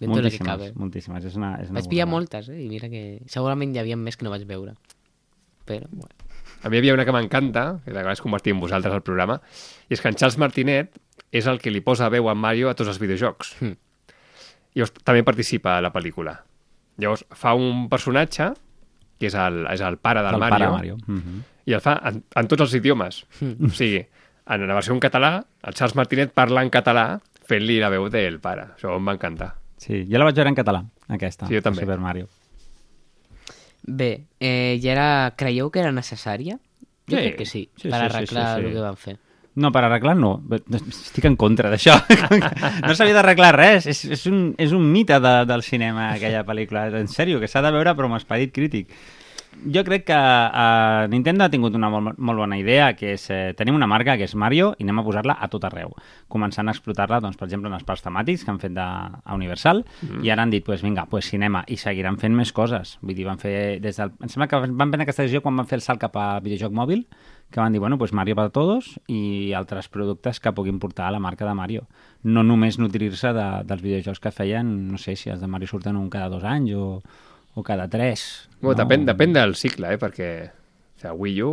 Dentro 0.00 0.22
de 0.24 0.30
que 0.34 0.38
cabe. 0.42 0.70
Moltíssimes, 0.74 1.22
moltíssimes. 1.22 1.26
És 1.30 1.36
una, 1.38 1.50
és 1.62 1.68
una 1.70 1.78
Vaig 1.80 1.90
pillar 1.90 2.06
moltes, 2.10 2.48
eh? 2.50 2.56
I 2.64 2.70
mira 2.70 2.88
que 2.90 3.02
segurament 3.30 3.74
hi 3.74 3.78
havia 3.82 3.98
més 4.00 4.16
que 4.18 4.24
no 4.26 4.32
vaig 4.32 4.46
veure. 4.48 4.72
Però, 5.68 5.86
bueno. 5.92 6.21
A 6.62 6.70
mi 6.70 6.76
hi 6.76 6.82
havia 6.82 6.94
una 6.94 7.04
que 7.04 7.12
m'encanta, 7.14 7.80
que 7.84 7.94
la 7.94 8.04
vaig 8.06 8.20
convertir 8.22 8.52
en 8.54 8.60
vosaltres 8.62 8.94
al 8.94 9.02
programa, 9.02 9.40
i 9.88 9.96
és 9.96 10.02
que 10.02 10.10
en 10.12 10.18
Charles 10.18 10.38
Martinet 10.38 10.94
és 11.34 11.48
el 11.50 11.58
que 11.62 11.72
li 11.72 11.82
posa 11.82 12.10
veu 12.12 12.28
a 12.30 12.34
Mario 12.38 12.70
a 12.70 12.76
tots 12.78 12.92
els 12.92 13.00
videojocs. 13.02 13.56
Hmm. 13.60 13.74
I 14.72 14.80
llavors 14.80 14.94
també 15.04 15.24
participa 15.26 15.76
a 15.76 15.82
la 15.84 15.90
pel·lícula. 15.92 16.36
Llavors 17.02 17.24
fa 17.36 17.54
un 17.58 17.88
personatge, 17.92 18.52
que 19.18 19.28
és 19.28 19.34
el, 19.38 19.64
és 19.72 19.82
el 19.84 19.98
pare 19.98 20.22
del 20.22 20.36
Del 20.36 20.44
Mario, 20.44 20.58
pare 20.58 20.70
Mario. 20.76 20.98
Mhm. 21.06 21.42
i 21.66 21.74
el 21.76 21.80
fa 21.80 21.94
en, 22.08 22.22
en 22.34 22.48
tots 22.50 22.64
els 22.64 22.74
idiomes. 22.74 23.24
Hmm. 23.40 23.66
O 23.66 23.74
sigui, 23.74 24.04
en 24.46 24.66
la 24.66 24.74
versió 24.74 24.94
en 24.94 25.00
català, 25.00 25.44
el 25.62 25.74
Charles 25.74 25.96
Martinet 25.98 26.32
parla 26.34 26.62
en 26.62 26.70
català 26.70 27.06
fent-li 27.46 27.80
la 27.82 27.90
veu 27.90 28.08
del 28.10 28.38
pare. 28.42 28.72
Això 28.76 28.94
em 28.96 29.08
va 29.08 29.14
encantar. 29.18 29.54
Sí, 29.82 30.04
jo 30.10 30.18
la 30.18 30.30
vaig 30.30 30.38
veure 30.38 30.50
en 30.54 30.58
català, 30.58 30.84
aquesta. 31.08 31.46
Sí, 31.50 31.58
jo 31.58 31.62
també. 31.62 31.82
Super 31.82 31.98
Mario. 31.98 32.28
Bé, 33.82 34.12
eh, 34.38 34.78
i 34.80 34.88
ara 34.92 35.34
creieu 35.36 35.70
que 35.74 35.82
era 35.82 35.92
necessària? 35.92 36.58
Jo 37.10 37.18
Sí, 37.18 37.22
crec 37.22 37.36
que 37.40 37.46
sí, 37.46 37.68
sí, 37.76 37.88
per 37.88 37.98
sí, 37.98 37.98
sí, 37.98 38.06
arreglar 38.06 38.46
sí, 38.46 38.60
sí. 38.60 38.66
el 38.66 38.72
que 38.72 38.84
van 38.84 38.96
fer. 38.96 39.16
No, 39.54 39.68
per 39.68 39.82
arreglar 39.84 40.14
no. 40.16 40.30
Estic 40.78 41.26
en 41.28 41.34
contra 41.36 41.68
d'això. 41.68 41.98
no 42.86 42.94
s'havia 42.96 43.18
d'arreglar 43.18 43.50
res. 43.56 43.88
És, 43.90 44.04
és, 44.16 44.22
un, 44.30 44.54
és 44.56 44.72
un 44.72 44.86
mite 44.94 45.18
de, 45.20 45.32
del 45.48 45.64
cinema, 45.66 46.12
aquella 46.14 46.44
pel·lícula. 46.48 46.86
En 47.02 47.10
sèrio, 47.12 47.40
que 47.42 47.50
s'ha 47.50 47.60
de 47.64 47.72
veure 47.74 47.92
però 47.98 48.08
amb 48.08 48.16
esperit 48.16 48.54
crític. 48.54 48.94
Jo 49.62 49.84
crec 49.86 50.06
que 50.08 50.16
uh, 50.16 51.06
Nintendo 51.12 51.44
ha 51.44 51.50
tingut 51.52 51.76
una 51.78 51.90
molt, 51.92 52.18
molt 52.18 52.40
bona 52.42 52.56
idea, 52.58 52.92
que 52.98 53.12
és, 53.14 53.28
eh, 53.30 53.52
tenim 53.58 53.76
una 53.78 53.86
marca 53.86 54.16
que 54.18 54.26
és 54.26 54.34
Mario 54.34 54.72
i 54.78 54.86
anem 54.86 54.98
a 54.98 55.04
posar-la 55.06 55.36
a 55.38 55.48
tot 55.52 55.62
arreu. 55.68 55.92
Començant 56.32 56.66
a 56.66 56.74
explotar-la, 56.74 57.20
doncs, 57.22 57.38
per 57.38 57.46
exemple, 57.46 57.70
en 57.70 57.76
els 57.78 57.86
parcs 57.86 58.02
temàtics 58.02 58.42
que 58.42 58.50
han 58.50 58.58
fet 58.62 58.74
de, 58.74 58.82
a 58.82 59.36
Universal, 59.38 59.84
mm. 60.00 60.24
i 60.26 60.32
ara 60.34 60.42
han 60.42 60.50
dit, 60.50 60.64
pues, 60.66 60.82
vinga, 60.82 61.06
pues, 61.10 61.30
cinema, 61.30 61.62
i 61.68 61.78
seguiran 61.78 62.18
fent 62.18 62.34
més 62.34 62.50
coses. 62.52 62.96
Vull 63.02 63.14
dir, 63.14 63.28
van 63.28 63.38
fer 63.38 63.78
des 63.84 64.02
del... 64.02 64.14
Em 64.18 64.32
sembla 64.32 64.50
que 64.50 64.62
van 64.64 64.90
prendre 64.90 65.06
aquesta 65.06 65.22
decisió 65.22 65.44
quan 65.44 65.60
van 65.60 65.70
fer 65.70 65.78
el 65.78 65.86
salt 65.86 66.02
cap 66.02 66.18
a 66.18 66.26
videojoc 66.42 66.74
mòbil, 66.74 67.06
que 67.52 67.60
van 67.60 67.72
dir, 67.72 67.78
bueno, 67.78 67.98
pues 67.98 68.12
Mario 68.12 68.34
para 68.34 68.50
todos 68.50 68.96
i 69.06 69.52
altres 69.54 69.86
productes 69.92 70.40
que 70.40 70.52
puguin 70.56 70.80
portar 70.80 71.06
a 71.06 71.14
la 71.14 71.20
marca 71.20 71.46
de 71.46 71.54
Mario. 71.54 71.86
No 72.24 72.42
només 72.42 72.80
nutrir-se 72.80 73.30
de, 73.36 73.50
dels 73.68 73.84
videojocs 73.84 74.22
que 74.24 74.32
feien, 74.32 74.72
no 74.88 74.98
sé 74.98 75.14
si 75.14 75.30
els 75.30 75.42
de 75.42 75.46
Mario 75.46 75.68
surten 75.68 76.00
un 76.00 76.08
cada 76.10 76.32
dos 76.32 76.42
anys 76.48 76.72
o, 76.74 77.02
o 77.54 77.62
cada 77.62 77.88
tres. 77.88 78.48
Bueno, 78.60 78.76
no? 78.78 78.84
depèn, 78.84 79.06
depèn 79.06 79.32
del 79.36 79.54
cicle, 79.56 79.92
eh? 79.94 79.98
perquè 79.98 80.30
o 80.48 80.98
sigui, 81.00 81.08
a 81.10 81.12
Wii 81.14 81.42
U 81.42 81.52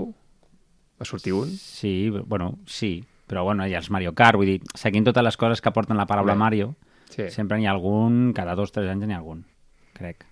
va 1.00 1.06
sortir 1.06 1.34
un. 1.34 1.50
Sí, 1.50 2.10
bueno, 2.10 2.58
sí, 2.68 3.04
però 3.28 3.44
bueno, 3.44 3.66
hi 3.68 3.74
ha 3.76 3.80
els 3.82 3.90
Mario 3.92 4.14
Kart, 4.16 4.38
vull 4.38 4.48
dir, 4.54 4.62
seguint 4.76 5.06
totes 5.08 5.24
les 5.24 5.38
coses 5.38 5.62
que 5.62 5.72
porten 5.76 5.98
la 5.98 6.06
paraula 6.08 6.34
Home, 6.34 6.40
Mario, 6.46 6.76
Sí. 7.10 7.30
sempre 7.34 7.58
n'hi 7.58 7.66
ha 7.66 7.72
algun, 7.72 8.34
cada 8.38 8.54
dos, 8.56 8.72
tres 8.72 8.90
anys 8.92 9.08
n'hi 9.08 9.14
ha 9.16 9.18
algun, 9.18 9.46
crec. 9.94 10.26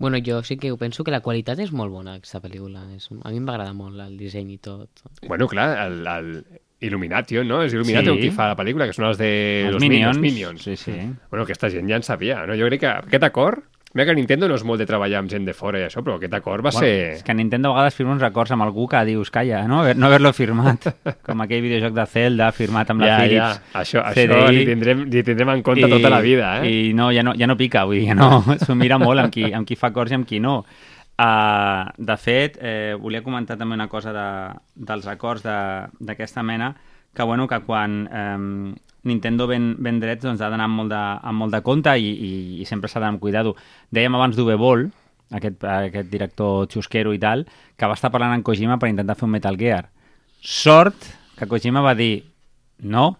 Bueno, 0.00 0.16
jo 0.24 0.42
sí 0.42 0.56
que 0.56 0.70
ho 0.72 0.78
penso 0.78 1.04
que 1.04 1.10
la 1.12 1.20
qualitat 1.20 1.58
és 1.60 1.72
molt 1.76 1.92
bona, 1.92 2.14
aquesta 2.16 2.40
pel·lícula. 2.40 2.86
És... 2.96 3.10
A 3.20 3.28
mi 3.28 3.36
em 3.36 3.44
va 3.44 3.52
agradar 3.52 3.74
molt 3.76 4.00
el 4.00 4.14
disseny 4.16 4.54
i 4.54 4.56
tot. 4.56 5.02
Bueno, 5.28 5.46
clar, 5.46 5.74
el, 5.84 6.06
el 6.08 6.30
Illumination, 6.88 7.44
no? 7.46 7.58
És 7.62 7.74
Illumination 7.76 8.16
Sí. 8.16 8.22
qui 8.22 8.30
fa 8.32 8.46
la 8.48 8.56
pel·lícula, 8.56 8.86
que 8.88 8.94
són 8.96 9.04
els 9.10 9.18
de 9.20 9.28
Els 9.66 9.74
los 9.74 9.82
Minions. 9.84 10.16
Minions. 10.18 10.62
Sí, 10.64 10.78
sí. 10.80 10.94
Bueno, 11.28 11.44
aquesta 11.44 11.68
gent 11.68 11.90
ja 11.92 11.98
en 12.00 12.02
sabia, 12.06 12.46
no? 12.48 12.56
Jo 12.56 12.70
crec 12.72 12.80
que 12.86 12.94
aquest 12.94 13.28
acord... 13.28 13.66
Mira 13.92 14.06
que 14.06 14.14
Nintendo 14.14 14.46
no 14.46 14.54
és 14.54 14.62
molt 14.62 14.78
de 14.78 14.84
treballar 14.86 15.18
amb 15.18 15.30
gent 15.32 15.42
de 15.48 15.50
fora 15.52 15.80
i 15.80 15.82
això, 15.82 15.98
però 16.06 16.14
aquest 16.20 16.34
acord 16.36 16.62
va 16.62 16.70
Bueno, 16.70 16.86
ser... 16.86 17.14
és 17.16 17.24
que 17.26 17.34
Nintendo 17.34 17.72
a 17.72 17.74
vegades 17.74 17.96
firma 17.98 18.12
uns 18.14 18.22
acords 18.22 18.52
amb 18.54 18.62
algú 18.62 18.84
que 18.86 19.00
dius, 19.08 19.32
calla, 19.34 19.64
no, 19.66 19.80
no 19.94 20.06
haver-lo 20.06 20.30
firmat. 20.32 20.86
Com 21.26 21.40
aquell 21.42 21.64
videojoc 21.64 21.96
de 21.96 22.04
Zelda 22.06 22.52
firmat 22.54 22.92
amb 22.94 23.02
la 23.02 23.08
ja, 23.08 23.16
ja, 23.16 23.24
Philips. 23.24 23.74
això, 23.82 24.04
CDI. 24.14 24.28
això 24.28 24.52
li, 24.54 24.62
tindrem, 24.68 25.02
li 25.10 25.24
tindrem 25.26 25.50
en 25.56 25.62
compte 25.66 25.88
tota 25.90 26.12
la 26.14 26.20
vida, 26.22 26.52
eh? 26.62 26.70
I 26.70 26.92
no, 26.94 27.08
ja 27.10 27.24
no, 27.26 27.34
ja 27.34 27.48
no 27.50 27.56
pica, 27.58 27.82
vull 27.84 27.98
dir, 27.98 28.06
ja 28.12 28.14
no, 28.14 28.44
s'ho 28.62 28.76
mira 28.78 28.98
molt 29.02 29.24
amb 29.24 29.34
qui, 29.34 29.48
amb 29.52 29.66
qui 29.66 29.74
fa 29.80 29.90
acords 29.90 30.14
i 30.14 30.20
amb 30.20 30.28
qui 30.30 30.38
no. 30.38 30.60
Uh, 31.20 31.90
de 31.98 32.14
fet, 32.16 32.54
eh, 32.62 32.94
volia 32.96 33.20
comentar 33.26 33.58
també 33.60 33.74
una 33.76 33.88
cosa 33.92 34.12
de, 34.14 34.28
dels 34.86 35.04
acords 35.10 35.42
de- 35.42 35.90
d'aquesta 35.98 36.42
mena, 36.46 36.70
que, 37.12 37.22
bueno, 37.26 37.48
que 37.50 37.58
quan 37.66 38.06
eh, 38.06 38.72
Nintendo 39.08 39.46
ven, 39.48 39.74
ven 39.80 40.00
drets 40.02 40.24
doncs, 40.26 40.40
ha 40.44 40.50
d'anar 40.52 40.66
amb, 40.68 40.76
molt 40.82 40.90
de, 40.92 41.00
amb 41.00 41.40
molt 41.44 41.54
de 41.54 41.62
compte 41.64 41.94
i, 41.96 42.10
i, 42.10 42.32
i 42.60 42.66
sempre 42.68 42.88
s'ha 42.90 43.00
d'anar 43.00 43.14
amb 43.16 43.22
cuidado. 43.22 43.54
Dèiem 43.94 44.14
abans 44.18 44.36
d'Uwe 44.36 44.56
Boll, 44.60 44.90
aquest, 45.32 45.64
aquest 45.64 46.10
director 46.12 46.66
xusquero 46.72 47.14
i 47.16 47.20
tal, 47.22 47.46
que 47.76 47.88
va 47.88 47.96
estar 47.96 48.10
parlant 48.12 48.36
amb 48.36 48.44
Kojima 48.44 48.76
per 48.78 48.90
intentar 48.92 49.16
fer 49.16 49.28
un 49.28 49.34
Metal 49.38 49.56
Gear. 49.60 49.86
Sort 50.40 51.08
que 51.38 51.48
Kojima 51.48 51.80
va 51.80 51.94
dir 51.96 52.26
no, 52.84 53.18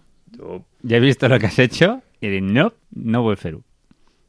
ja 0.83 0.97
he 0.97 0.99
visto 0.99 1.29
lo 1.29 1.39
que 1.39 1.47
has 1.47 1.59
hecho 1.59 2.01
i 2.21 2.27
he 2.27 2.35
dit, 2.37 2.43
no, 2.45 2.71
no 2.93 3.23
vull 3.25 3.37
fer-ho. 3.37 3.63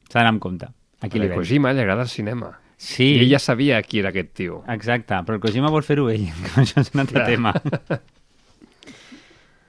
S'ha 0.08 0.20
d'anar 0.20 0.34
amb 0.36 0.42
compte. 0.44 0.68
Aquí 1.02 1.20
a. 1.20 1.28
Kojima 1.34 1.72
li 1.72 1.82
agrada 1.84 2.06
el 2.06 2.08
cinema. 2.12 2.54
Sí, 2.82 3.12
I 3.14 3.20
ell 3.22 3.30
ja 3.30 3.38
sabia 3.38 3.78
qui 3.86 4.00
era 4.00 4.10
aquest 4.10 4.32
tio. 4.34 4.62
exacte, 4.68 5.14
però 5.26 5.36
el 5.36 5.42
Kojima 5.44 5.70
vol 5.70 5.84
fer-ho 5.86 6.08
ell, 6.10 6.24
això 6.60 6.80
és 6.82 6.90
un 6.94 7.04
altre 7.04 7.20
Clar. 7.20 7.28
tema. 7.28 7.52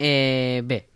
Eh, 0.05 0.61
bé, 0.65 0.87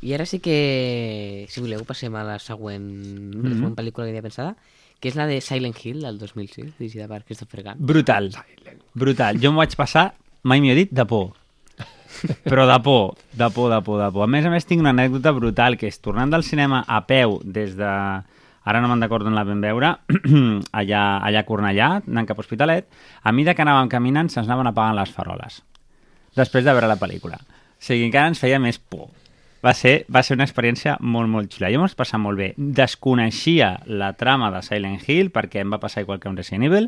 i 0.00 0.12
ara 0.14 0.26
sí 0.26 0.38
que, 0.38 1.46
si 1.50 1.60
voleu, 1.60 1.82
passem 1.86 2.14
a 2.14 2.24
la 2.24 2.38
següent, 2.38 2.84
mm 2.84 3.32
-hmm. 3.32 3.48
la 3.48 3.54
següent 3.56 3.76
pel·lícula 3.76 4.06
que 4.06 4.12
tenia 4.12 4.22
pensada, 4.22 4.56
que 5.00 5.08
és 5.08 5.16
la 5.16 5.26
de 5.26 5.40
Silent 5.40 5.76
Hill, 5.82 6.02
del 6.02 6.18
2006, 6.18 6.78
dirigida 6.78 7.08
per 7.08 7.24
Christopher 7.24 7.62
Gunn. 7.62 7.76
Brutal, 7.78 8.32
brutal. 8.94 9.38
Jo 9.40 9.52
m'ho 9.52 9.62
vaig 9.62 9.74
passar, 9.76 10.14
mai 10.42 10.60
m'hi 10.60 10.70
he 10.70 10.74
dit, 10.74 10.90
de 10.90 11.04
por. 11.06 11.34
Però 12.50 12.66
de 12.66 12.78
por, 12.82 13.14
de 13.32 13.50
por, 13.50 13.70
de 13.70 13.80
por, 13.82 14.02
de 14.02 14.10
por. 14.10 14.24
A 14.24 14.26
més 14.26 14.46
a 14.46 14.50
més, 14.50 14.66
tinc 14.66 14.80
una 14.80 14.90
anècdota 14.90 15.32
brutal, 15.32 15.76
que 15.78 15.86
és 15.86 16.00
tornant 16.00 16.30
del 16.30 16.42
cinema 16.42 16.84
a 16.86 17.04
peu 17.06 17.40
des 17.44 17.76
de... 17.78 17.92
Ara 18.68 18.82
no 18.82 18.88
me'n 18.90 19.00
recordo 19.00 19.30
on 19.30 19.36
la 19.38 19.46
vam 19.48 19.62
veure, 19.64 19.94
allà, 20.80 21.02
allà 21.24 21.40
a 21.40 21.46
Cornellà, 21.48 22.02
anant 22.02 22.26
cap 22.28 22.36
a 22.36 22.44
Hospitalet, 22.44 22.88
a 23.22 23.32
mesura 23.32 23.54
que 23.56 23.64
anàvem 23.64 23.88
caminant 23.88 24.28
se'ns 24.28 24.44
anaven 24.44 24.68
apagant 24.68 24.98
les 24.98 25.14
faroles, 25.14 25.62
després 26.36 26.66
de 26.66 26.74
veure 26.76 26.90
la 26.90 26.98
pel·lícula. 27.00 27.38
O 27.40 27.80
sigui, 27.80 28.04
encara 28.10 28.28
ens 28.28 28.42
feia 28.42 28.58
més 28.60 28.76
por. 28.76 29.08
Va 29.64 29.72
ser, 29.74 30.04
va 30.06 30.22
ser 30.22 30.36
una 30.38 30.46
experiència 30.46 30.94
molt, 31.02 31.26
molt 31.30 31.50
xula. 31.50 31.70
Jo 31.72 31.80
m'ho 31.80 31.88
vaig 31.88 31.96
passar 31.98 32.20
molt 32.22 32.38
bé. 32.38 32.52
Desconeixia 32.56 33.72
la 33.90 34.12
trama 34.18 34.52
de 34.54 34.62
Silent 34.62 35.00
Hill 35.02 35.32
perquè 35.34 35.64
em 35.64 35.72
va 35.74 35.80
passar 35.82 36.04
igual 36.04 36.20
que 36.22 36.30
un 36.30 36.38
Resident 36.38 36.68
Evil. 36.68 36.86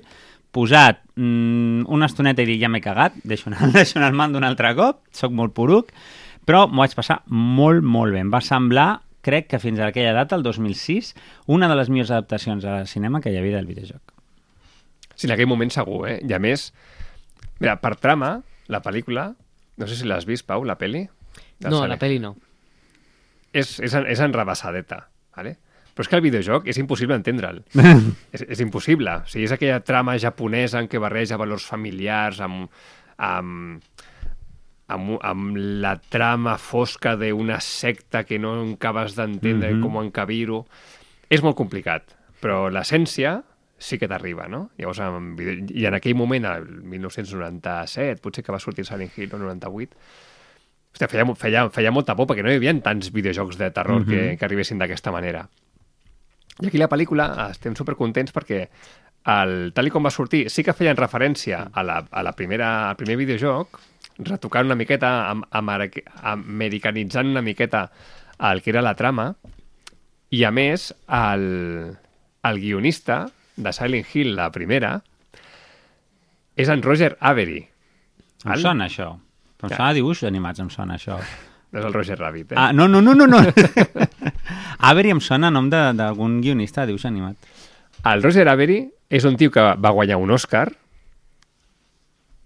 Posat 0.55 1.01
mm, 1.17 1.89
una 1.91 2.07
estoneta 2.11 2.43
i 2.43 2.49
dir 2.49 2.61
ja 2.63 2.71
m'he 2.71 2.83
cagat, 2.83 3.19
deixo 3.27 3.51
anar, 3.51 3.71
deixo 3.79 3.99
anar 3.99 4.13
el 4.13 4.19
mando 4.19 4.39
un 4.39 4.47
altre 4.47 4.73
cop, 4.79 5.03
sóc 5.15 5.35
molt 5.35 5.55
poruc, 5.57 5.91
però 6.47 6.67
m'ho 6.69 6.85
vaig 6.85 6.95
passar 6.99 7.21
molt, 7.27 7.83
molt 7.83 8.15
bé. 8.15 8.23
Em 8.23 8.31
va 8.31 8.43
semblar, 8.45 8.89
crec 9.27 9.51
que 9.51 9.61
fins 9.63 9.83
a 9.83 9.91
aquella 9.91 10.15
data, 10.17 10.39
el 10.39 10.47
2006, 10.47 11.15
una 11.51 11.69
de 11.71 11.79
les 11.79 11.91
millors 11.91 12.15
adaptacions 12.15 12.65
al 12.65 12.87
cinema 12.91 13.21
que 13.21 13.35
hi 13.35 13.39
havia 13.39 13.59
del 13.59 13.71
videojoc. 13.71 14.15
Sí, 15.15 15.27
en 15.27 15.35
aquell 15.35 15.51
moment 15.51 15.71
segur, 15.75 16.07
eh? 16.09 16.21
I 16.25 16.33
a 16.33 16.39
més, 16.43 16.71
mira, 17.59 17.75
per 17.83 17.97
trama, 18.01 18.39
la 18.71 18.81
pel·lícula, 18.83 19.33
no 19.77 19.91
sé 19.91 19.99
si 19.99 20.07
l'has 20.09 20.25
vist, 20.27 20.47
Pau, 20.49 20.65
la 20.65 20.79
peli? 20.81 21.05
No, 21.67 21.83
la 21.87 21.99
pel·li 22.01 22.23
no. 22.23 22.37
És, 23.53 23.79
és, 23.81 23.95
en- 23.95 24.07
és 24.07 24.21
enrevessadeta, 24.23 25.09
¿vale? 25.37 25.57
Però 25.95 26.07
és 26.07 26.09
que 26.09 26.17
el 26.17 26.23
videojoc 26.23 26.69
és 26.71 26.79
impossible 26.79 27.17
entendre'l. 27.19 27.65
és, 28.35 28.45
és 28.47 28.63
impossible. 28.63 29.17
O 29.25 29.29
sigui, 29.31 29.49
és 29.49 29.53
aquella 29.57 29.81
trama 29.85 30.17
japonesa 30.23 30.81
en 30.81 30.89
què 30.89 31.01
barreja 31.03 31.41
valors 31.41 31.67
familiars 31.67 32.41
amb, 32.47 32.71
amb, 33.19 33.83
amb, 34.91 35.13
amb 35.19 35.61
la 35.83 35.97
trama 36.13 36.57
fosca 36.63 37.17
d'una 37.19 37.61
secta 37.65 38.25
que 38.25 38.39
no 38.39 38.55
acabes 38.73 39.17
d'entendre 39.19 39.75
mm. 39.75 39.77
-hmm. 39.77 39.83
com 39.83 40.03
encabir-ho. 40.05 40.65
És 41.29 41.43
molt 41.43 41.57
complicat, 41.57 42.17
però 42.41 42.71
l'essència 42.71 43.43
sí 43.81 43.99
que 43.99 44.09
t'arriba, 44.09 44.47
no? 44.49 44.71
Llavors, 44.79 45.01
en 45.01 45.37
i 45.73 45.87
en 45.87 45.95
aquell 45.95 46.15
moment, 46.15 46.45
el 46.45 46.67
1997, 46.85 48.21
potser 48.21 48.45
que 48.45 48.53
va 48.53 48.61
sortir 48.61 48.85
Silent 48.85 49.11
Hill, 49.17 49.35
o 49.35 49.39
98, 49.39 49.97
Hòstia, 50.93 51.09
feia, 51.09 51.27
feia, 51.39 51.67
feia 51.71 51.93
molta 51.95 52.17
por 52.19 52.27
perquè 52.27 52.43
no 52.43 52.51
hi 52.51 52.59
havia 52.59 52.75
tants 52.83 53.13
videojocs 53.15 53.59
de 53.59 53.71
terror 53.71 54.01
mm 54.01 54.07
-hmm. 54.07 54.31
que, 54.31 54.37
que 54.39 54.45
arribessin 54.45 54.79
d'aquesta 54.79 55.13
manera. 55.13 55.49
I 56.61 56.67
aquí 56.67 56.79
la 56.79 56.89
pel·lícula 56.89 57.51
estem 57.51 57.75
supercontents 57.75 58.33
perquè 58.33 58.69
el, 59.25 59.73
tal 59.73 59.91
com 59.93 60.05
va 60.05 60.11
sortir, 60.11 60.49
sí 60.51 60.65
que 60.65 60.73
feien 60.73 60.97
referència 60.97 61.71
a 61.73 61.83
la, 61.83 62.05
a 62.11 62.23
la 62.23 62.33
primera, 62.33 62.91
al 62.91 62.97
primer 62.97 63.17
videojoc, 63.17 63.81
retocant 64.19 64.67
una 64.67 64.75
miqueta, 64.75 65.31
am, 65.31 65.45
amere- 65.51 66.05
americanitzant 66.23 67.27
una 67.27 67.43
miqueta 67.43 67.91
el 68.51 68.63
que 68.63 68.71
era 68.71 68.83
la 68.83 68.95
trama, 68.97 69.35
i 70.31 70.45
a 70.45 70.51
més, 70.51 70.95
el, 71.09 71.97
el 72.43 72.61
guionista 72.61 73.27
de 73.57 73.73
Silent 73.73 74.07
Hill, 74.15 74.37
la 74.37 74.51
primera, 74.55 75.03
és 76.57 76.69
en 76.69 76.83
Roger 76.83 77.17
Avery. 77.21 77.65
Em 78.45 78.57
sona 78.63 78.87
això. 78.89 79.11
Però 79.61 79.69
em 79.69 79.71
Ja. 79.75 79.77
sona 79.77 79.93
dibuixos 79.95 80.27
animats, 80.29 80.61
em 80.61 80.71
sona 80.73 80.97
això. 80.97 81.19
No 81.71 81.79
és 81.79 81.85
el 81.87 81.93
Roger 81.95 82.19
Rabbit, 82.19 82.53
eh? 82.53 82.57
Ah, 82.59 82.73
no, 82.73 82.89
no, 82.89 83.01
no, 83.01 83.15
no. 83.15 83.27
no. 83.29 83.39
Avery 84.91 85.11
em 85.15 85.21
sona 85.21 85.51
nom 85.53 85.69
d'algun 85.71 86.41
guionista 86.43 86.83
de 86.83 86.91
dibuix 86.91 87.05
animat. 87.07 87.37
El 88.11 88.23
Roger 88.25 88.49
Avery 88.49 88.81
és 89.11 89.25
un 89.29 89.37
tio 89.37 89.51
que 89.53 89.61
va 89.77 89.91
guanyar 89.95 90.17
un 90.19 90.31
Oscar, 90.35 90.73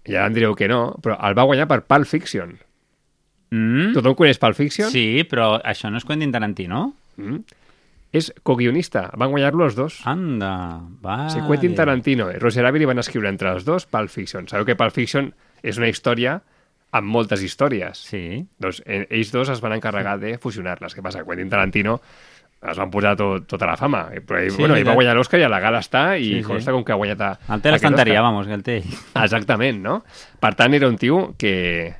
i 0.05 0.13
ara 0.13 0.27
em 0.29 0.35
direu 0.35 0.53
que 0.53 0.67
no, 0.69 0.93
però 1.01 1.15
el 1.25 1.33
va 1.37 1.47
guanyar 1.49 1.65
per 1.71 1.79
Pulp 1.89 2.05
Fiction. 2.05 2.53
Mm? 3.55 3.93
Tothom 3.95 4.13
coneix 4.19 4.37
Pulp 4.41 4.57
Fiction? 4.57 4.91
Sí, 4.93 5.23
però 5.29 5.55
això 5.63 5.89
no 5.89 5.97
és 5.97 6.05
Quentin 6.05 6.33
Tarantino? 6.33 6.91
Mm. 7.17 7.39
És 8.15 8.29
co-guionista. 8.47 9.07
Van 9.17 9.31
guanyar-lo 9.33 9.65
els 9.65 9.75
dos. 9.75 9.97
Anda, 10.07 10.51
va. 11.03 11.25
Sigui, 11.33 11.47
Quentin 11.49 11.73
Tarantino 11.75 12.29
i 12.31 12.37
Roger 12.39 12.65
Avery 12.69 12.85
van 12.87 13.01
escriure 13.01 13.31
entre 13.31 13.49
els 13.55 13.65
dos 13.67 13.87
Pulp 13.89 14.11
Fiction. 14.13 14.47
Sabeu 14.47 14.67
que 14.69 14.77
Pulp 14.77 14.93
Fiction 14.95 15.33
és 15.65 15.79
una 15.81 15.89
història 15.89 16.37
amb 16.95 17.11
moltes 17.11 17.41
històries. 17.43 17.99
Sí. 18.11 18.23
Doncs 18.61 18.81
eh, 18.85 19.03
ells 19.09 19.31
dos 19.33 19.49
es 19.53 19.59
van 19.63 19.75
encarregar 19.77 20.17
de 20.21 20.37
fusionar-les. 20.41 20.95
Què 20.95 21.03
passa? 21.05 21.25
Quentin 21.27 21.49
Tarantino 21.51 21.99
es 22.65 22.79
van 22.81 22.89
posar 22.89 23.11
tot, 23.19 23.43
tota 23.51 23.67
la 23.69 23.75
fama. 23.77 24.05
Però 24.25 24.39
ell, 24.39 24.49
Sí, 24.55 24.61
bueno, 24.63 24.77
ell 24.79 24.87
va 24.87 24.95
guanyar 24.97 25.13
l'Oscar 25.17 25.41
i 25.41 25.45
a 25.45 25.49
la 25.51 25.59
gala 25.61 25.83
està 25.83 26.05
i 26.17 26.23
Sí, 26.23 26.31
sí, 26.37 26.39
sí. 26.41 26.47
consta 26.49 26.73
com 26.73 26.85
que 26.87 26.95
ha 26.95 26.99
guanyat 27.01 27.21
a, 27.21 27.29
El 27.53 27.61
té 27.61 27.73
l'estanteria, 27.75 28.23
vamos, 28.25 28.47
el 28.47 28.63
té. 28.65 28.79
Exactament, 29.21 29.83
no? 29.83 29.99
Per 30.41 30.53
tant, 30.57 30.73
era 30.73 30.87
un 30.89 30.97
tio 30.97 31.35
que, 31.37 31.93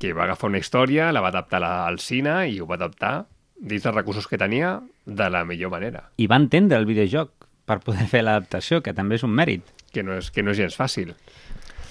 que 0.00 0.14
va 0.16 0.24
agafar 0.28 0.48
una 0.48 0.62
història, 0.62 1.10
la 1.12 1.20
va 1.20 1.28
adaptar 1.34 1.58
a 1.60 1.64
la, 1.66 1.72
al 1.90 1.98
cine 2.00 2.38
i 2.48 2.60
ho 2.62 2.66
va 2.70 2.78
adaptar 2.80 3.26
dins 3.60 3.82
dels 3.84 3.94
recursos 3.94 4.24
que 4.30 4.38
tenia 4.40 4.78
de 5.04 5.26
la 5.28 5.44
millor 5.44 5.68
manera, 5.74 6.06
I 6.16 6.26
va 6.30 6.38
entendre 6.40 6.78
el 6.80 6.86
videojoc 6.88 7.34
per 7.68 7.80
poder 7.84 8.06
fer 8.08 8.22
l'adaptació, 8.24 8.80
que 8.80 8.94
també 8.96 9.18
és 9.20 9.22
un 9.26 9.34
mèrit. 9.36 9.66
que 9.92 10.02
no 10.06 10.14
és, 10.16 10.30
que 10.30 10.42
no 10.42 10.52
és 10.54 10.56
gens 10.56 10.76
fàcil. 10.78 11.12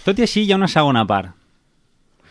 Tot 0.06 0.18
i 0.18 0.24
així, 0.26 0.46
hi 0.48 0.54
ha 0.54 0.58
una 0.58 0.68
segona 0.72 1.06
part 1.06 1.36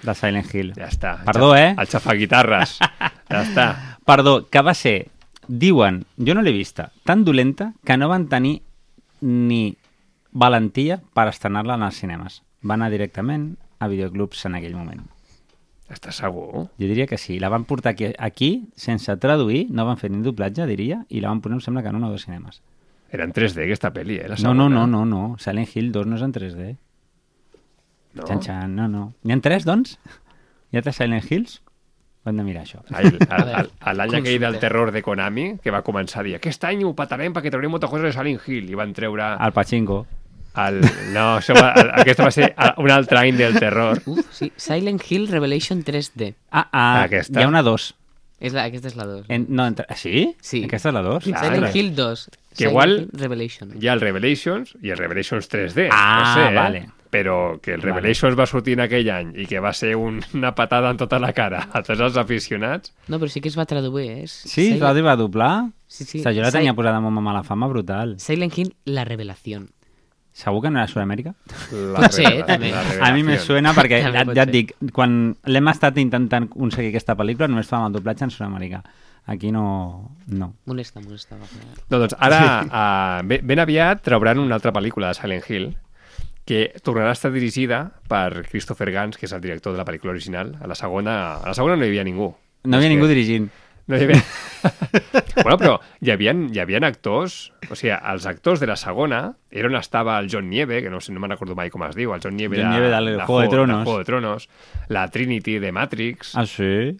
de 0.02 0.14
Silent 0.14 0.48
Hill. 0.54 0.72
Ja 0.78 0.88
està. 0.88 1.16
Perdó, 1.26 1.54
eh? 1.56 1.74
El 1.78 1.86
xafaguitarres. 1.90 2.78
ja 2.80 3.42
està. 3.42 3.68
Perdó, 4.08 4.40
que 4.48 4.62
va 4.64 4.74
ser, 4.74 5.08
diuen, 5.48 6.04
jo 6.16 6.34
no 6.34 6.42
l'he 6.42 6.52
vista, 6.54 6.90
tan 7.04 7.24
dolenta 7.24 7.72
que 7.84 7.96
no 7.96 8.08
van 8.08 8.28
tenir 8.28 8.60
ni 9.20 9.76
valentia 10.32 11.00
per 11.14 11.28
estrenar-la 11.28 11.74
en 11.78 11.86
els 11.88 11.98
cinemes. 12.00 12.42
Va 12.64 12.74
anar 12.78 12.90
directament 12.90 13.52
a 13.78 13.88
videoclubs 13.88 14.44
en 14.46 14.56
aquell 14.58 14.76
moment. 14.76 15.04
Estàs 15.88 16.18
segur? 16.20 16.66
Jo 16.76 16.88
diria 16.88 17.06
que 17.08 17.16
sí. 17.16 17.38
La 17.40 17.48
van 17.48 17.64
portar 17.64 17.94
aquí, 17.94 18.10
aquí 18.18 18.68
sense 18.76 19.14
traduir, 19.16 19.68
no 19.70 19.86
van 19.88 19.96
fer 19.96 20.10
ni 20.12 20.20
doblatge, 20.22 20.66
diria, 20.68 21.00
i 21.08 21.22
la 21.24 21.30
van 21.32 21.40
posar, 21.40 21.56
em 21.56 21.64
sembla 21.64 21.82
que 21.82 21.88
en 21.88 21.96
un 21.96 22.04
o 22.04 22.10
dos 22.12 22.26
cinemes. 22.26 22.60
Era 23.10 23.24
en 23.24 23.32
3D 23.32 23.64
aquesta 23.64 23.88
pel·li, 23.94 24.18
eh? 24.20 24.28
La 24.28 24.36
No, 24.44 24.52
no, 24.52 24.68
no, 24.68 24.86
no, 24.86 25.06
no. 25.08 25.36
Silent 25.40 25.70
Hill 25.74 25.92
2 25.92 26.06
no 26.10 26.18
és 26.18 26.24
en 26.26 26.34
3D. 26.34 26.66
No. 28.18 28.26
Xan, 28.28 28.42
xan, 28.42 28.76
no, 28.76 28.88
no. 28.88 29.06
N'hi 29.24 29.32
ha 29.36 29.40
tres, 29.44 29.64
doncs? 29.68 29.98
Hi 30.72 30.78
ha 30.78 30.82
tres 30.82 30.96
Silent 31.00 31.24
Hills? 31.30 31.60
Ho 32.24 32.30
hem 32.30 32.36
de 32.36 32.44
mirar, 32.44 32.64
això. 32.66 32.82
L'any 32.92 34.14
aquell 34.18 34.40
del 34.42 34.58
terror 34.60 34.90
de 34.92 35.02
Konami, 35.02 35.46
que 35.62 35.70
va 35.72 35.82
començar 35.86 36.20
a 36.20 36.26
dir 36.26 36.34
aquest 36.36 36.64
any 36.68 36.82
ho 36.84 36.92
patarem 36.98 37.32
perquè 37.36 37.50
traurem 37.52 37.70
moltes 37.72 37.90
coses 37.90 38.10
de 38.10 38.14
Silent 38.16 38.40
Hill, 38.46 38.68
i 38.70 38.76
van 38.78 38.92
treure 38.96 39.30
El 39.38 39.54
Pachinko. 39.56 40.00
el... 40.58 40.80
No, 41.14 41.36
això 41.38 41.54
va, 41.56 41.70
el, 41.78 41.92
aquest 42.02 42.20
va 42.20 42.30
ser 42.34 42.50
un 42.82 42.90
altre 42.90 43.20
any 43.22 43.36
del 43.38 43.54
terror. 43.58 44.02
Uf, 44.06 44.26
sí. 44.34 44.50
Silent 44.56 45.00
Hill 45.08 45.28
Revelation 45.30 45.84
3D. 45.86 46.34
Ah, 46.50 46.66
ah, 46.72 47.02
Aquesta. 47.04 47.38
hi 47.40 47.44
ha 47.46 47.48
una 47.48 47.62
2. 47.62 47.94
És 48.40 48.52
la, 48.54 48.64
aquesta 48.68 48.86
és 48.92 48.94
la 48.98 49.06
2. 49.06 49.24
En, 49.34 49.46
no, 49.50 49.64
entre... 49.66 49.86
Sí? 49.98 50.28
Sí. 50.40 50.60
Aquesta 50.66 50.90
és 50.92 50.94
la 50.94 51.02
2? 51.06 51.24
Clar. 51.30 51.40
Silent 51.46 51.64
Ah, 51.66 51.72
Hill 51.74 51.94
2. 51.96 52.26
Que 52.28 52.64
Silent 52.66 52.70
igual- 52.72 52.94
Hill 52.98 53.08
Revelation. 53.22 53.72
Hi 53.80 53.88
ha 53.88 53.94
el 53.96 54.00
Revelations 54.04 54.76
i 54.82 54.90
el 54.94 54.98
Revelations 55.00 55.48
3D. 55.50 55.88
Ah, 55.90 56.12
no 56.20 56.34
sé, 56.34 56.44
eh? 56.50 56.54
vale. 56.58 56.84
Però 57.10 57.58
que 57.62 57.72
el 57.72 57.80
Revelations 57.80 58.36
va 58.38 58.44
sortir 58.46 58.74
en 58.76 58.82
aquell 58.84 59.08
any 59.08 59.30
i 59.40 59.46
que 59.48 59.60
va 59.64 59.72
ser 59.72 59.94
un, 59.96 60.18
una 60.36 60.50
patada 60.54 60.90
en 60.92 60.98
tota 61.00 61.18
la 61.18 61.32
cara 61.32 61.62
a 61.72 61.80
tots 61.82 62.00
els 62.04 62.16
aficionats, 62.20 62.92
No, 63.08 63.16
però 63.18 63.28
sí 63.32 63.40
que 63.40 63.48
es 63.48 63.56
va 63.58 63.64
traduir, 63.64 64.10
eh? 64.10 64.22
És 64.26 64.32
Sí, 64.44 64.74
Silent- 64.74 64.82
la 64.82 65.02
va 65.06 65.16
doblar? 65.16 65.70
Sí, 65.86 66.04
sí. 66.04 66.20
O 66.20 66.22
sigui, 66.22 66.36
jo 66.36 66.42
la 66.44 66.52
tenia 66.52 66.74
posada 66.76 66.98
amb 67.00 67.08
una 67.08 67.20
mala 67.24 67.42
fama 67.42 67.66
brutal. 67.66 68.18
Silent 68.20 68.52
Hill 68.58 68.74
La 68.84 69.04
Revelación. 69.08 69.70
Segur 70.38 70.60
que 70.62 70.70
no 70.70 70.78
era 70.78 70.84
a 70.84 70.88
Sud-amèrica? 70.92 71.32
la, 71.72 71.98
Pot 71.98 72.12
ser, 72.12 72.26
revela- 72.26 72.46
també. 72.46 72.72
A 73.02 73.12
mi 73.12 73.24
me 73.24 73.38
suena 73.38 73.72
perquè, 73.74 74.02
ja, 74.04 74.22
ja 74.36 74.42
et 74.44 74.52
dic, 74.52 74.74
quan 74.92 75.34
l'hem 75.48 75.68
estat 75.72 75.96
intentant 75.98 76.44
aconseguir 76.52 76.92
aquesta 76.92 77.16
pel·lícula 77.18 77.48
només 77.48 77.66
fàvem 77.66 77.88
el 77.88 77.96
doblatge 77.96 78.28
en 78.28 78.30
Sud-amèrica. 78.30 78.84
Aquí 79.26 79.50
no... 79.50 80.14
no. 80.28 80.52
Molesta, 80.66 81.00
molesta. 81.00 81.36
va 81.40 81.44
fer. 81.48 81.64
No, 81.90 81.98
doncs 82.04 82.14
ara, 82.18 82.38
uh, 82.68 83.26
ben, 83.28 83.42
ben 83.44 83.58
aviat 83.64 84.00
trauran 84.04 84.38
una 84.38 84.54
altra 84.56 84.72
pel·lícula 84.72 85.08
de 85.10 85.18
Silent 85.18 85.44
Hill 85.50 85.66
que 86.48 86.72
tornarà 86.80 87.10
a 87.12 87.16
estar 87.18 87.28
dirigida 87.34 87.82
per 88.08 88.46
Christopher 88.48 88.88
Gans, 88.94 89.18
que 89.20 89.26
és 89.28 89.34
el 89.36 89.42
director 89.44 89.74
de 89.74 89.80
la 89.82 89.84
pel·lícula 89.84 90.14
original. 90.16 90.54
A 90.64 90.66
la 90.70 90.74
segona, 90.78 91.34
a 91.42 91.48
la 91.50 91.56
segona 91.56 91.76
no 91.76 91.84
hi 91.84 91.90
havia 91.92 92.06
ningú. 92.08 92.30
No 92.64 92.76
hi 92.78 92.80
havia 92.80 92.94
ningú 92.94 93.04
que- 93.04 93.14
dirigint. 93.14 93.50
No 93.88 93.96
hi 93.96 94.04
havia... 94.04 94.18
bueno, 95.44 95.56
però 95.56 95.74
hi 96.04 96.10
havia, 96.12 96.32
hi 96.52 96.58
havia 96.60 96.80
actors, 96.84 97.36
o 97.70 97.76
sigui, 97.76 97.92
els 97.96 98.26
actors 98.28 98.60
de 98.60 98.68
la 98.68 98.76
segona, 98.76 99.20
era 99.50 99.68
on 99.70 99.76
estava 99.78 100.18
el 100.20 100.28
John 100.32 100.48
Nieve, 100.50 100.82
que 100.84 100.90
no, 100.92 101.00
sé, 101.00 101.12
no 101.12 101.20
me'n 101.24 101.32
recordo 101.32 101.56
mai 101.56 101.70
com 101.72 101.84
es 101.86 101.96
diu, 101.96 102.12
el 102.12 102.20
John 102.24 102.36
Nieve, 102.36 102.58
John 102.60 102.68
de, 102.68 102.76
Nieve 102.76 102.90
del 102.90 103.22
Juego 103.22 103.40
de 103.42 103.48
Tronos. 103.48 103.84
Juego 103.84 103.98
de 103.98 104.04
Tronos, 104.04 104.48
la 104.88 105.06
Trinity 105.08 105.58
de 105.58 105.72
Matrix, 105.72 106.34
Ah, 106.36 106.44
sí? 106.44 106.96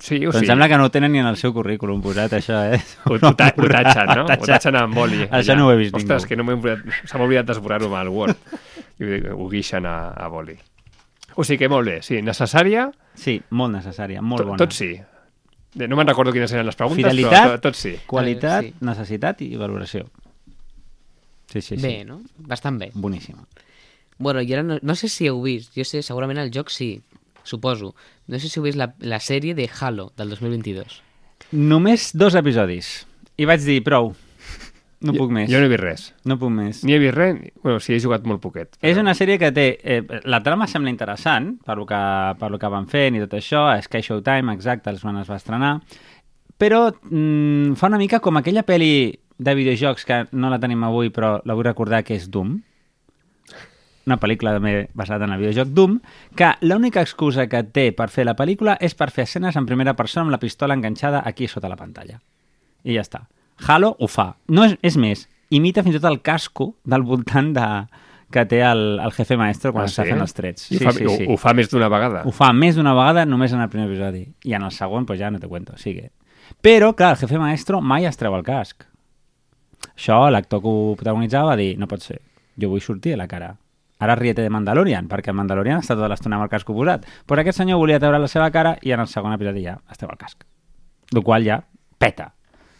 Sí, 0.00 0.18
o 0.26 0.30
Però 0.32 0.40
em 0.42 0.46
sembla 0.50 0.68
que 0.68 0.76
no 0.78 0.84
ho 0.86 0.90
tenen 0.90 1.12
ni 1.12 1.18
en 1.22 1.26
el 1.30 1.36
seu 1.36 1.52
currículum 1.54 2.00
posat, 2.02 2.32
això, 2.38 2.58
eh? 2.74 2.80
ho, 3.06 3.14
ho, 3.14 3.34
ta- 3.38 3.52
ho 3.56 3.68
tatxen, 3.70 4.06
no? 4.16 4.24
Ho 4.26 4.46
tatxen. 4.46 4.76
amb 4.76 4.94
boli. 4.94 5.22
Això 5.26 5.52
allà. 5.52 5.56
no 5.58 5.66
ho 5.68 5.72
he 5.72 5.76
vist 5.80 5.94
Ostres, 5.94 6.22
ningú. 6.24 6.28
que 6.28 6.36
no 6.36 6.44
m'he 6.44 6.54
oblidat- 6.58 7.02
se 7.06 7.18
m'ha 7.18 7.24
oblidat 7.24 7.46
d'esborrar-ho 7.46 7.86
amb 7.86 8.00
el 8.02 8.08
Word. 8.08 8.36
I 8.98 9.20
ho, 9.32 9.48
guixen 9.52 9.86
a, 9.86 10.10
a 10.16 10.28
boli. 10.32 10.56
O 11.36 11.44
sigui 11.44 11.58
que 11.64 11.68
molt 11.68 11.86
bé, 11.86 11.98
sí, 12.02 12.22
necessària, 12.22 12.90
Sí, 13.16 13.38
molt 13.50 13.72
necessària, 13.72 14.20
molt 14.20 14.42
tot, 14.42 14.48
bona. 14.48 14.58
tot 14.60 14.72
sí. 14.76 14.90
No 15.76 15.96
me'n 15.96 16.08
recordo 16.08 16.32
quines 16.32 16.52
eren 16.52 16.66
les 16.66 16.76
preguntes, 16.76 17.04
Fidelitat. 17.04 17.44
però 17.46 17.54
tot, 17.56 17.62
tot 17.70 17.76
sí. 17.76 17.94
Qualitat, 18.06 18.64
Eh, 18.64 18.72
sí. 18.72 18.84
necessitat 18.84 19.40
i 19.44 19.56
valoració. 19.56 20.06
Sí, 21.52 21.60
sí, 21.62 21.76
sí. 21.76 21.82
Bé, 21.82 22.04
no? 22.04 22.20
Bastant 22.38 22.78
bé. 22.80 22.90
Boníssima. 22.94 23.44
Bueno, 24.18 24.40
i 24.42 24.52
ara 24.52 24.62
no, 24.62 24.78
no 24.82 24.94
sé 24.96 25.08
si 25.12 25.26
heu 25.28 25.40
vist, 25.44 25.72
jo 25.76 25.84
sé, 25.84 26.02
segurament 26.02 26.38
el 26.40 26.50
joc 26.52 26.70
sí, 26.72 27.02
suposo. 27.46 27.94
No 28.26 28.38
sé 28.42 28.50
si 28.50 28.60
heu 28.60 28.66
vist 28.66 28.78
la, 28.78 28.92
la 29.00 29.22
sèrie 29.22 29.56
de 29.56 29.68
Halo 29.70 30.10
del 30.18 30.34
2022. 30.34 31.00
Només 31.56 32.10
dos 32.16 32.36
episodis. 32.38 33.06
I 33.38 33.48
vaig 33.48 33.64
dir, 33.64 33.82
prou. 33.86 34.14
No 35.04 35.12
puc 35.12 35.32
més. 35.34 35.50
Jo 35.52 35.60
no 35.60 35.66
he 35.66 35.70
vist 35.70 35.82
res. 35.82 36.04
No 36.26 36.38
puc 36.40 36.50
més. 36.52 36.80
Ni 36.86 36.96
he 36.96 37.00
vist 37.00 37.14
res, 37.14 37.36
ni... 37.36 37.50
bueno, 37.62 37.80
sí, 37.84 37.94
he 37.94 38.00
jugat 38.00 38.24
molt 38.28 38.40
poquet. 38.42 38.78
És 38.80 38.98
una 39.00 39.14
sèrie 39.16 39.36
que 39.40 39.50
té... 39.54 39.66
Eh, 39.84 40.00
la 40.24 40.40
trama 40.44 40.68
sembla 40.70 40.92
interessant, 40.92 41.52
per 41.66 41.76
lo, 41.78 41.84
que, 41.88 42.00
per 42.40 42.50
lo 42.52 42.60
que 42.62 42.70
van 42.72 42.88
fent 42.90 43.18
i 43.18 43.22
tot 43.26 43.36
això, 43.36 43.68
Sky 43.84 44.02
Showtime, 44.06 44.56
exacte, 44.56 44.94
és 44.96 45.04
quan 45.04 45.20
es 45.20 45.28
va 45.28 45.38
estrenar, 45.40 45.74
però 46.56 46.88
mm, 46.88 47.76
fa 47.76 47.90
una 47.92 48.00
mica 48.00 48.22
com 48.24 48.40
aquella 48.40 48.64
pel·li 48.66 48.94
de 49.36 49.54
videojocs 49.58 50.08
que 50.08 50.22
no 50.32 50.48
la 50.48 50.60
tenim 50.62 50.86
avui, 50.88 51.12
però 51.12 51.36
la 51.44 51.56
vull 51.56 51.68
recordar, 51.68 52.00
que 52.06 52.16
és 52.16 52.30
Doom, 52.32 52.56
una 54.06 54.18
pel·lícula 54.22 54.52
també 54.54 54.88
basada 54.94 55.26
en 55.26 55.32
el 55.34 55.40
videojoc 55.40 55.72
Doom, 55.74 55.96
que 56.38 56.52
l'única 56.62 57.02
excusa 57.02 57.48
que 57.50 57.62
té 57.74 57.88
per 57.96 58.06
fer 58.12 58.24
la 58.28 58.36
pel·lícula 58.38 58.76
és 58.80 58.94
per 58.94 59.10
fer 59.10 59.24
escenes 59.26 59.56
en 59.58 59.66
primera 59.66 59.96
persona 59.98 60.22
amb 60.26 60.34
la 60.34 60.38
pistola 60.42 60.74
enganxada 60.78 61.22
aquí 61.26 61.48
sota 61.50 61.68
la 61.68 61.76
pantalla. 61.76 62.20
I 62.86 62.94
ja 62.94 63.02
està. 63.02 63.24
Halo 63.66 63.96
ho 63.98 64.06
fa. 64.06 64.36
No 64.48 64.64
és, 64.68 64.76
és 64.86 64.96
més, 64.96 65.24
imita 65.50 65.82
fins 65.82 65.96
i 65.96 66.00
tot 66.00 66.10
el 66.12 66.20
casco 66.22 66.74
del 66.84 67.02
voltant 67.02 67.50
de, 67.56 67.66
que 68.30 68.44
té 68.46 68.60
el, 68.62 69.00
el 69.02 69.12
jefe 69.16 69.36
maestro 69.40 69.72
quan 69.74 69.88
Ah, 69.88 69.90
està 69.90 70.04
sí? 70.06 70.12
fent 70.14 70.22
els 70.22 70.36
trets. 70.38 70.68
Ho, 70.70 70.78
fa, 70.84 70.94
ho, 71.02 71.16
ho 71.34 71.36
fa 71.42 71.54
més 71.58 71.70
d'una 71.72 71.90
vegada. 71.90 72.22
Ho 72.26 72.34
fa 72.34 72.52
més 72.54 72.78
d'una 72.78 72.94
vegada 72.94 73.26
només 73.26 73.52
en 73.58 73.64
el 73.64 73.68
primer 73.72 73.88
episodi. 73.90 74.22
I 74.46 74.54
en 74.54 74.62
el 74.68 74.70
segon, 74.70 75.06
pues 75.06 75.18
ja 75.18 75.32
no 75.34 75.40
te 75.42 75.48
cuento. 75.50 75.74
O 75.74 75.82
sigui, 75.82 76.06
Però, 76.62 76.92
clar, 76.94 77.16
el 77.16 77.18
jefe 77.24 77.38
maestro 77.42 77.80
mai 77.82 78.06
es 78.06 78.16
treu 78.16 78.36
el 78.38 78.44
casc. 78.46 78.84
Això, 79.96 80.28
l'actor 80.30 80.60
que 80.62 80.70
ho 80.70 80.94
protagonitzava 80.94 81.50
va 81.56 81.56
dir, 81.58 81.72
no 81.78 81.88
pot 81.90 82.04
ser, 82.06 82.20
jo 82.54 82.68
vull 82.70 82.80
sortir 82.84 83.16
a 83.16 83.18
la 83.18 83.26
cara. 83.26 83.56
Ara 83.98 84.14
riete 84.18 84.44
de 84.44 84.52
Mandalorian, 84.52 85.08
perquè 85.08 85.32
el 85.32 85.38
Mandalorian 85.38 85.80
està 85.80 85.96
tota 85.96 86.10
l'estona 86.12 86.36
amb 86.36 86.46
el 86.46 86.52
casc 86.52 86.68
posat. 86.68 87.06
Però 87.26 87.40
aquest 87.40 87.62
senyor 87.62 87.80
volia 87.80 88.00
treure 88.02 88.20
la 88.20 88.28
seva 88.28 88.50
cara 88.52 88.76
i 88.82 88.92
en 88.92 89.00
el 89.00 89.08
segon 89.08 89.32
episodi 89.36 89.64
ja 89.64 89.78
es 89.90 90.00
treu 90.00 90.12
el 90.12 90.20
casc. 90.20 90.44
El 91.14 91.22
qual 91.24 91.46
ja 91.46 91.62
peta 91.98 92.32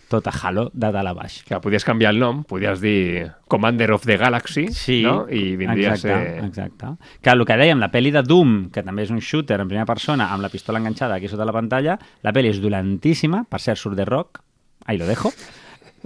tota 0.09 0.31
Halo 0.31 0.71
de 0.73 0.91
dalt 0.93 1.09
a 1.09 1.14
baix. 1.14 1.41
Que 1.47 1.59
podies 1.62 1.85
canviar 1.85 2.12
el 2.14 2.21
nom, 2.23 2.43
podies 2.47 2.81
dir 2.81 3.33
Commander 3.51 3.91
of 3.93 4.05
the 4.07 4.17
Galaxy, 4.17 4.69
Sí, 4.71 5.01
no? 5.03 5.27
I 5.29 5.57
vindria 5.57 5.95
exacte, 5.95 6.12
a 6.12 6.21
ser... 6.23 6.45
exacte. 6.45 6.93
Que 7.23 7.31
el 7.35 7.45
que 7.47 7.59
dèiem, 7.59 7.81
la 7.83 7.91
pel·li 7.91 8.12
de 8.14 8.23
Doom, 8.23 8.57
que 8.75 8.85
també 8.87 9.07
és 9.07 9.11
un 9.11 9.21
shooter 9.21 9.59
en 9.61 9.71
primera 9.71 9.87
persona 9.89 10.31
amb 10.33 10.47
la 10.47 10.51
pistola 10.53 10.79
enganxada 10.79 11.19
aquí 11.19 11.29
sota 11.29 11.47
la 11.49 11.55
pantalla, 11.57 11.99
la 12.23 12.35
pel·li 12.37 12.53
és 12.55 12.62
dolentíssima, 12.62 13.45
per 13.51 13.61
cert, 13.62 13.81
surt 13.83 13.99
de 13.99 14.07
rock, 14.07 14.43
ahí 14.87 14.99
lo 14.99 15.09
dejo, 15.11 15.33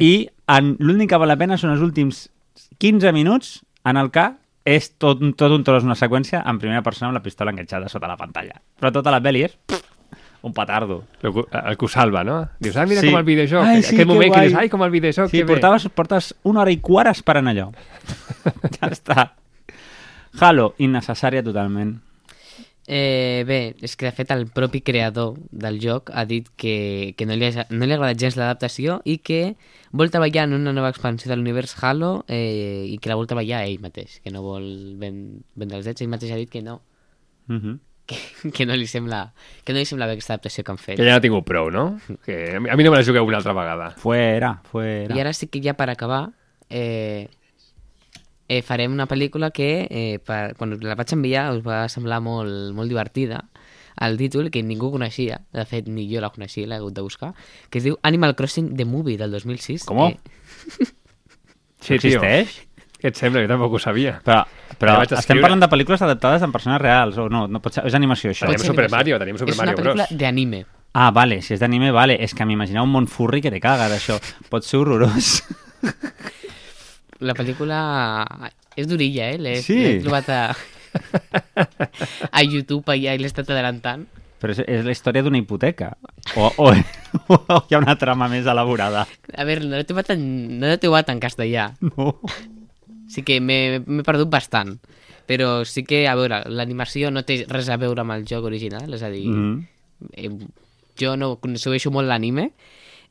i 0.00 0.30
l'únic 0.80 1.10
que 1.10 1.20
val 1.20 1.28
la 1.28 1.38
pena 1.38 1.58
són 1.60 1.74
els 1.74 1.84
últims 1.84 2.28
15 2.80 3.12
minuts 3.12 3.60
en 3.84 4.00
el 4.00 4.10
que 4.14 4.30
és 4.76 4.92
tot, 4.98 5.20
tot 5.36 5.52
un 5.52 5.64
tros, 5.66 5.84
una 5.84 5.96
seqüència 5.98 6.42
en 6.46 6.58
primera 6.62 6.82
persona 6.86 7.08
amb 7.10 7.18
la 7.18 7.22
pistola 7.24 7.50
enganxada 7.54 7.88
sota 7.88 8.08
la 8.10 8.16
pantalla. 8.20 8.60
Però 8.80 8.92
tota 8.92 9.10
la 9.10 9.20
pel·li 9.24 9.44
és 9.46 9.56
un 10.42 10.54
petardo. 10.56 11.02
El, 11.22 11.32
que- 11.34 11.46
el 11.64 11.76
que 11.76 11.84
ho 11.84 11.88
salva, 11.88 12.22
no? 12.24 12.48
Dius, 12.58 12.76
ah, 12.76 12.86
mira 12.86 13.00
Sí. 13.02 13.10
com 13.10 13.18
el 13.18 13.24
videojoc. 13.24 13.64
Ai, 13.64 13.82
sí, 13.82 13.88
Aquest 13.94 13.98
que 13.98 14.06
moment 14.06 14.32
que 14.32 14.38
guai. 14.38 14.46
dius, 14.48 14.58
ai, 14.60 14.68
com 14.72 14.82
el 14.82 14.90
videojoc, 14.90 15.28
Sí, 15.30 15.38
que 15.38 15.44
bé. 15.44 15.52
portaves, 15.52 15.88
portes 15.90 16.34
una 16.44 16.60
hora 16.62 16.70
i 16.72 16.78
quart 16.80 17.10
esperant 17.10 17.48
allò. 17.48 17.70
ja 18.80 18.88
està. 18.90 19.32
Halo, 20.40 20.74
innecessària 20.78 21.42
totalment. 21.42 21.96
Eh, 22.92 23.44
bé, 23.46 23.76
és 23.86 23.92
que 23.94 24.08
de 24.08 24.10
fet 24.10 24.32
el 24.34 24.48
propi 24.50 24.80
creador 24.82 25.36
del 25.54 25.76
joc 25.78 26.10
ha 26.10 26.24
dit 26.26 26.48
que, 26.58 27.14
que 27.14 27.26
no, 27.28 27.36
li 27.38 27.46
ha, 27.46 27.66
no 27.70 27.86
li 27.86 27.94
ha 27.94 27.98
agradat 28.00 28.18
gens 28.18 28.34
l'adaptació 28.34 28.96
i 29.06 29.20
que 29.22 29.54
vol 29.94 30.10
treballar 30.10 30.48
en 30.48 30.56
una 30.56 30.72
nova 30.74 30.90
expansió 30.90 31.30
de 31.30 31.36
l'univers 31.38 31.76
Halo 31.78 32.24
eh, 32.26 32.82
i 32.90 32.96
que 32.98 33.12
la 33.12 33.14
vol 33.20 33.30
treballar 33.30 33.62
ell 33.62 33.78
mateix, 33.78 34.18
que 34.24 34.32
no 34.34 34.42
vol 34.42 34.96
ven, 34.98 35.44
vendre 35.54 35.78
els 35.78 35.86
drets, 35.86 36.02
ell 36.02 36.10
mateix 36.10 36.34
ha 36.34 36.40
dit 36.40 36.50
que 36.50 36.62
no, 36.66 36.80
Uh 37.50 37.54
-huh. 37.56 37.78
que, 38.06 38.16
que 38.54 38.66
no 38.66 38.74
li 38.76 38.86
sembla 38.86 39.32
que 39.64 39.72
no 39.72 39.78
li 39.78 39.84
sembla 39.84 40.06
bé 40.06 40.12
aquesta 40.12 40.34
adaptació 40.34 40.64
que 40.64 40.70
han 40.72 40.78
fet. 40.78 40.96
Que 40.96 41.04
ja 41.04 41.14
n'ha 41.14 41.20
tingut 41.20 41.44
prou, 41.44 41.70
no? 41.70 42.00
Que 42.24 42.56
a 42.56 42.60
mi, 42.60 42.70
a 42.70 42.76
mi 42.76 42.84
no 42.84 42.90
me 42.90 42.98
la 42.98 43.04
jugueu 43.04 43.24
una 43.24 43.38
altra 43.38 43.52
vegada. 43.52 43.90
Fuera, 43.92 44.60
fuera. 44.70 45.14
I 45.14 45.20
ara 45.20 45.32
sí 45.32 45.46
que 45.46 45.60
ja 45.62 45.74
per 45.74 45.90
acabar 45.90 46.30
eh, 46.68 47.28
eh, 48.50 48.60
farem 48.66 48.92
una 48.92 49.06
pel·lícula 49.06 49.52
que 49.54 49.70
eh, 49.86 50.18
per, 50.26 50.56
quan 50.58 50.74
la 50.82 50.96
vaig 50.98 51.14
enviar 51.14 51.46
us 51.54 51.62
va 51.62 51.84
semblar 51.92 52.18
molt, 52.24 52.72
molt 52.74 52.90
divertida 52.90 53.44
el 54.00 54.16
títol 54.16 54.48
que 54.50 54.62
ningú 54.64 54.88
coneixia, 54.94 55.42
de 55.52 55.64
fet 55.68 55.88
ni 55.92 56.06
jo 56.08 56.22
la 56.24 56.30
coneixia, 56.32 56.66
l'he 56.66 56.78
hagut 56.78 56.94
de 56.96 57.02
buscar, 57.04 57.34
que 57.68 57.78
es 57.82 57.84
diu 57.84 57.98
Animal 58.02 58.32
Crossing 58.38 58.70
The 58.78 58.86
Movie 58.88 59.18
del 59.20 59.30
2006. 59.36 59.84
Com? 59.90 60.08
Eh, 60.08 60.16
Sí, 61.80 61.94
Existeix? 61.96 62.58
Què 63.00 63.08
et 63.08 63.16
sembla? 63.16 63.40
Jo 63.40 63.48
tampoc 63.48 63.72
ho 63.76 63.78
sabia. 63.80 64.18
Però, 64.24 64.42
però 64.76 64.98
Ja 64.98 65.04
estem 65.06 65.18
escriure. 65.22 65.44
parlant 65.46 65.62
de 65.64 65.68
pel·lícules 65.72 66.02
adaptades 66.04 66.42
en 66.44 66.52
persones 66.52 66.80
reals, 66.82 67.16
o 67.16 67.28
no? 67.32 67.46
no 67.48 67.60
pot 67.64 67.72
ser, 67.78 67.86
és 67.88 67.96
animació, 67.96 68.34
això. 68.34 68.44
Tenim 68.50 68.66
Super. 68.66 68.90
Mario, 68.92 69.16
tenim 69.22 69.38
Super 69.40 69.54
és 69.54 69.58
una 69.58 69.64
Mario 69.70 69.78
pel·lícula 69.78 70.06
Bros. 70.10 70.18
d'anime. 70.20 70.64
Ah, 70.92 71.08
vale, 71.14 71.40
si 71.40 71.54
és 71.54 71.60
d'anime, 71.62 71.88
vale. 71.96 72.18
És 72.20 72.34
que 72.36 72.44
m'imagineu 72.44 72.84
un 72.84 72.92
món 72.92 73.08
furri 73.08 73.40
que 73.40 73.52
te 73.54 73.60
caga 73.64 73.88
d'això. 73.88 74.18
Pot 74.52 74.68
ser 74.68 74.82
horrorós. 74.82 75.38
La 77.20 77.34
pel·lícula 77.36 77.80
és 78.76 78.86
durilla, 78.88 79.30
eh? 79.34 79.38
L'he 79.38 79.56
Sí. 79.62 79.80
trobat 80.02 80.28
a... 80.32 80.40
a 82.32 82.42
YouTube 82.42 82.90
allà 82.92 83.14
i 83.14 83.20
l'he 83.20 83.28
estat 83.30 83.50
adelantant. 83.52 84.06
Però 84.40 84.54
és, 84.54 84.62
és 84.64 84.84
la 84.86 84.94
història 84.94 85.22
d'una 85.22 85.38
hipoteca. 85.38 85.92
O, 86.40 86.46
o, 86.64 86.70
o 86.72 87.58
hi 87.68 87.76
ha 87.76 87.80
una 87.82 87.96
trama 88.00 88.28
més 88.32 88.46
elaborada. 88.48 89.04
A 89.36 89.44
veure, 89.44 89.66
no 89.68 89.76
l'he 89.76 89.84
trobat 89.88 90.14
en, 90.14 90.22
no 90.62 90.70
trobat 90.80 91.12
en 91.12 91.20
castellà. 91.20 91.68
No. 91.92 92.14
Sí 93.10 93.24
que 93.26 93.40
m'he 93.42 93.82
perdut 94.06 94.30
bastant. 94.32 94.78
Però 95.28 95.60
sí 95.68 95.84
que, 95.86 96.06
a 96.10 96.14
veure, 96.18 96.40
l'animació 96.50 97.10
no 97.14 97.22
té 97.26 97.42
res 97.50 97.68
a 97.70 97.76
veure 97.78 98.02
amb 98.02 98.16
el 98.16 98.24
joc 98.26 98.48
original, 98.48 98.88
és 98.96 99.02
a 99.06 99.10
dir, 99.12 99.26
Mm 99.28 99.36
-hmm. 99.36 99.66
eh, 100.16 100.30
jo 100.98 101.16
no 101.16 101.38
segueixo 101.56 101.90
molt 101.90 102.08
l'anime. 102.08 102.50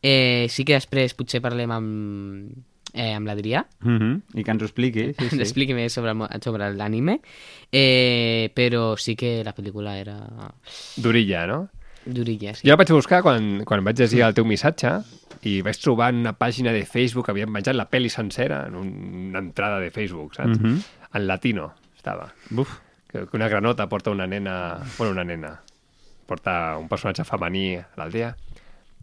Eh, 0.02 0.48
sí 0.50 0.64
que 0.66 0.74
després 0.74 1.14
potser 1.14 1.42
parlem 1.42 1.72
amb, 1.72 2.52
eh, 2.94 3.14
amb 3.14 3.28
l'Adrià, 3.28 3.66
Mm 3.82 3.98
-hmm. 3.98 4.22
I 4.34 4.44
que 4.44 4.52
ens 4.52 4.62
ho 4.62 4.66
expliqui. 4.66 5.14
Sí, 5.14 5.30
sí. 5.30 5.42
expliqui 5.42 5.74
més 5.74 5.94
sobre, 5.94 6.12
el 6.12 6.42
sobre 6.42 6.74
l'anime, 6.74 7.22
eh, 7.72 8.52
però 8.56 8.98
sí 8.98 9.16
que 9.16 9.44
la 9.44 9.54
pel·lícula 9.56 9.98
era 9.98 10.28
Durilla, 10.98 11.48
no? 11.48 11.70
durilla, 12.06 12.54
sí. 12.56 12.68
Jo 12.68 12.74
la 12.74 12.78
vaig 12.78 12.92
buscar 12.92 13.22
quan, 13.22 13.64
quan 13.66 13.84
vaig 13.84 13.98
llegir 14.00 14.22
el 14.26 14.34
teu 14.34 14.46
missatge 14.46 14.92
i 15.48 15.62
vaig 15.62 15.78
trobar 15.80 16.10
en 16.14 16.22
una 16.24 16.34
pàgina 16.38 16.74
de 16.76 16.86
Facebook 16.86 17.26
que 17.26 17.32
havien 17.32 17.52
menjat 17.52 17.76
la 17.76 17.90
pel·li 17.90 18.10
sencera 18.10 18.66
en 18.68 18.76
un, 18.76 18.90
una 19.30 19.40
entrada 19.40 19.80
de 19.80 19.92
Facebook, 19.92 20.36
saps? 20.36 20.60
Mhm. 20.60 20.82
En 21.14 21.28
latino 21.28 21.74
estava. 21.96 22.34
Buf. 22.50 22.80
Que, 23.10 23.26
que 23.26 23.38
una 23.38 23.48
granota 23.48 23.88
porta 23.90 24.12
una 24.12 24.28
nena... 24.28 24.80
Bueno, 24.98 25.14
una 25.14 25.24
nena. 25.24 25.60
Porta 26.28 26.78
un 26.78 26.88
personatge 26.88 27.24
femení 27.26 27.76
a 27.78 27.88
l'aldea. 27.98 28.36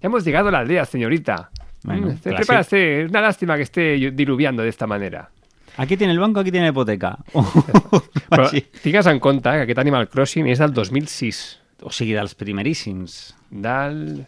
Hemos 0.01 0.24
llegado 0.24 0.49
a 0.49 0.53
la 0.53 0.59
aldea, 0.61 0.84
señorita. 0.84 1.51
Bueno, 1.87 2.07
Mm, 2.09 2.11
se- 2.11 2.20
clásico. 2.30 2.37
prepárase. 2.37 3.03
Es 3.05 3.11
una 3.11 3.20
lástima 3.22 3.57
que 3.57 3.62
esté 3.62 4.11
diluviando 4.12 4.62
de 4.62 4.68
esta 4.68 4.87
manera. 4.87 5.30
Aquí 5.78 5.97
tiene 5.97 6.12
el 6.12 6.18
banco, 6.18 6.41
aquí 6.41 6.51
tiene 6.51 6.66
la 6.66 6.70
hipoteca. 6.72 7.18
Però 8.30 8.51
tingues 8.82 9.07
en 9.07 9.20
compte 9.20 9.51
que 9.51 9.62
aquest 9.66 9.78
Animal 9.78 10.09
Crossing 10.09 10.47
és 10.49 10.59
del 10.59 10.72
2006. 10.72 11.61
O 11.82 11.91
sigui, 11.93 12.12
dels 12.16 12.34
primeríssims. 12.34 13.34
Del... 13.51 14.24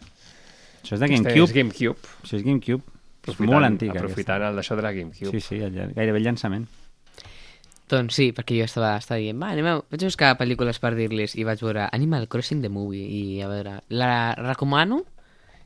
Això 0.83 0.93
és 0.95 0.99
de 1.01 1.05
Este 1.09 1.15
GameCube. 1.23 1.43
És 1.49 1.53
GameCube. 1.53 2.11
Això 2.23 2.37
és 2.37 2.43
GameCube. 2.45 2.83
És 3.25 3.33
Aprofitant- 3.33 3.51
molt 3.53 3.65
antic, 3.67 3.89
Aprofitant 3.97 4.43
el 4.47 4.55
d'això 4.61 4.75
de 4.77 4.81
la 4.85 4.91
GameCube. 4.93 5.31
Sí, 5.33 5.41
sí, 5.41 5.55
el, 5.59 5.73
gairebé 5.93 6.17
el 6.21 6.23
llançament. 6.29 6.67
Doncs 7.89 8.13
sí, 8.19 8.27
perquè 8.37 8.59
jo 8.59 8.65
estava, 8.69 8.91
estava 9.01 9.17
dient, 9.17 9.39
va, 9.41 9.49
anem 9.55 9.65
a... 9.65 9.71
vaig 9.81 10.03
a 10.05 10.09
buscar 10.11 10.35
pel·lícules 10.37 10.77
per 10.79 10.91
dir-les 10.93 11.33
i 11.41 11.43
vaig 11.47 11.61
veure 11.65 11.87
Animal 11.91 12.27
Crossing 12.29 12.61
The 12.61 12.69
Movie 12.69 13.07
i 13.09 13.41
a 13.41 13.47
veure, 13.49 13.79
la 13.89 14.11
recomano 14.37 15.01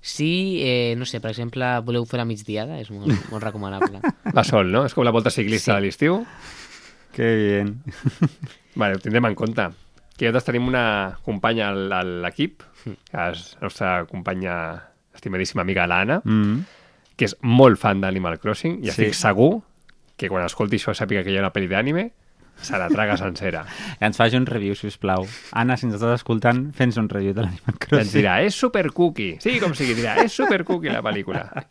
si, 0.04 0.60
eh, 0.62 0.95
no 0.99 1.06
sé, 1.08 1.22
per 1.24 1.32
exemple, 1.32 1.64
voleu 1.88 2.04
fer 2.06 2.18
la 2.20 2.26
migdiada, 2.28 2.76
és 2.84 2.89
molt, 2.91 3.14
molt 3.32 3.43
recomanable. 3.45 4.01
La 4.36 4.43
Sol, 4.43 4.68
no? 4.74 4.82
És 4.84 4.93
com 4.93 5.06
la 5.08 5.14
volta 5.16 5.32
ciclista 5.32 5.72
Sí. 5.72 5.76
de 5.78 5.82
l'estiu. 5.86 6.18
Que 7.16 7.30
bien. 7.39 7.70
Vale, 8.76 8.97
ho 8.97 8.99
tindrem 8.99 9.30
en 9.32 9.36
compte. 9.39 9.70
Que 10.18 10.28
nosaltres 10.28 10.49
tenim 10.51 10.68
una 10.68 11.18
companya 11.24 11.70
al- 11.70 11.93
a 11.93 12.01
l'equip, 12.04 12.62
que 12.84 13.30
és 13.32 13.54
la 13.62 13.70
nostra 13.70 13.91
companya, 14.10 14.58
estimadíssima 15.16 15.62
amiga 15.64 15.88
l'Anna, 15.88 16.20
Mm. 16.26 16.66
que 17.16 17.26
és 17.30 17.38
molt 17.41 17.80
fan 17.80 18.01
d'Animal 18.01 18.39
Crossing, 18.39 18.80
i 18.84 18.89
Sí. 18.89 18.89
estic 18.89 19.14
segur 19.14 19.62
que 20.18 20.28
quan 20.30 20.43
escolti 20.43 20.76
això 20.82 20.91
sàpiga 20.93 21.24
que 21.24 21.32
hi 21.32 21.38
ha 21.38 21.45
una 21.45 21.54
pel·li 21.54 21.70
d'anime, 21.70 22.12
se 22.62 22.78
la 22.78 22.88
traga 22.89 23.18
sencera. 23.18 23.66
Que 23.99 24.06
ens 24.06 24.18
faci 24.18 24.38
un 24.38 24.45
review, 24.45 24.76
si 24.76 24.88
us 24.88 24.97
plau. 24.97 25.26
Anna, 25.51 25.78
si 25.78 25.86
ens 25.88 25.95
estàs 25.95 26.20
escoltant, 26.22 26.72
fes 26.74 26.97
un 26.97 27.10
review 27.10 27.34
de 27.34 27.41
l'Animal 27.43 27.70
I 27.70 27.76
ens 27.76 27.80
Crossing. 27.88 28.14
dirà, 28.22 28.41
és 28.43 28.56
super 28.56 28.89
cookie. 28.91 29.38
Sí, 29.43 29.60
com 29.60 29.74
sigui, 29.76 29.95
dirà, 29.95 30.18
és 30.24 30.32
super 30.32 30.64
cookie 30.64 30.89
la 30.93 31.01
pel·lícula. 31.01 31.47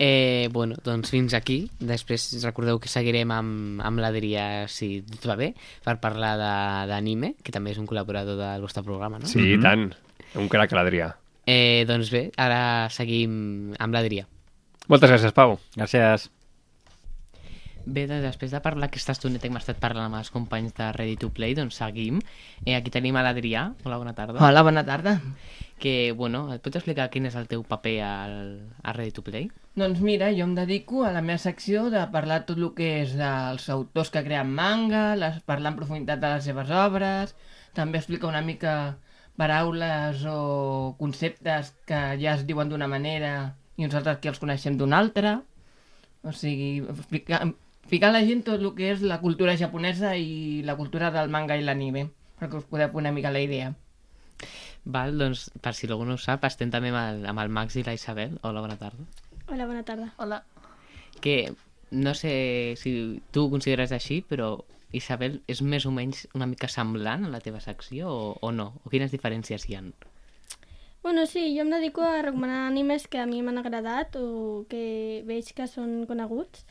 Eh, 0.00 0.48
bueno, 0.52 0.76
doncs 0.84 1.10
fins 1.10 1.32
aquí. 1.34 1.70
Després 1.80 2.28
recordeu 2.44 2.78
que 2.78 2.86
seguirem 2.86 3.32
amb, 3.34 3.80
amb 3.82 3.98
l'Adrià, 3.98 4.68
si 4.70 5.00
tot 5.02 5.26
va 5.26 5.34
bé, 5.40 5.48
per 5.82 5.96
parlar 5.98 6.36
de- 6.38 6.86
d'anime, 6.92 7.32
que 7.42 7.50
també 7.50 7.72
és 7.72 7.78
un 7.78 7.86
col·laborador 7.88 8.36
del 8.38 8.60
vostre 8.62 8.84
programa, 8.84 9.18
no? 9.18 9.26
Sí, 9.26 9.54
i 9.54 9.58
tant. 9.58 9.88
Un 10.38 10.46
crac, 10.48 10.70
l'Adrià. 10.76 11.16
Eh, 11.46 11.84
doncs 11.88 12.12
bé, 12.14 12.30
ara 12.36 12.88
seguim 12.94 13.74
amb 13.80 13.94
l'Adrià. 13.96 14.26
Moltes 14.86 15.10
gràcies, 15.10 15.32
Pau. 15.34 15.58
Gràcies. 15.74 16.28
Bé, 17.88 18.04
doncs, 18.04 18.20
després 18.20 18.52
de 18.52 18.58
parlar 18.60 18.90
aquesta 18.90 19.14
estoneta 19.16 19.46
que 19.46 19.48
hem 19.48 19.56
estat 19.56 19.78
parlant 19.80 20.10
amb 20.10 20.18
els 20.18 20.28
companys 20.32 20.74
de 20.76 20.90
Ready 20.92 21.14
to 21.22 21.30
Play, 21.32 21.54
doncs 21.56 21.78
seguim. 21.80 22.18
Eh, 22.66 22.74
aquí 22.76 22.92
tenim 22.92 23.16
a 23.16 23.22
l'Adrià. 23.24 23.62
Hola, 23.86 23.96
bona 24.02 24.12
tarda. 24.16 24.42
Hola, 24.44 24.62
bona 24.66 24.82
tarda. 24.84 25.14
Que, 25.80 26.12
bueno, 26.12 26.42
et 26.52 26.60
pots 26.60 26.76
explicar 26.76 27.06
quin 27.08 27.24
és 27.30 27.36
el 27.38 27.46
teu 27.48 27.62
paper 27.64 27.94
al, 28.04 28.34
a 28.82 28.92
Ready 28.92 29.14
to 29.16 29.24
Play? 29.24 29.46
Doncs 29.80 30.02
mira, 30.04 30.28
jo 30.36 30.44
em 30.44 30.52
dedico 30.58 31.06
a 31.06 31.12
la 31.14 31.22
meva 31.24 31.40
secció 31.40 31.86
de 31.94 32.02
parlar 32.12 32.42
tot 32.48 32.60
el 32.60 32.66
que 32.76 32.88
és 33.06 33.14
dels 33.16 33.68
autors 33.72 34.10
que 34.12 34.24
creen 34.26 34.50
manga, 34.58 35.14
les, 35.16 35.38
parlar 35.48 35.72
en 35.72 35.78
profunditat 35.78 36.20
de 36.20 36.32
les 36.34 36.48
seves 36.50 36.72
obres, 36.74 37.32
també 37.78 38.02
explicar 38.02 38.28
una 38.28 38.42
mica 38.44 38.74
paraules 39.40 40.26
o 40.28 40.96
conceptes 40.98 41.72
que 41.88 42.02
ja 42.20 42.34
es 42.34 42.44
diuen 42.44 42.68
d'una 42.68 42.90
manera 42.90 43.54
i 43.78 43.86
nosaltres 43.86 44.20
que 44.20 44.28
els 44.28 44.42
coneixem 44.42 44.76
d'una 44.76 45.00
altra. 45.00 45.38
O 46.26 46.34
sigui, 46.34 46.82
explicar, 46.90 47.46
ficar 47.88 48.10
a 48.10 48.18
la 48.18 48.24
gent 48.24 48.44
tot 48.46 48.60
el 48.60 48.72
que 48.76 48.92
és 48.92 49.02
la 49.02 49.20
cultura 49.20 49.56
japonesa 49.56 50.14
i 50.16 50.62
la 50.64 50.76
cultura 50.76 51.10
del 51.14 51.32
manga 51.32 51.56
i 51.56 51.64
l'anime, 51.64 52.08
perquè 52.38 52.60
us 52.60 52.68
podeu 52.68 52.92
fer 52.92 53.00
una 53.02 53.12
mica 53.16 53.32
la 53.34 53.42
idea. 53.44 53.72
Val, 54.84 55.18
doncs, 55.20 55.48
per 55.60 55.74
si 55.74 55.88
algú 55.88 56.06
no 56.08 56.16
ho 56.16 56.20
sap, 56.20 56.44
estem 56.48 56.70
també 56.72 56.92
amb 56.92 57.00
el, 57.00 57.24
amb 57.28 57.42
el 57.42 57.50
Max 57.52 57.76
i 57.76 57.84
la 57.84 57.96
Isabel. 57.96 58.38
Hola, 58.42 58.62
bona 58.64 58.78
tarda. 58.80 59.04
Hola, 59.48 59.66
bona 59.66 59.82
tarda. 59.84 60.12
Hola. 60.16 60.42
Que 61.20 61.52
no 61.90 62.14
sé 62.14 62.74
si 62.76 63.22
tu 63.32 63.46
ho 63.46 63.50
consideres 63.50 63.92
així, 63.92 64.20
però 64.22 64.54
Isabel 64.92 65.42
és 65.48 65.60
més 65.60 65.84
o 65.84 65.92
menys 65.92 66.26
una 66.36 66.46
mica 66.48 66.68
semblant 66.72 67.26
a 67.26 67.32
la 67.32 67.42
teva 67.44 67.60
secció 67.60 68.08
o, 68.08 68.30
o 68.40 68.52
no? 68.52 68.72
O 68.84 68.92
quines 68.92 69.12
diferències 69.12 69.68
hi 69.68 69.76
han? 69.76 69.92
Bueno, 71.02 71.26
sí, 71.26 71.54
jo 71.56 71.64
em 71.64 71.70
dedico 71.70 72.02
a 72.02 72.22
recomanar 72.22 72.66
animes 72.66 73.06
que 73.08 73.20
a 73.20 73.26
mi 73.26 73.40
m'han 73.42 73.60
agradat 73.60 74.16
o 74.20 74.64
que 74.68 75.22
veig 75.28 75.52
que 75.56 75.68
són 75.70 76.02
coneguts. 76.08 76.64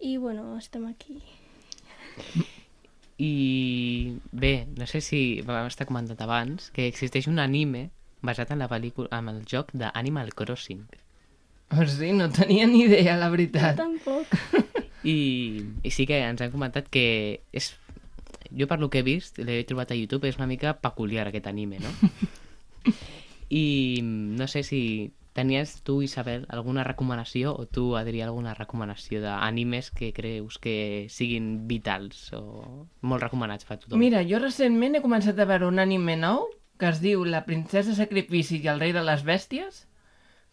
I, 0.00 0.16
bueno, 0.16 0.56
estem 0.58 0.86
aquí. 0.86 1.22
I 3.18 4.18
bé, 4.30 4.68
no 4.76 4.86
sé 4.86 5.00
si 5.02 5.40
vam 5.42 5.66
estar 5.66 5.88
comentat 5.88 6.20
abans 6.22 6.70
que 6.70 6.86
existeix 6.86 7.26
un 7.26 7.40
anime 7.42 7.88
basat 8.22 8.52
en 8.54 8.62
la 8.62 8.68
pel·lícula, 8.70 9.10
en 9.18 9.28
el 9.32 9.42
joc 9.42 9.72
d'Animal 9.74 10.30
Crossing. 10.38 10.86
Oh, 11.74 11.84
sí, 11.84 12.12
no 12.14 12.30
tenia 12.30 12.66
ni 12.66 12.84
idea, 12.86 13.16
la 13.18 13.28
veritat. 13.28 13.76
Tampoc. 13.76 14.30
I, 15.04 15.66
I 15.82 15.90
sí 15.90 16.06
que 16.06 16.22
ens 16.22 16.40
han 16.42 16.54
comentat 16.54 16.88
que 16.90 17.42
és... 17.52 17.74
Jo 18.48 18.64
per 18.64 18.78
lo 18.80 18.88
que 18.88 19.02
he 19.02 19.04
vist, 19.04 19.36
l'he 19.42 19.60
trobat 19.68 19.90
a 19.92 19.98
YouTube, 19.98 20.24
és 20.30 20.38
una 20.38 20.46
mica 20.48 20.78
peculiar 20.80 21.26
aquest 21.28 21.50
anime, 21.50 21.82
no? 21.82 21.90
I 23.50 24.00
no 24.02 24.46
sé 24.48 24.62
si 24.64 24.80
tenies 25.38 25.78
tu, 25.86 26.00
Isabel, 26.02 26.44
alguna 26.50 26.82
recomanació 26.86 27.54
o 27.54 27.64
tu, 27.70 27.92
Adrià, 27.96 28.26
alguna 28.26 28.56
recomanació 28.58 29.22
d'animes 29.22 29.92
que 29.94 30.10
creus 30.16 30.58
que 30.58 31.06
siguin 31.14 31.68
vitals 31.70 32.32
o 32.34 32.42
molt 33.00 33.22
recomanats 33.22 33.68
per 33.68 33.78
tothom? 33.78 34.02
Mira, 34.02 34.24
jo 34.26 34.42
recentment 34.42 34.98
he 34.98 35.04
començat 35.04 35.38
a 35.38 35.46
veure 35.46 35.70
un 35.70 35.78
anime 35.78 36.18
nou 36.18 36.48
que 36.78 36.90
es 36.90 37.00
diu 37.02 37.24
La 37.26 37.44
princesa 37.46 37.94
sacrifici 37.94 38.60
i 38.62 38.68
el 38.70 38.82
rei 38.82 38.92
de 38.94 39.02
les 39.02 39.24
bèsties, 39.26 39.84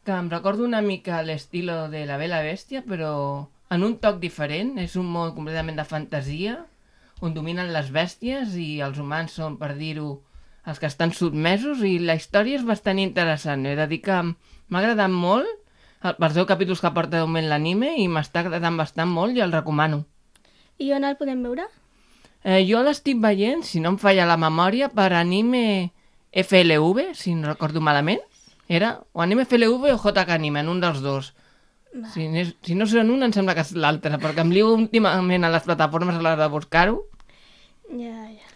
que 0.05 0.13
em 0.13 0.29
recorda 0.29 0.65
una 0.65 0.81
mica 0.85 1.23
l'estilo 1.25 1.87
de 1.89 2.05
la 2.05 2.17
Bella 2.21 2.41
Bèstia, 2.45 2.83
però 2.85 3.11
en 3.73 3.83
un 3.85 3.97
toc 4.01 4.19
diferent. 4.21 4.75
És 4.81 4.95
un 5.01 5.09
món 5.09 5.33
completament 5.37 5.77
de 5.81 5.85
fantasia, 5.89 6.59
on 7.25 7.33
dominen 7.33 7.73
les 7.73 7.91
bèsties 7.93 8.57
i 8.61 8.81
els 8.85 8.99
humans 9.01 9.37
són, 9.39 9.57
per 9.61 9.73
dir-ho, 9.77 10.19
els 10.65 10.81
que 10.81 10.89
estan 10.89 11.13
sotmesos 11.13 11.81
i 11.85 11.97
la 12.01 12.17
història 12.17 12.59
és 12.59 12.65
bastant 12.65 13.01
interessant. 13.01 13.65
He 13.65 13.75
de 13.77 13.87
dir 13.89 14.01
que 14.05 14.19
m'ha 14.69 14.79
agradat 14.79 15.09
molt 15.11 15.47
el- 16.03 16.15
els 16.19 16.33
10 16.35 16.45
capítols 16.47 16.81
que 16.81 16.91
porta 16.91 17.17
de 17.17 17.25
moment 17.25 17.47
l'anime 17.49 17.95
i 17.97 18.07
m'està 18.07 18.41
agradant 18.43 18.77
bastant 18.77 19.09
molt 19.09 19.35
i 19.37 19.41
el 19.41 19.51
recomano. 19.51 20.05
I 20.77 20.91
on 20.93 21.03
el 21.07 21.15
podem 21.17 21.41
veure? 21.43 21.65
Eh, 22.43 22.65
jo 22.69 22.83
l'estic 22.83 23.17
veient, 23.21 23.63
si 23.63 23.79
no 23.79 23.89
em 23.89 23.97
falla 23.97 24.25
la 24.29 24.37
memòria, 24.37 24.89
per 24.89 25.13
anime 25.13 25.91
FLV, 26.31 27.13
si 27.15 27.33
no 27.33 27.47
recordo 27.47 27.81
malament. 27.81 28.21
Era 28.67 28.99
o 29.13 29.21
anime 29.21 29.45
FLV 29.45 29.93
o 29.93 29.97
JK 29.97 30.29
Anime, 30.35 30.59
en 30.59 30.69
un 30.69 30.79
dels 30.81 31.01
dos. 31.01 31.33
Si, 32.13 32.27
n'és- 32.27 32.55
si 32.61 32.75
no 32.75 32.85
són 32.85 33.09
un, 33.09 33.23
em 33.23 33.31
sembla 33.31 33.53
que 33.55 33.61
és 33.63 33.71
l'altre, 33.73 34.17
perquè 34.19 34.41
em 34.43 34.49
lio 34.51 34.73
últimament 34.73 35.45
a 35.45 35.49
les 35.49 35.63
plataformes 35.63 36.15
a 36.17 36.19
l'hora 36.21 36.35
de 36.43 36.47
buscar-ho. 36.51 37.05
Ja, 37.89 38.25
ja. 38.33 38.49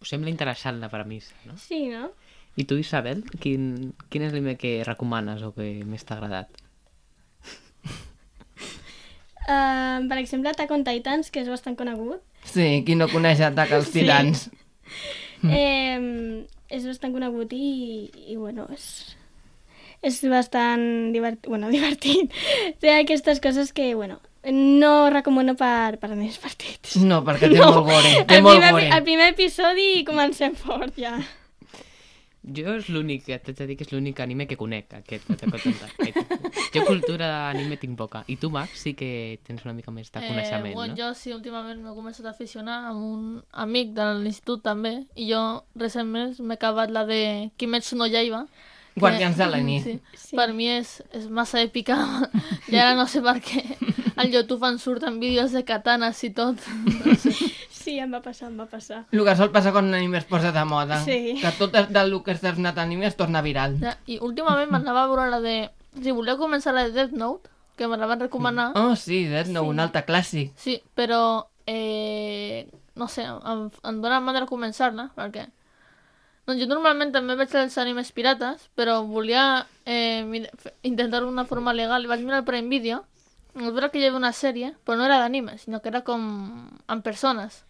Us 0.00 0.08
sembla 0.14 0.30
interessant 0.30 0.78
la 0.80 0.88
premissa, 0.88 1.34
no? 1.44 1.56
Sí, 1.58 1.88
no? 1.90 2.12
I 2.58 2.64
tu, 2.66 2.74
Isabel, 2.82 3.20
quin, 3.42 3.92
quin 4.10 4.24
és 4.26 4.32
l'anime 4.34 4.56
que 4.58 4.80
recomanes 4.86 5.44
o 5.46 5.52
que 5.54 5.68
més 5.86 6.02
t'ha 6.06 6.16
agradat? 6.18 6.48
Uh, 9.48 10.02
per 10.10 10.18
exemple, 10.18 10.50
Attack 10.50 10.72
on 10.74 10.82
Titans, 10.84 11.30
que 11.30 11.44
és 11.44 11.50
bastant 11.50 11.76
conegut. 11.78 12.20
Sí, 12.48 12.82
qui 12.86 12.96
no 12.98 13.06
coneix 13.12 13.40
Atac 13.46 13.72
als 13.78 13.90
Sí. 13.92 14.00
tirans. 14.00 14.48
Mm. 14.50 15.54
Eh, 15.54 15.98
és 16.74 16.82
bastant 16.82 17.12
conegut 17.14 17.52
i, 17.54 18.08
i 18.26 18.34
bueno, 18.34 18.64
és, 18.74 18.86
és 20.02 20.16
bastant 20.26 20.82
divert, 21.14 21.46
bueno, 21.46 21.70
divertit. 21.70 22.34
Té 22.82 22.90
aquestes 22.96 23.38
coses 23.44 23.70
que, 23.72 23.92
bueno, 23.94 24.18
no 24.50 25.10
recomano 25.14 25.54
per, 25.54 26.00
per 26.02 26.10
nens 26.16 26.40
partits. 26.42 26.96
No, 27.06 27.20
perquè 27.22 27.52
té 27.52 27.60
molt 27.62 27.86
gore. 27.86 28.16
Té 28.26 28.40
el, 28.40 28.42
molt 28.42 28.58
primer, 28.58 28.72
gore. 28.74 28.88
el 28.98 29.06
primer 29.06 29.28
episodi 29.36 29.88
comencem 30.08 30.58
fort, 30.58 30.98
ja. 30.98 31.14
Jo 32.42 32.76
és 32.78 32.86
l'únic, 32.88 33.24
t'haig 33.26 33.56
de 33.58 33.66
dir 33.66 33.76
que 33.76 33.84
és 33.84 33.90
l'únic 33.92 34.20
anime 34.20 34.46
que 34.46 34.56
conec, 34.56 34.92
aquest 34.94 35.28
Attack 35.30 35.54
on 35.54 35.60
Titan. 35.60 36.52
Jo 36.74 36.84
cultura 36.86 37.26
d'anime 37.28 37.76
tinc 37.76 37.96
poca. 37.98 38.22
I 38.28 38.36
tu, 38.36 38.48
Max, 38.50 38.78
sí 38.86 38.94
que 38.94 39.40
tens 39.44 39.64
una 39.66 39.74
mica 39.74 39.90
més 39.90 40.08
de 40.12 40.20
coneixement, 40.22 40.72
bueno, 40.74 40.94
no? 40.94 40.96
Jo 41.02 41.10
sí, 41.18 41.32
últimament 41.34 41.82
m'he 41.82 41.92
començat 41.96 42.24
a 42.26 42.30
aficionar 42.30 42.78
amb 42.92 43.02
un 43.04 43.42
amic 43.52 43.92
de 43.98 44.06
l'institut 44.22 44.62
també, 44.62 44.94
i 45.16 45.28
jo 45.32 45.42
recentment 45.76 46.38
m'he 46.40 46.54
acabat 46.54 46.90
la 46.94 47.04
de 47.04 47.50
Kimetsu 47.58 47.96
no 47.96 48.06
Yaiba. 48.06 48.46
que- 48.94 49.00
Guardians 49.00 49.36
de 49.36 49.46
la 49.46 49.58
nit. 49.60 49.84
Sí. 49.84 50.00
Sí. 50.16 50.36
Per 50.36 50.52
mi 50.52 50.66
és, 50.68 51.02
és 51.12 51.28
massa 51.28 51.60
èpica, 51.62 51.98
i 52.68 52.76
ara 52.76 52.94
no 52.96 53.06
sé 53.06 53.20
per 53.22 53.36
què. 53.40 53.62
Al 54.18 54.32
YouTube 54.32 54.66
en 54.66 54.78
surten 54.82 55.20
vídeos 55.20 55.52
de 55.52 55.64
katanes 55.64 56.24
i 56.24 56.30
tot. 56.30 56.56
No 57.04 57.14
sé. 57.22 57.30
Sí, 57.88 57.96
em 58.04 58.10
va 58.12 58.18
passar, 58.20 58.50
em 58.50 58.58
va 58.60 58.66
passar. 58.68 58.98
El 59.16 59.22
que 59.24 59.34
sol 59.38 59.48
passar 59.48 59.70
quan 59.72 59.86
un 59.88 59.94
anime 59.96 60.18
es 60.18 60.26
posa 60.28 60.50
de 60.52 60.64
moda. 60.68 60.98
Sí. 61.06 61.38
Que 61.40 61.52
tot 61.56 61.72
del 61.72 62.16
que 62.24 62.34
estàs 62.34 62.58
anat 62.60 62.76
anime 62.82 63.06
es 63.08 63.16
torna 63.16 63.40
viral. 63.40 63.78
Ja, 63.80 63.94
I 64.04 64.18
últimament 64.20 64.68
m'anava 64.68 65.06
a 65.06 65.08
veure 65.08 65.28
la 65.32 65.38
de... 65.40 65.54
Si 65.96 66.12
voleu 66.12 66.36
començar 66.36 66.74
la 66.76 66.82
de 66.84 66.92
Death 66.92 67.14
Note, 67.16 67.48
que 67.80 67.88
me 67.88 67.96
la 67.96 68.06
van 68.10 68.20
recomanar, 68.20 68.72
Oh, 68.76 68.92
sí, 68.94 69.22
Death 69.24 69.48
Note, 69.48 69.70
un 69.72 69.80
altre 69.80 70.02
clàssic. 70.04 70.50
Sí, 70.60 70.74
però 70.98 71.48
eh, 71.64 72.68
no 73.00 73.08
sé, 73.08 73.24
em, 73.24 73.62
em 73.88 74.02
dóna 74.02 74.18
mandra 74.20 74.44
començar-la, 74.50 75.08
perquè 75.16 75.46
doncs 76.48 76.60
jo 76.60 76.68
normalment 76.68 77.12
també 77.12 77.36
veig 77.40 77.54
els 77.60 77.78
animes 77.80 78.10
pirates, 78.12 78.68
però 78.76 78.98
volia 79.08 79.64
eh, 79.86 80.24
intentar 80.82 81.22
d'una 81.24 81.46
forma 81.48 81.72
legal. 81.72 82.04
I 82.04 82.10
vaig 82.12 82.20
mirar 82.24 82.42
el 82.42 82.46
Prime 82.48 82.68
Video, 82.68 83.00
i 83.56 83.62
vaig 83.64 83.72
veure 83.72 83.90
que 83.92 84.00
hi 84.00 84.06
havia 84.10 84.20
una 84.20 84.32
sèrie, 84.36 84.74
però 84.84 84.96
no 85.00 85.08
era 85.08 85.18
d'anime, 85.24 85.56
sinó 85.56 85.80
que 85.80 85.88
era 85.92 86.04
com 86.04 86.28
amb 86.86 87.04
persones. 87.04 87.64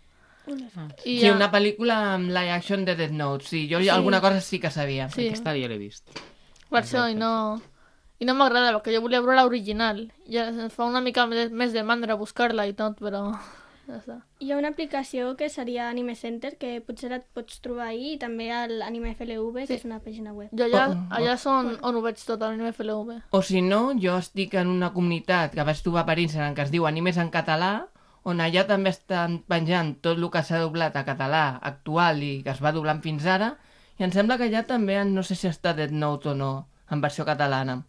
I 1.05 1.19
Sí, 1.21 1.27
ja- 1.27 1.35
una 1.35 1.51
pel·lícula 1.53 2.15
amb 2.15 2.29
live 2.29 2.51
action 2.51 2.85
de 2.85 2.95
Death 2.97 3.13
Note. 3.13 3.45
Sí, 3.47 3.69
jo 3.71 3.81
Sí. 3.81 3.89
alguna 3.89 4.21
cosa 4.21 4.41
sí 4.41 4.59
que 4.59 4.71
sabia. 4.71 5.09
Sí, 5.11 5.29
Aquesta 5.29 5.53
jo 5.53 5.69
l'he 5.69 5.79
vist. 5.79 6.09
per 6.71 6.83
això, 6.83 7.11
i 7.11 7.15
no... 7.15 7.61
I 8.21 8.25
no 8.27 8.35
m'agrada, 8.35 8.73
perquè 8.75 8.93
jo 8.97 9.01
volia 9.01 9.21
veure 9.21 9.37
l'original. 9.41 10.11
Ja 10.29 10.49
em 10.49 10.71
fa 10.71 10.85
una 10.87 11.01
mica 11.01 11.25
més 11.27 11.73
de 11.73 11.83
mandra 11.85 12.17
buscar-la 12.17 12.67
i 12.67 12.73
tot, 12.75 12.99
però... 12.99 13.39
Ja 13.87 13.95
està. 13.97 14.17
Hi 14.41 14.51
ha 14.53 14.57
una 14.59 14.69
aplicació 14.69 15.37
que 15.37 15.49
seria 15.49 15.89
Anime 15.89 16.15
Center, 16.17 16.59
que 16.59 16.81
potser 16.85 17.13
et 17.13 17.25
pots 17.33 17.61
trobar 17.63 17.87
ahí, 17.87 18.15
i 18.15 18.19
també 18.19 18.51
a 18.53 18.67
l'Anime 18.69 19.15
FLV, 19.15 19.61
que 19.61 19.67
Sí. 19.69 19.75
és 19.75 19.85
una 19.87 20.01
pàgina 20.01 20.33
web. 20.35 20.49
Jo 20.53 20.65
allà, 20.65 20.89
Oh, 20.89 20.93
oh. 20.93 21.15
allà 21.15 21.37
són 21.39 21.79
on 21.81 21.95
ho 21.97 22.03
veig 22.03 22.17
tot, 22.27 22.43
a 22.43 22.49
l'anime 22.51 22.73
FLV. 22.73 23.23
O 23.31 23.41
si 23.41 23.63
no, 23.63 23.93
jo 23.95 24.19
estic 24.19 24.53
en 24.55 24.67
una 24.67 24.93
comunitat 24.93 25.55
que 25.55 25.63
vaig 25.63 25.81
trobar 25.81 26.05
per 26.05 26.19
Instagram 26.19 26.55
que 26.57 26.63
es 26.63 26.71
diu 26.71 26.87
Animes 26.87 27.17
en 27.17 27.31
català, 27.31 27.87
on 28.25 28.41
allà 28.41 28.65
també 28.67 28.91
estan 28.91 29.39
penjant 29.49 29.95
tot 30.03 30.19
el 30.19 30.31
que 30.31 30.43
s'ha 30.43 30.61
doblat 30.63 30.97
a 30.97 31.05
català 31.07 31.59
actual 31.63 32.23
i 32.23 32.33
que 32.43 32.51
es 32.51 32.63
va 32.65 32.73
doblant 32.73 33.03
fins 33.03 33.27
ara, 33.27 33.57
i 33.99 34.05
em 34.07 34.13
sembla 34.15 34.39
que 34.39 34.49
allà 34.49 34.65
també, 34.67 34.99
no 35.05 35.23
sé 35.23 35.35
si 35.35 35.49
està 35.49 35.75
Dead 35.75 35.91
Note 35.91 36.31
o 36.31 36.35
no, 36.35 36.69
en 36.91 37.01
versió 37.01 37.25
catalana. 37.25 37.85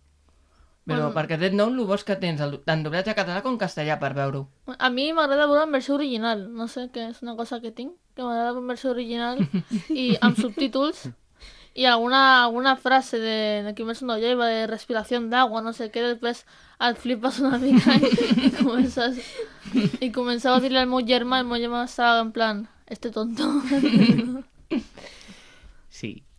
Però 0.90 1.10
Bueno. 1.10 1.14
perquè 1.14 1.38
Dead 1.38 1.54
Note 1.54 1.76
el 1.78 1.86
bo 1.86 1.98
que 2.06 2.16
tens 2.16 2.42
tant 2.66 2.84
doblatge 2.84 3.14
català 3.14 3.44
com 3.46 3.58
castellà 3.58 4.00
per 4.00 4.14
veure-ho. 4.14 4.48
A 4.80 4.90
mi 4.90 5.12
m'agrada 5.14 5.46
veure 5.46 5.64
en 5.64 5.72
versió 5.72 5.96
original, 5.96 6.48
no 6.54 6.68
sé, 6.68 6.90
que 6.92 7.10
és 7.10 7.22
una 7.22 7.36
cosa 7.36 7.60
que 7.62 7.72
tinc, 7.72 7.94
que 8.16 8.24
m'agrada 8.24 8.58
en 8.58 8.68
versió 8.68 8.90
original 8.92 9.38
i 9.90 10.18
amb 10.22 10.38
subtítols 10.40 11.10
i 11.76 11.86
alguna, 11.86 12.44
alguna 12.44 12.76
frase 12.76 13.20
de, 13.20 13.38
de 13.66 13.74
Kimetsu 13.76 14.06
no 14.06 14.18
Yaiba 14.18 14.48
de 14.50 14.68
respiració 14.68 15.22
d'agua, 15.32 15.62
no 15.62 15.74
sé 15.74 15.90
què, 15.94 16.04
després 16.04 16.44
et 16.80 16.98
flipes 17.00 17.40
una 17.40 17.60
mica 17.62 17.96
i, 17.96 18.12
i 18.48 18.52
comences 18.58 19.20
i 20.02 20.12
començava 20.16 20.58
a 20.58 20.64
dir-li 20.64 20.82
al 20.82 20.90
meu 20.90 21.06
germà, 21.06 21.42
el 21.42 21.50
meu 21.50 21.62
germà 21.62 21.86
estava 21.86 22.22
en 22.26 22.32
plan, 22.36 22.68
este 22.88 23.12
tonto. 23.12 23.52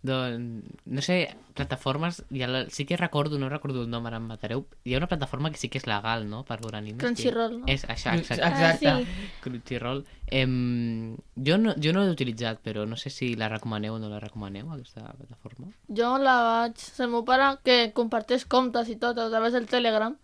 Doncs, 0.03 0.65
no 0.87 1.03
sé, 1.05 1.37
plataformes, 1.53 2.23
ja 2.33 2.47
la, 2.49 2.63
sí 2.73 2.87
que 2.89 2.97
recordo, 2.97 3.39
no 3.39 3.51
recordo 3.51 3.83
el 3.83 3.91
nom, 3.93 4.07
ara 4.09 4.17
em 4.17 4.25
matareu, 4.31 4.63
hi 4.89 4.95
ha 4.95 5.01
una 5.03 5.11
plataforma 5.11 5.51
que 5.53 5.61
sí 5.61 5.69
que 5.69 5.77
és 5.77 5.85
legal, 5.85 6.25
no?, 6.31 6.41
per 6.49 6.57
veure 6.63 6.79
animes. 6.79 7.03
Crunchyroll, 7.03 7.59
no? 7.61 7.69
És 7.69 7.85
això, 7.85 8.15
exacte. 8.17 8.47
Exacte. 8.49 8.89
Ah, 8.89 9.03
sí. 9.05 9.29
Crunchyroll. 9.45 10.01
Em, 10.33 11.19
jo, 11.37 11.61
no, 11.61 11.77
jo 11.77 11.93
no 11.93 12.07
l'he 12.07 12.17
utilitzat, 12.17 12.65
però 12.65 12.87
no 12.89 12.97
sé 12.97 13.13
si 13.13 13.35
la 13.37 13.51
recomaneu 13.53 13.99
o 13.99 14.01
no 14.01 14.09
la 14.09 14.23
recomaneu, 14.25 14.73
aquesta 14.73 15.05
plataforma. 15.05 15.69
Jo 15.93 16.17
la 16.17 16.41
vaig... 16.49 16.89
El 16.97 17.13
meu 17.13 17.29
pare, 17.29 17.53
que 17.67 17.81
comparteix 17.93 18.49
comptes 18.49 18.89
i 18.89 18.97
tot 18.97 19.21
a 19.21 19.29
través 19.29 19.53
del 19.53 19.69
Telegram, 19.69 20.17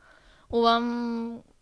ho 0.49 0.62
vam, 0.64 0.93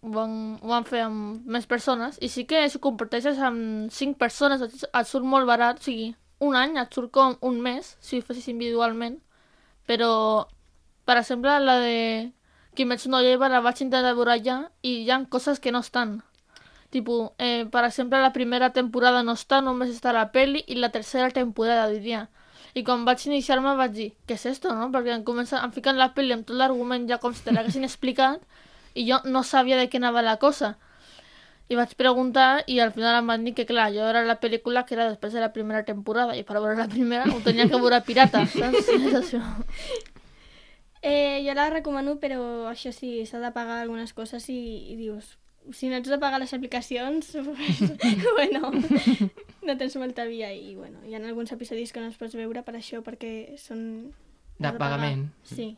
ho 0.07 0.11
vam, 0.15 0.35
ho 0.63 0.71
vam 0.71 0.87
fer 0.87 1.03
amb 1.09 1.49
més 1.51 1.67
persones, 1.67 2.23
i 2.23 2.31
sí 2.31 2.47
que 2.47 2.69
si 2.71 2.79
ho 2.79 2.85
comparteixes 2.85 3.43
amb 3.43 3.91
cinc 3.91 4.23
persones 4.23 4.63
et, 4.63 4.85
et 4.87 5.09
surt 5.11 5.27
molt 5.27 5.51
barat, 5.51 5.83
o 5.83 5.91
sigui, 5.91 6.13
un 6.45 6.57
any 6.61 6.79
et 6.81 6.95
surt 6.95 7.13
com 7.15 7.37
un 7.41 7.61
mes, 7.65 7.95
si 8.01 8.19
ho 8.19 8.25
fessis 8.27 8.51
individualment, 8.53 9.19
però, 9.89 10.13
per 11.05 11.19
exemple, 11.21 11.59
la 11.61 11.79
de 11.83 11.99
Kimetsu 12.75 13.11
no 13.11 13.21
Yaiba 13.23 13.49
la 13.49 13.63
vaig 13.63 13.83
intentar 13.85 14.15
veure 14.17 14.39
ja 14.43 14.57
i 14.83 14.97
hi 15.03 15.11
ha 15.11 15.21
coses 15.31 15.61
que 15.61 15.73
no 15.73 15.83
estan. 15.85 16.23
Tipo, 16.95 17.35
eh, 17.39 17.67
per 17.71 17.85
exemple, 17.85 18.21
la 18.23 18.33
primera 18.33 18.71
temporada 18.73 19.23
no 19.23 19.35
està, 19.35 19.61
només 19.61 19.91
està 19.91 20.13
la 20.15 20.31
peli 20.33 20.63
i 20.67 20.79
la 20.79 20.91
tercera 20.95 21.31
temporada, 21.31 21.89
diria. 21.91 22.29
I 22.75 22.83
quan 22.87 23.05
vaig 23.07 23.23
iniciar-me 23.27 23.75
vaig 23.79 23.93
dir, 23.95 24.09
què 24.27 24.35
és 24.39 24.47
esto, 24.51 24.75
no? 24.75 24.91
Perquè 24.95 25.15
em, 25.15 25.25
comença, 25.27 25.61
em 25.63 25.73
fiquen 25.75 25.99
la 25.99 26.11
pel·li 26.15 26.35
amb 26.35 26.47
tot 26.47 26.59
l'argument 26.59 27.07
ja 27.11 27.19
com 27.23 27.35
si 27.35 27.45
te 27.47 27.55
l'haguessin 27.55 27.87
explicat 27.91 28.43
i 28.95 29.07
jo 29.09 29.21
no 29.27 29.43
sabia 29.43 29.79
de 29.79 29.89
què 29.91 29.99
anava 30.03 30.23
la 30.23 30.37
cosa. 30.43 30.75
I 31.69 31.77
vaig 31.79 31.95
preguntar 31.97 32.65
i 32.69 32.79
al 32.83 32.93
final 32.93 33.17
em 33.23 33.31
van 33.31 33.45
dir 33.47 33.55
que, 33.57 33.65
clar, 33.69 33.89
jo 33.95 34.05
era 34.05 34.25
la 34.27 34.37
pel·lícula 34.41 34.85
que 34.85 34.97
era 34.99 35.09
després 35.09 35.33
de 35.33 35.41
la 35.41 35.53
primera 35.55 35.85
temporada 35.85 36.37
i 36.37 36.43
per 36.45 36.59
veure 36.59 36.77
la 36.77 36.91
primera 36.91 37.25
ho 37.33 37.41
tenia 37.45 37.69
que 37.71 37.81
veure 37.81 38.03
pirata, 38.05 38.45
saps? 38.53 38.91
És 38.93 39.17
això. 39.21 39.41
Eh, 41.01 41.41
jo 41.45 41.55
la 41.57 41.71
recomano, 41.73 42.19
però 42.21 42.69
això 42.71 42.93
sí, 42.93 43.25
s'ha 43.29 43.41
de 43.41 43.53
pagar 43.57 43.81
algunes 43.81 44.13
coses 44.17 44.49
i, 44.53 44.61
i 44.93 44.99
dius, 45.01 45.35
si 45.73 45.89
no 45.89 45.97
ets 45.97 46.13
de 46.13 46.21
pagar 46.21 46.41
les 46.41 46.53
aplicacions, 46.53 47.33
pues, 47.49 47.83
bueno, 48.37 48.73
no 49.65 49.77
tens 49.81 49.97
molta 49.97 50.29
via 50.29 50.53
i 50.53 50.75
bueno, 50.77 51.01
hi 51.09 51.17
ha 51.17 51.23
alguns 51.25 51.53
episodis 51.57 51.93
que 51.93 52.05
no 52.05 52.13
es 52.13 52.21
pots 52.21 52.37
veure 52.37 52.65
per 52.65 52.77
això, 52.77 53.01
perquè 53.05 53.57
són... 53.61 54.13
De 54.59 54.69
pagar. 54.69 54.79
pagament. 54.85 55.29
Sí. 55.49 55.73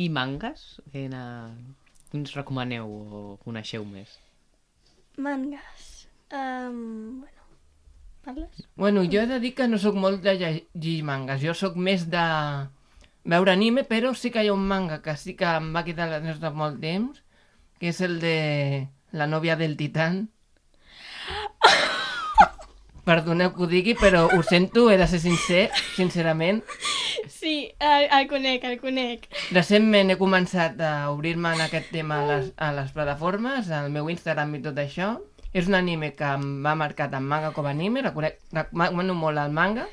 I 0.00 0.08
mangas? 0.08 0.80
Quina... 0.92 1.24
Quins 2.14 2.32
recomaneu 2.36 2.88
o 2.88 3.22
coneixeu 3.42 3.84
més? 3.84 4.12
Mangas. 5.16 6.08
Um, 6.32 7.20
bueno, 7.20 7.42
parles? 8.24 8.66
Bueno, 8.74 9.04
jo 9.04 9.20
he 9.20 9.26
de 9.26 9.38
dir 9.40 9.54
que 9.54 9.68
no 9.68 9.78
sóc 9.78 9.94
molt 9.94 10.22
de 10.24 10.34
llegir 10.40 10.96
mangas. 11.06 11.42
Jo 11.42 11.54
sóc 11.54 11.76
més 11.76 12.08
de 12.10 12.24
veure 13.24 13.52
anime, 13.52 13.84
però 13.88 14.12
sí 14.14 14.32
que 14.34 14.42
hi 14.44 14.50
ha 14.50 14.56
un 14.56 14.66
manga 14.68 15.00
que 15.02 15.16
sí 15.16 15.36
que 15.38 15.48
em 15.60 15.70
va 15.76 15.84
quedar 15.86 16.20
des 16.20 16.40
de 16.42 16.50
molt 16.50 16.80
temps, 16.82 17.22
que 17.78 17.92
és 17.94 18.00
el 18.04 18.20
de 18.20 18.36
La 19.14 19.28
nòvia 19.30 19.54
del 19.54 19.76
titán. 19.78 20.24
Perdoneu 23.04 23.52
que 23.52 23.62
ho 23.64 23.68
digui, 23.68 23.94
però 24.00 24.24
ho 24.32 24.42
sento, 24.42 24.86
he 24.90 24.96
de 24.96 25.06
ser 25.10 25.20
sincer, 25.20 25.64
sincerament. 25.96 26.62
Sí, 27.28 27.72
el, 27.78 28.06
el 28.08 28.28
conec, 28.30 28.64
el 28.64 28.78
conec. 28.80 29.26
Recentment 29.52 30.12
he 30.14 30.16
començat 30.20 30.80
a 30.80 30.94
obrir-me 31.12 31.52
en 31.52 31.64
aquest 31.66 31.90
tema 31.92 32.22
a 32.22 32.28
les, 32.30 32.52
a 32.56 32.70
les 32.76 32.94
plataformes, 32.96 33.68
al 33.68 33.90
meu 33.92 34.08
Instagram 34.12 34.56
i 34.56 34.62
tot 34.64 34.80
això. 34.80 35.18
És 35.54 35.68
un 35.70 35.76
anime 35.78 36.14
que 36.16 36.32
m'ha 36.40 36.74
marcat 36.74 37.12
en 37.14 37.28
manga 37.30 37.52
com 37.54 37.68
a 37.68 37.74
anime, 37.76 38.02
reconec, 38.02 38.40
recomano 38.52 39.14
molt 39.14 39.38
el 39.44 39.52
manga. 39.54 39.84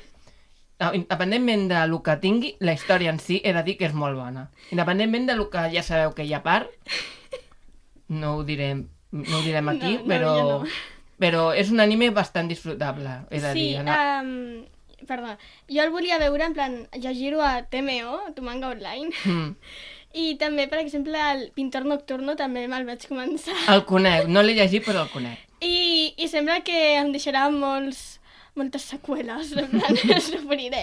Independentment 0.82 1.68
de 1.70 1.84
lo 1.86 2.00
que 2.02 2.16
tingui, 2.18 2.56
la 2.58 2.72
història 2.74 3.12
en 3.12 3.20
si 3.22 3.38
he 3.44 3.52
de 3.54 3.62
dir 3.62 3.76
que 3.78 3.86
és 3.86 3.94
molt 3.94 4.18
bona. 4.18 4.48
Independentment 4.74 5.28
de 5.28 5.36
lo 5.38 5.46
que 5.52 5.68
ja 5.70 5.84
sabeu 5.86 6.16
que 6.16 6.26
hi 6.26 6.32
ha 6.34 6.42
part, 6.42 6.72
no 8.08 8.38
ho 8.38 8.42
direm, 8.48 8.88
no 9.12 9.38
ho 9.38 9.42
direm 9.44 9.68
aquí, 9.70 9.98
No, 10.00 10.02
no, 10.02 10.08
però, 10.08 10.32
jo 10.34 10.48
no. 10.48 10.72
Però 11.22 11.50
és 11.54 11.70
un 11.70 11.82
anime 11.84 12.10
bastant 12.14 12.50
disfrutable, 12.50 13.20
he 13.30 13.40
de 13.40 13.54
sí, 13.54 13.60
dir. 13.60 13.80
Anar... 13.82 13.98
um, 14.24 14.64
perdó. 15.06 15.36
Jo 15.70 15.84
el 15.86 15.92
volia 15.94 16.18
veure 16.22 16.48
en 16.48 16.54
plan 16.56 16.78
llegir-ho 16.98 17.42
a 17.46 17.62
TMO, 17.70 18.18
tu 18.36 18.42
manga 18.42 18.72
online. 18.74 19.12
Mm. 19.24 19.54
I 20.22 20.34
també, 20.36 20.66
per 20.68 20.82
exemple, 20.82 21.16
el 21.16 21.46
Pintor 21.56 21.86
Nocturno 21.88 22.34
també 22.36 22.66
me'l 22.68 22.84
vaig 22.84 23.06
començar. 23.08 23.56
El 23.72 23.86
conec, 23.88 24.26
no 24.28 24.42
l'he 24.44 24.58
llegit 24.58 24.84
però 24.84 25.06
el 25.06 25.12
conec. 25.14 25.46
I, 25.64 26.12
I 26.18 26.28
sembla 26.28 26.58
que 26.66 26.76
em 26.98 27.14
deixarà 27.14 27.46
molts, 27.54 28.18
moltes 28.58 28.84
seqüeles, 28.90 29.52
en 29.56 29.70
plan, 29.72 29.98
us 30.16 30.28
ho 30.36 30.40
moriré. 30.44 30.82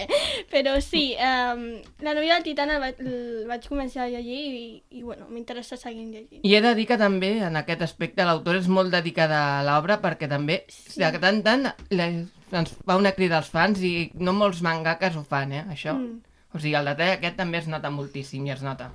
Però 0.50 0.74
sí, 0.82 1.14
um, 1.14 1.62
la 2.02 2.14
novia 2.16 2.34
del 2.34 2.46
Titan 2.48 2.72
el 2.74 2.80
vaig, 2.82 3.02
el 3.04 3.46
vaig 3.50 3.68
començar 3.70 4.06
a 4.06 4.10
llegir 4.10 4.40
i, 4.50 4.64
i 4.98 5.04
bueno, 5.06 5.28
m'interessa 5.30 5.78
seguir 5.78 6.08
llegint. 6.08 6.42
I 6.42 6.56
he 6.56 6.62
de 6.64 6.74
dir 6.78 6.88
que 6.90 6.98
també, 7.00 7.36
en 7.46 7.60
aquest 7.60 7.84
aspecte, 7.86 8.26
l'autor 8.26 8.58
és 8.58 8.66
molt 8.66 8.90
dedicada 8.94 9.42
a 9.60 9.62
l'obra 9.66 10.00
perquè 10.02 10.28
també, 10.30 10.64
sí. 10.68 10.98
de 10.98 11.12
tant 11.18 11.30
en 11.30 11.44
tant, 11.46 11.68
la, 11.94 12.08
ens 12.50 12.74
fa 12.82 12.98
una 12.98 13.14
crida 13.14 13.38
als 13.38 13.52
fans 13.52 13.82
i 13.86 14.10
no 14.18 14.34
molts 14.34 14.64
mangakes 14.66 15.16
ho 15.16 15.22
fan, 15.26 15.54
eh, 15.54 15.64
això. 15.70 15.94
Mm. 15.94 16.26
O 16.50 16.58
sigui, 16.58 16.74
el 16.74 16.90
detall 16.90 17.14
aquest 17.14 17.38
també 17.38 17.60
es 17.62 17.68
nota 17.70 17.92
moltíssim 17.94 18.48
i 18.48 18.54
es 18.56 18.64
nota. 18.66 18.90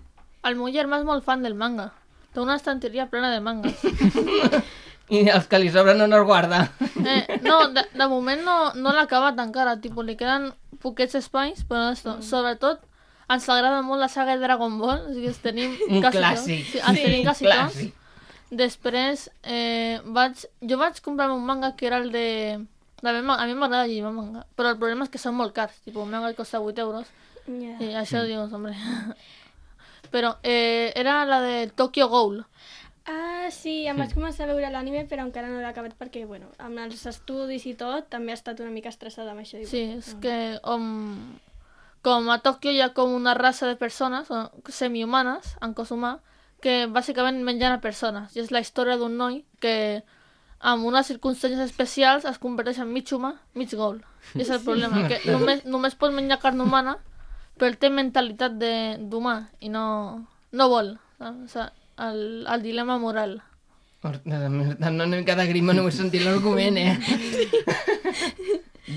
El 0.46 0.60
meu 0.60 0.68
germà 0.74 1.00
és 1.00 1.08
molt 1.08 1.24
fan 1.26 1.46
del 1.46 1.56
manga. 1.56 1.94
Té 2.36 2.44
una 2.44 2.58
estanteria 2.60 3.08
plena 3.08 3.32
de 3.32 3.40
mangas. 3.40 3.80
I 5.14 5.20
els 5.30 5.46
que 5.48 5.60
li 5.62 5.70
sobren 5.70 6.00
no 6.02 6.06
els 6.10 6.26
guarda. 6.26 6.64
Eh, 7.06 7.40
no, 7.46 7.60
de, 7.76 7.84
de 7.94 8.08
moment 8.10 8.42
no, 8.44 8.56
no 8.74 8.92
l'ha 8.96 9.04
acabat 9.06 9.38
encara, 9.44 9.76
tipus, 9.82 10.06
li 10.08 10.16
queden 10.18 10.48
poquets 10.82 11.14
espais, 11.20 11.62
però 11.70 11.92
esto, 11.94 12.16
sobretot 12.26 12.82
ens 13.30 13.46
agrada 13.50 13.82
molt 13.86 14.02
la 14.02 14.08
saga 14.10 14.34
de 14.36 14.42
Dragon 14.46 14.80
Ball, 14.80 15.04
o 15.10 15.14
sigui, 15.14 15.28
els 15.30 15.38
tenim 15.42 15.76
Un 15.90 16.02
quasi 16.02 16.18
clàssic. 16.18 16.64
Tots. 16.66 16.72
Sí, 16.72 16.80
els 16.82 16.98
Sí, 16.98 17.04
tenim 17.04 17.20
un 17.20 17.26
quasi 17.30 17.46
tots. 17.46 17.56
clàssic. 17.56 17.94
Després, 18.56 19.30
eh, 19.44 20.00
vaig, 20.06 20.44
jo 20.62 20.78
vaig 20.78 21.00
comprar 21.02 21.32
un 21.34 21.46
manga 21.46 21.76
que 21.76 21.88
era 21.90 21.98
el 21.98 22.12
de... 22.14 22.26
A 23.06 23.12
mi, 23.14 23.20
a 23.30 23.46
mi 23.46 23.54
m'agrada 23.54 23.86
llegir 23.86 24.04
manga, 24.06 24.46
però 24.58 24.72
el 24.74 24.78
problema 24.82 25.06
és 25.06 25.12
que 25.14 25.22
són 25.22 25.36
molt 25.38 25.54
cars, 25.54 25.74
tipus, 25.86 26.02
un 26.06 26.10
manga 26.14 26.32
que 26.34 26.42
costa 26.42 26.62
8 26.62 26.82
euros, 26.82 27.08
Ja. 27.46 27.76
i 27.80 27.92
això 27.94 28.24
dius, 28.26 28.54
hombre... 28.54 28.74
Però 30.12 30.38
eh, 30.44 30.92
era 30.96 31.26
la 31.26 31.42
de 31.42 31.68
Tokyo 31.76 32.08
Ghoul. 32.10 32.46
Ah, 33.08 33.50
sí, 33.54 33.86
em 33.86 34.00
vaig 34.02 34.16
començar 34.18 34.48
a 34.48 34.50
veure 34.50 34.72
l'anime, 34.74 35.04
però 35.06 35.26
encara 35.28 35.50
no 35.52 35.60
l'he 35.60 35.68
acabat 35.70 35.94
perquè, 36.00 36.24
bueno, 36.26 36.48
amb 36.58 36.80
els 36.82 37.04
estudis 37.06 37.68
i 37.70 37.76
tot, 37.78 38.08
també 38.10 38.34
he 38.34 38.38
estat 38.38 38.64
una 38.64 38.74
mica 38.74 38.90
estressada 38.90 39.36
amb 39.36 39.44
això. 39.44 39.62
Sí, 39.70 39.84
és 40.00 40.16
no. 40.16 40.22
que 40.24 40.38
um, 40.74 41.38
com 42.02 42.32
a 42.34 42.40
Tòquio 42.42 42.74
hi 42.74 42.82
ha 42.82 42.94
com 42.98 43.14
una 43.14 43.36
raça 43.38 43.70
de 43.70 43.76
persones 43.78 44.32
o 44.34 44.50
semihumanes, 44.74 45.54
en 45.62 45.78
cos 45.78 45.94
humà, 45.94 46.16
que 46.66 46.88
bàsicament 46.90 47.44
mengen 47.46 47.76
a 47.78 47.82
persones. 47.84 48.34
I 48.34 48.42
és 48.42 48.50
la 48.50 48.64
història 48.66 48.98
d'un 48.98 49.18
noi 49.22 49.44
que 49.62 50.02
amb 50.66 50.86
unes 50.90 51.06
circumstàncies 51.06 51.62
especials 51.62 52.26
es 52.26 52.42
converteix 52.42 52.80
en 52.82 52.90
mig 52.90 53.12
humà, 53.14 53.36
mig 53.54 53.70
gol. 53.78 54.02
I 54.34 54.42
és 54.42 54.50
el 54.50 54.64
problema, 54.66 55.06
que 55.06 55.22
només, 55.36 55.62
només 55.70 55.94
pot 55.94 56.10
menjar 56.16 56.42
carn 56.42 56.62
humana, 56.66 56.98
però 57.60 57.70
té 57.78 57.94
mentalitat 57.94 58.58
de- 58.58 58.98
d'humà 58.98 59.44
i 59.62 59.70
no, 59.70 59.86
no 60.52 60.70
vol. 60.74 60.96
O 61.22 61.36
sigui, 61.46 61.70
el, 61.98 62.46
el 62.48 62.62
dilema 62.64 62.98
moral. 63.00 63.42
M'està 64.06 64.38
donant 64.50 65.02
una 65.02 65.18
mica 65.18 65.36
de 65.36 65.48
grima 65.50 65.74
només 65.74 65.96
sentir 65.98 66.22
l'argument, 66.26 66.78
eh? 66.78 66.98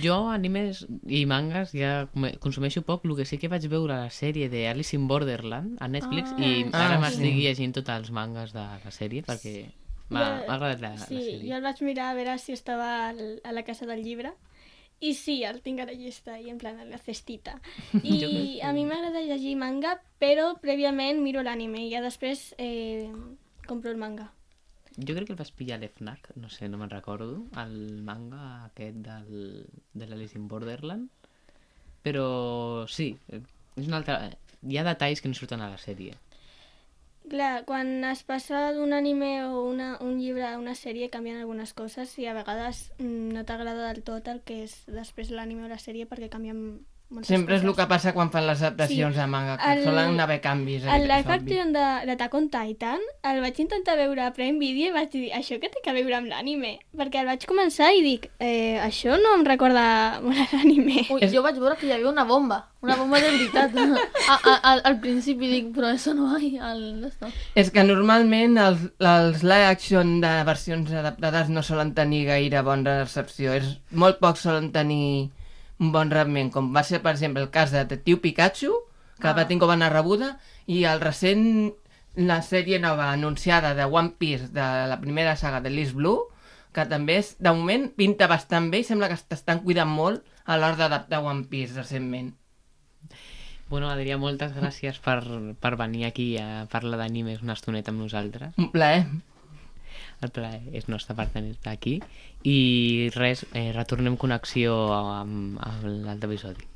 Jo, 0.03 0.29
animes 0.29 0.83
i 1.09 1.23
mangas, 1.27 1.71
ja 1.73 2.09
consumeixo 2.45 2.83
poc. 2.85 3.07
El 3.09 3.15
que 3.17 3.25
sí 3.25 3.39
que 3.41 3.49
vaig 3.49 3.65
veure 3.73 3.95
la 3.97 4.11
sèrie 4.13 4.51
de 4.53 4.67
Alice 4.69 4.95
in 4.95 5.07
Borderland 5.09 5.79
a 5.81 5.89
Netflix 5.89 6.35
i 6.37 6.67
Ah, 6.73 6.85
ara 6.85 6.99
sí. 6.99 7.03
m'estic 7.07 7.39
llegint 7.41 7.73
tots 7.79 7.89
els 7.95 8.11
mangas 8.13 8.53
de 8.53 8.61
la 8.85 8.93
sèrie 8.93 9.25
perquè 9.25 9.71
m'ha 10.11 10.27
Jo- 10.45 10.53
agradat 10.53 10.81
la, 10.85 10.93
Sí, 10.99 11.15
la 11.15 11.21
jo 11.23 11.31
sèrie. 11.31 11.55
el 11.57 11.63
vaig 11.65 11.81
mirar 11.89 12.11
a 12.11 12.15
veure 12.21 12.37
si 12.39 12.53
estava 12.53 13.09
a 13.09 13.53
la 13.53 13.63
casa 13.65 13.87
del 13.87 14.05
llibre 14.05 14.35
i 15.01 15.13
sí, 15.15 15.43
el 15.47 15.61
tinc 15.63 15.83
a 15.83 15.87
la 15.87 15.95
llista 15.95 16.39
i 16.41 16.51
en 16.51 16.59
plan 16.59 16.79
a 16.81 16.87
la 16.89 16.99
cestita. 16.99 17.59
I 18.03 18.59
a 18.65 18.73
mi 18.75 18.85
m'agrada 18.89 19.23
llegir 19.23 19.55
manga, 19.61 19.97
però 20.19 20.55
prèviament 20.63 21.23
miro 21.23 21.45
l'anime 21.47 21.85
i 21.87 21.93
ja 21.93 22.03
després 22.05 22.53
eh, 22.59 23.11
compro 23.69 23.93
el 23.95 24.01
manga. 24.01 24.31
Jo 24.99 25.15
crec 25.15 25.29
que 25.29 25.35
el 25.37 25.39
vaig 25.39 25.53
pillar 25.55 25.77
a 25.79 25.85
l'FNAC, 25.85 26.33
no 26.43 26.49
sé, 26.51 26.67
no 26.67 26.81
me'n 26.81 26.91
recordo, 26.91 27.45
el 27.63 28.03
manga 28.03 28.65
aquest 28.65 28.99
del, 29.05 29.69
de 29.95 30.09
l'Alice 30.11 30.35
in 30.39 30.49
Borderland. 30.51 31.07
Però 32.03 32.87
sí, 32.91 33.13
eh, 33.31 33.43
és 33.77 33.87
una 33.87 34.03
altra... 34.03 34.21
Hi 34.67 34.81
ha 34.81 34.83
detalls 34.83 35.23
que 35.23 35.31
no 35.31 35.39
surten 35.39 35.63
a 35.63 35.69
la 35.71 35.79
sèrie. 35.79 36.17
Clar, 37.29 37.65
quan 37.69 38.05
es 38.09 38.23
passa 38.25 38.71
d'un 38.73 38.95
anime 38.97 39.31
o 39.45 39.65
una, 39.69 39.89
un 40.01 40.17
llibre 40.17 40.47
a 40.49 40.57
una 40.57 40.73
sèrie 40.79 41.11
canvien 41.13 41.37
algunes 41.43 41.75
coses 41.77 42.15
i 42.17 42.25
a 42.25 42.33
vegades 42.33 42.87
mm, 42.97 43.35
no 43.37 43.43
t'agrada 43.45 43.91
del 43.91 44.01
tot 44.07 44.31
el 44.33 44.41
que 44.49 44.63
és 44.65 44.79
després 44.89 45.33
l'anime 45.35 45.67
o 45.67 45.69
la 45.69 45.81
sèrie 45.83 46.09
perquè 46.09 46.31
canvien 46.33 46.63
moltes 47.11 47.29
Sempre 47.29 47.55
és 47.57 47.63
coses. 47.63 47.71
el 47.71 47.77
que 47.83 47.89
passa 47.89 48.13
quan 48.13 48.31
fan 48.31 48.47
les 48.47 48.61
adaptacions 48.63 49.15
Sí. 49.15 49.21
de 49.21 49.27
manga, 49.27 49.57
que 49.59 49.73
El- 49.73 49.85
solen 49.85 50.21
haver 50.21 50.41
canvis. 50.41 50.83
eh, 50.85 50.89
El 50.95 51.03
és 51.03 51.09
live 51.09 51.33
action 51.33 51.73
de 51.73 51.87
d'Attack 52.07 52.35
on 52.35 52.49
Titan 52.51 53.01
el 53.25 53.41
vaig 53.41 53.59
intentar 53.61 53.97
veure 53.97 54.23
a 54.27 54.33
Prime 54.33 54.59
Video 54.59 54.89
i 54.89 54.93
vaig 54.93 55.11
dir, 55.11 55.31
això 55.33 55.57
què 55.59 55.71
té 55.71 55.81
que 55.83 55.93
veure 55.93 56.15
amb 56.17 56.27
l'anime? 56.29 56.79
Perquè 56.97 57.21
el 57.21 57.27
vaig 57.27 57.47
començar 57.47 57.93
i 57.97 58.03
dic, 58.03 58.31
eh, 58.39 58.79
això 58.83 59.17
no 59.21 59.35
em 59.39 59.45
recorda 59.45 60.21
molt 60.21 60.37
a 60.39 60.49
l'anime. 60.57 61.07
Ui, 61.11 61.21
jo 61.33 61.43
vaig 61.43 61.57
veure 61.59 61.77
que 61.77 61.87
hi 61.87 61.93
havia 61.93 62.09
una 62.11 62.25
bomba, 62.25 62.69
una 62.83 62.97
bomba 62.97 63.21
de 63.21 63.31
veritat. 63.31 63.73
A, 64.29 64.35
a, 64.45 64.55
al, 64.73 64.81
al 64.85 65.01
principi 65.01 65.49
dic, 65.49 65.71
però 65.75 65.89
això 65.95 66.13
no 66.15 66.37
hi 66.39 66.59
al... 66.61 67.05
esto. 67.09 67.27
És 67.55 67.71
que 67.71 67.83
normalment 67.85 68.59
els, 68.59 68.83
els 69.01 69.43
live 69.43 69.65
action 69.65 70.21
de 70.21 70.45
versions 70.45 70.93
adaptades 70.93 71.49
no 71.49 71.63
solen 71.63 71.95
tenir 71.95 72.27
gaire 72.27 72.61
bona 72.63 72.99
recepció. 73.05 73.55
És, 73.55 73.79
molt 73.91 74.19
pocs 74.21 74.41
solen 74.45 74.71
tenir 74.73 75.31
un 75.79 75.93
bon 75.95 76.11
rendiment, 76.11 76.51
com 76.55 76.73
va 76.75 76.85
ser, 76.87 77.03
per 77.05 77.15
exemple, 77.15 77.43
el 77.45 77.53
cas 77.55 77.73
de 77.75 77.83
Detectiu 77.85 78.21
Pikachu, 78.23 78.73
que 79.19 79.29
ah. 79.31 79.35
va 79.35 79.47
tenir 79.47 79.63
com 79.63 79.73
bona 79.73 79.91
rebuda, 79.93 80.35
i 80.67 80.83
el 80.91 81.03
recent, 81.03 81.45
la 82.19 82.41
sèrie 82.43 82.81
nova 82.83 83.13
anunciada 83.13 83.75
de 83.79 83.87
One 83.87 84.17
Piece, 84.19 84.51
de 84.55 84.67
la 84.91 84.99
primera 85.01 85.37
saga 85.37 85.61
de 85.63 85.71
Liz 85.71 85.95
Blue, 85.95 86.27
que 86.75 86.85
també 86.91 87.19
és, 87.23 87.37
de 87.43 87.55
moment 87.55 87.89
pinta 87.97 88.29
bastant 88.31 88.69
bé 88.73 88.83
i 88.83 88.87
sembla 88.87 89.09
que 89.11 89.19
t'estan 89.31 89.63
cuidant 89.65 89.91
molt 89.91 90.27
a 90.45 90.59
l'hora 90.59 90.79
d'adaptar 90.83 91.23
One 91.25 91.47
Piece 91.51 91.79
recentment. 91.79 92.35
Bueno, 93.69 93.91
Adrià, 93.93 94.17
moltes 94.17 94.55
gràcies 94.57 94.97
per, 95.05 95.21
per 95.61 95.75
venir 95.77 96.07
aquí 96.09 96.31
a 96.41 96.65
parlar 96.73 96.97
d'animes 97.03 97.43
una 97.45 97.57
estoneta 97.59 97.93
amb 97.93 98.01
nosaltres. 98.01 98.55
Un 98.57 98.71
plaer. 98.73 99.05
El 100.23 100.33
plaer 100.35 100.63
és 100.75 100.89
nostre 100.91 101.15
per 101.19 101.29
tenir-te 101.35 101.71
aquí. 101.71 101.99
I 102.43 103.11
res, 103.15 103.47
eh, 103.53 103.71
retornem 103.77 104.19
connexió 104.19 104.75
amb, 104.95 105.61
amb 105.63 105.87
l'altre 105.87 106.33
episodi. 106.33 106.67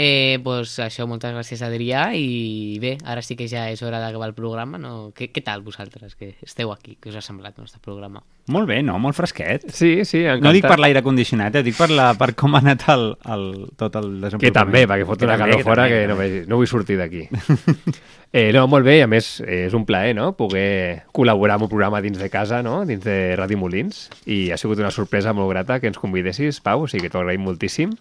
Eh, 0.00 0.38
pues 0.44 0.76
això, 0.78 1.08
moltes 1.10 1.32
gràcies, 1.34 1.58
Adrià, 1.66 2.12
i 2.14 2.78
bé, 2.78 2.92
ara 3.02 3.18
sí 3.18 3.34
que 3.34 3.48
ja 3.50 3.64
és 3.66 3.80
hora 3.82 3.98
d'acabar 3.98 4.28
el 4.28 4.34
programa, 4.36 4.78
no? 4.78 5.08
Què, 5.10 5.26
què 5.34 5.42
tal 5.42 5.64
vosaltres, 5.66 6.14
que 6.14 6.36
esteu 6.46 6.70
aquí? 6.70 6.94
Què 7.02 7.10
us 7.10 7.16
ha 7.18 7.22
semblat 7.24 7.58
el 7.58 7.66
nostre 7.66 7.82
programa? 7.82 8.22
Molt 8.54 8.70
bé, 8.70 8.76
no? 8.86 8.94
Molt 9.02 9.18
fresquet. 9.18 9.66
Sí, 9.74 10.04
sí, 10.06 10.20
encantat. 10.22 10.46
No 10.46 10.54
dic 10.54 10.68
per 10.70 10.78
l'aire 10.78 11.02
condicionat, 11.02 11.58
eh? 11.58 11.64
dic 11.66 11.74
per, 11.74 11.90
la, 11.90 12.12
per 12.20 12.30
com 12.38 12.54
ha 12.54 12.62
anat 12.62 12.86
el, 12.94 13.08
el, 13.26 13.44
tot 13.74 13.98
el 13.98 14.06
desenvolupament. 14.20 14.46
Que 14.46 14.54
també, 14.54 14.84
perquè 14.86 15.08
fot 15.10 15.18
Que 15.18 15.26
una 15.32 15.40
calor 15.42 15.58
que 15.58 15.66
fora 15.66 15.88
també, 15.90 16.06
que, 16.06 16.46
no, 16.46 16.52
no 16.54 16.62
vull 16.62 16.70
sortir 16.70 17.00
d'aquí. 17.02 17.26
eh, 18.32 18.50
no, 18.52 18.66
molt 18.68 18.84
bé, 18.84 18.98
i 18.98 19.04
a 19.04 19.08
més 19.10 19.40
eh, 19.40 19.66
és 19.66 19.74
un 19.74 19.84
plaer 19.88 20.14
no? 20.16 20.32
poder 20.36 21.04
col·laborar 21.16 21.56
amb 21.56 21.64
un 21.68 21.70
programa 21.72 22.00
dins 22.04 22.18
de 22.20 22.28
casa, 22.30 22.62
no? 22.62 22.84
dins 22.88 23.02
de 23.04 23.34
Ràdio 23.38 23.58
Molins, 23.60 24.08
i 24.26 24.50
ha 24.52 24.58
sigut 24.60 24.78
una 24.82 24.90
sorpresa 24.94 25.32
molt 25.32 25.50
grata 25.50 25.80
que 25.80 25.88
ens 25.88 25.98
convidessis, 25.98 26.60
Pau, 26.60 26.84
o 26.84 26.88
sigui 26.88 27.06
que 27.06 27.10
t'ho 27.14 27.22
agraïm 27.22 27.42
moltíssim. 27.46 27.94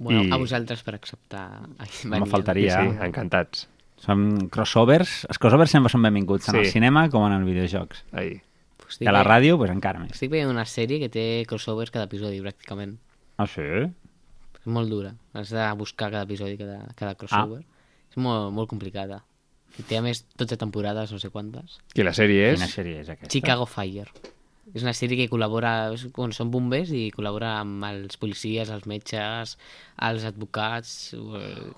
Bueno, 0.00 0.22
I- 0.24 0.30
a 0.32 0.38
vosaltres 0.40 0.82
per 0.82 0.94
acceptar... 0.96 1.60
Ai, 1.78 1.88
No 2.08 2.20
me 2.24 2.26
faltaria. 2.26 2.78
Sí, 2.80 2.88
sí, 2.96 3.04
encantats. 3.04 3.66
Som 4.00 4.48
crossovers. 4.48 5.26
Els 5.28 5.36
crossovers 5.38 5.70
sempre 5.76 5.90
són 5.92 6.00
benvinguts, 6.06 6.46
tant 6.46 6.56
Sí. 6.56 6.62
al 6.64 6.70
cinema 6.72 7.02
com 7.12 7.26
en 7.26 7.34
els 7.36 7.44
videojocs. 7.44 8.06
Ahí. 8.16 8.38
Estic 8.88 9.04
I 9.04 9.10
a 9.10 9.12
la 9.12 9.20
ràdio, 9.22 9.58
pues, 9.60 9.70
encara 9.70 10.00
més. 10.00 10.14
Estic 10.16 10.30
veient 10.32 10.48
una 10.48 10.64
sèrie 10.64 10.96
que 10.98 11.10
té 11.12 11.44
crossovers 11.46 11.92
cada 11.92 12.06
episodi, 12.08 12.40
pràcticament. 12.40 12.96
Ah, 13.36 13.44
sí? 13.46 13.60
És 13.60 14.64
molt 14.66 14.88
dura. 14.88 15.12
Has 15.36 15.52
de 15.52 15.66
buscar 15.76 16.08
cada 16.10 16.24
episodi, 16.24 16.56
cada, 16.56 16.80
cada 16.96 17.14
crossover. 17.14 17.60
Ah. 17.60 18.08
És 18.10 18.16
molt, 18.16 18.54
molt 18.56 18.68
complicada. 18.72 19.20
I 19.78 19.84
té, 19.86 19.96
a 19.98 20.02
més, 20.02 20.24
12 20.38 20.56
temporades, 20.60 21.12
no 21.14 21.18
sé 21.22 21.30
quantes. 21.30 21.78
I 21.94 22.02
la 22.04 22.12
sèrie 22.16 22.50
és... 22.52 22.58
Quina 22.58 22.68
sèrie 22.72 23.00
és 23.04 23.08
aquesta? 23.12 23.30
Chicago 23.32 23.66
Fire. 23.70 24.10
És 24.74 24.84
una 24.84 24.92
sèrie 24.94 25.16
que 25.18 25.28
col·labora, 25.32 25.90
bueno, 26.16 26.34
són 26.36 26.50
bombers 26.52 26.90
i 26.94 27.08
col·labora 27.14 27.56
amb 27.62 27.82
els 27.88 28.18
policies, 28.20 28.68
els 28.70 28.86
metges, 28.90 29.56
els 30.06 30.26
advocats... 30.28 30.92
eh, 31.16 31.70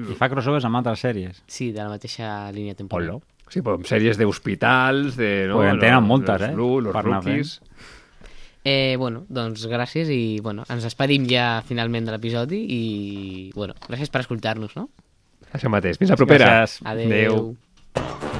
I 0.00 0.16
fa 0.16 0.28
crossovers 0.32 0.64
amb 0.68 0.76
altres 0.80 1.02
sèries. 1.04 1.42
Sí, 1.48 1.70
de 1.72 1.82
la 1.82 1.90
mateixa 1.92 2.50
línia 2.52 2.76
temporal. 2.78 3.16
Hola. 3.16 3.30
Sí, 3.52 3.60
però 3.60 3.76
amb 3.76 3.84
sèries 3.88 4.16
d'hospitals, 4.20 5.18
de... 5.20 5.46
No, 5.50 5.58
Pues 5.60 5.72
en 5.74 5.80
tenen 5.82 5.98
Los- 6.00 6.08
moltes, 6.08 6.40
los 6.40 6.48
eh, 6.50 6.54
Blue, 6.54 6.80
los 6.80 6.94
per 6.96 7.04
rookies... 7.04 7.58
Eh, 8.64 8.96
bueno, 8.96 9.26
doncs 9.28 9.66
gràcies 9.68 10.08
i 10.08 10.38
bueno, 10.40 10.62
ens 10.72 10.86
despedim 10.86 11.26
ja 11.28 11.58
finalment 11.68 12.06
de 12.08 12.14
l'episodi 12.14 12.62
i 12.72 12.82
bueno, 13.52 13.74
gràcies 13.90 14.08
per 14.08 14.22
escoltar-nos, 14.24 14.72
no? 14.78 14.86
Això 15.54 15.70
mateix. 15.72 16.00
Fins 16.00 16.10
la 16.10 16.18
propera. 16.20 16.50
Gràcies. 16.50 16.82
Adeu. 16.84 17.10
Adeu. 17.12 18.33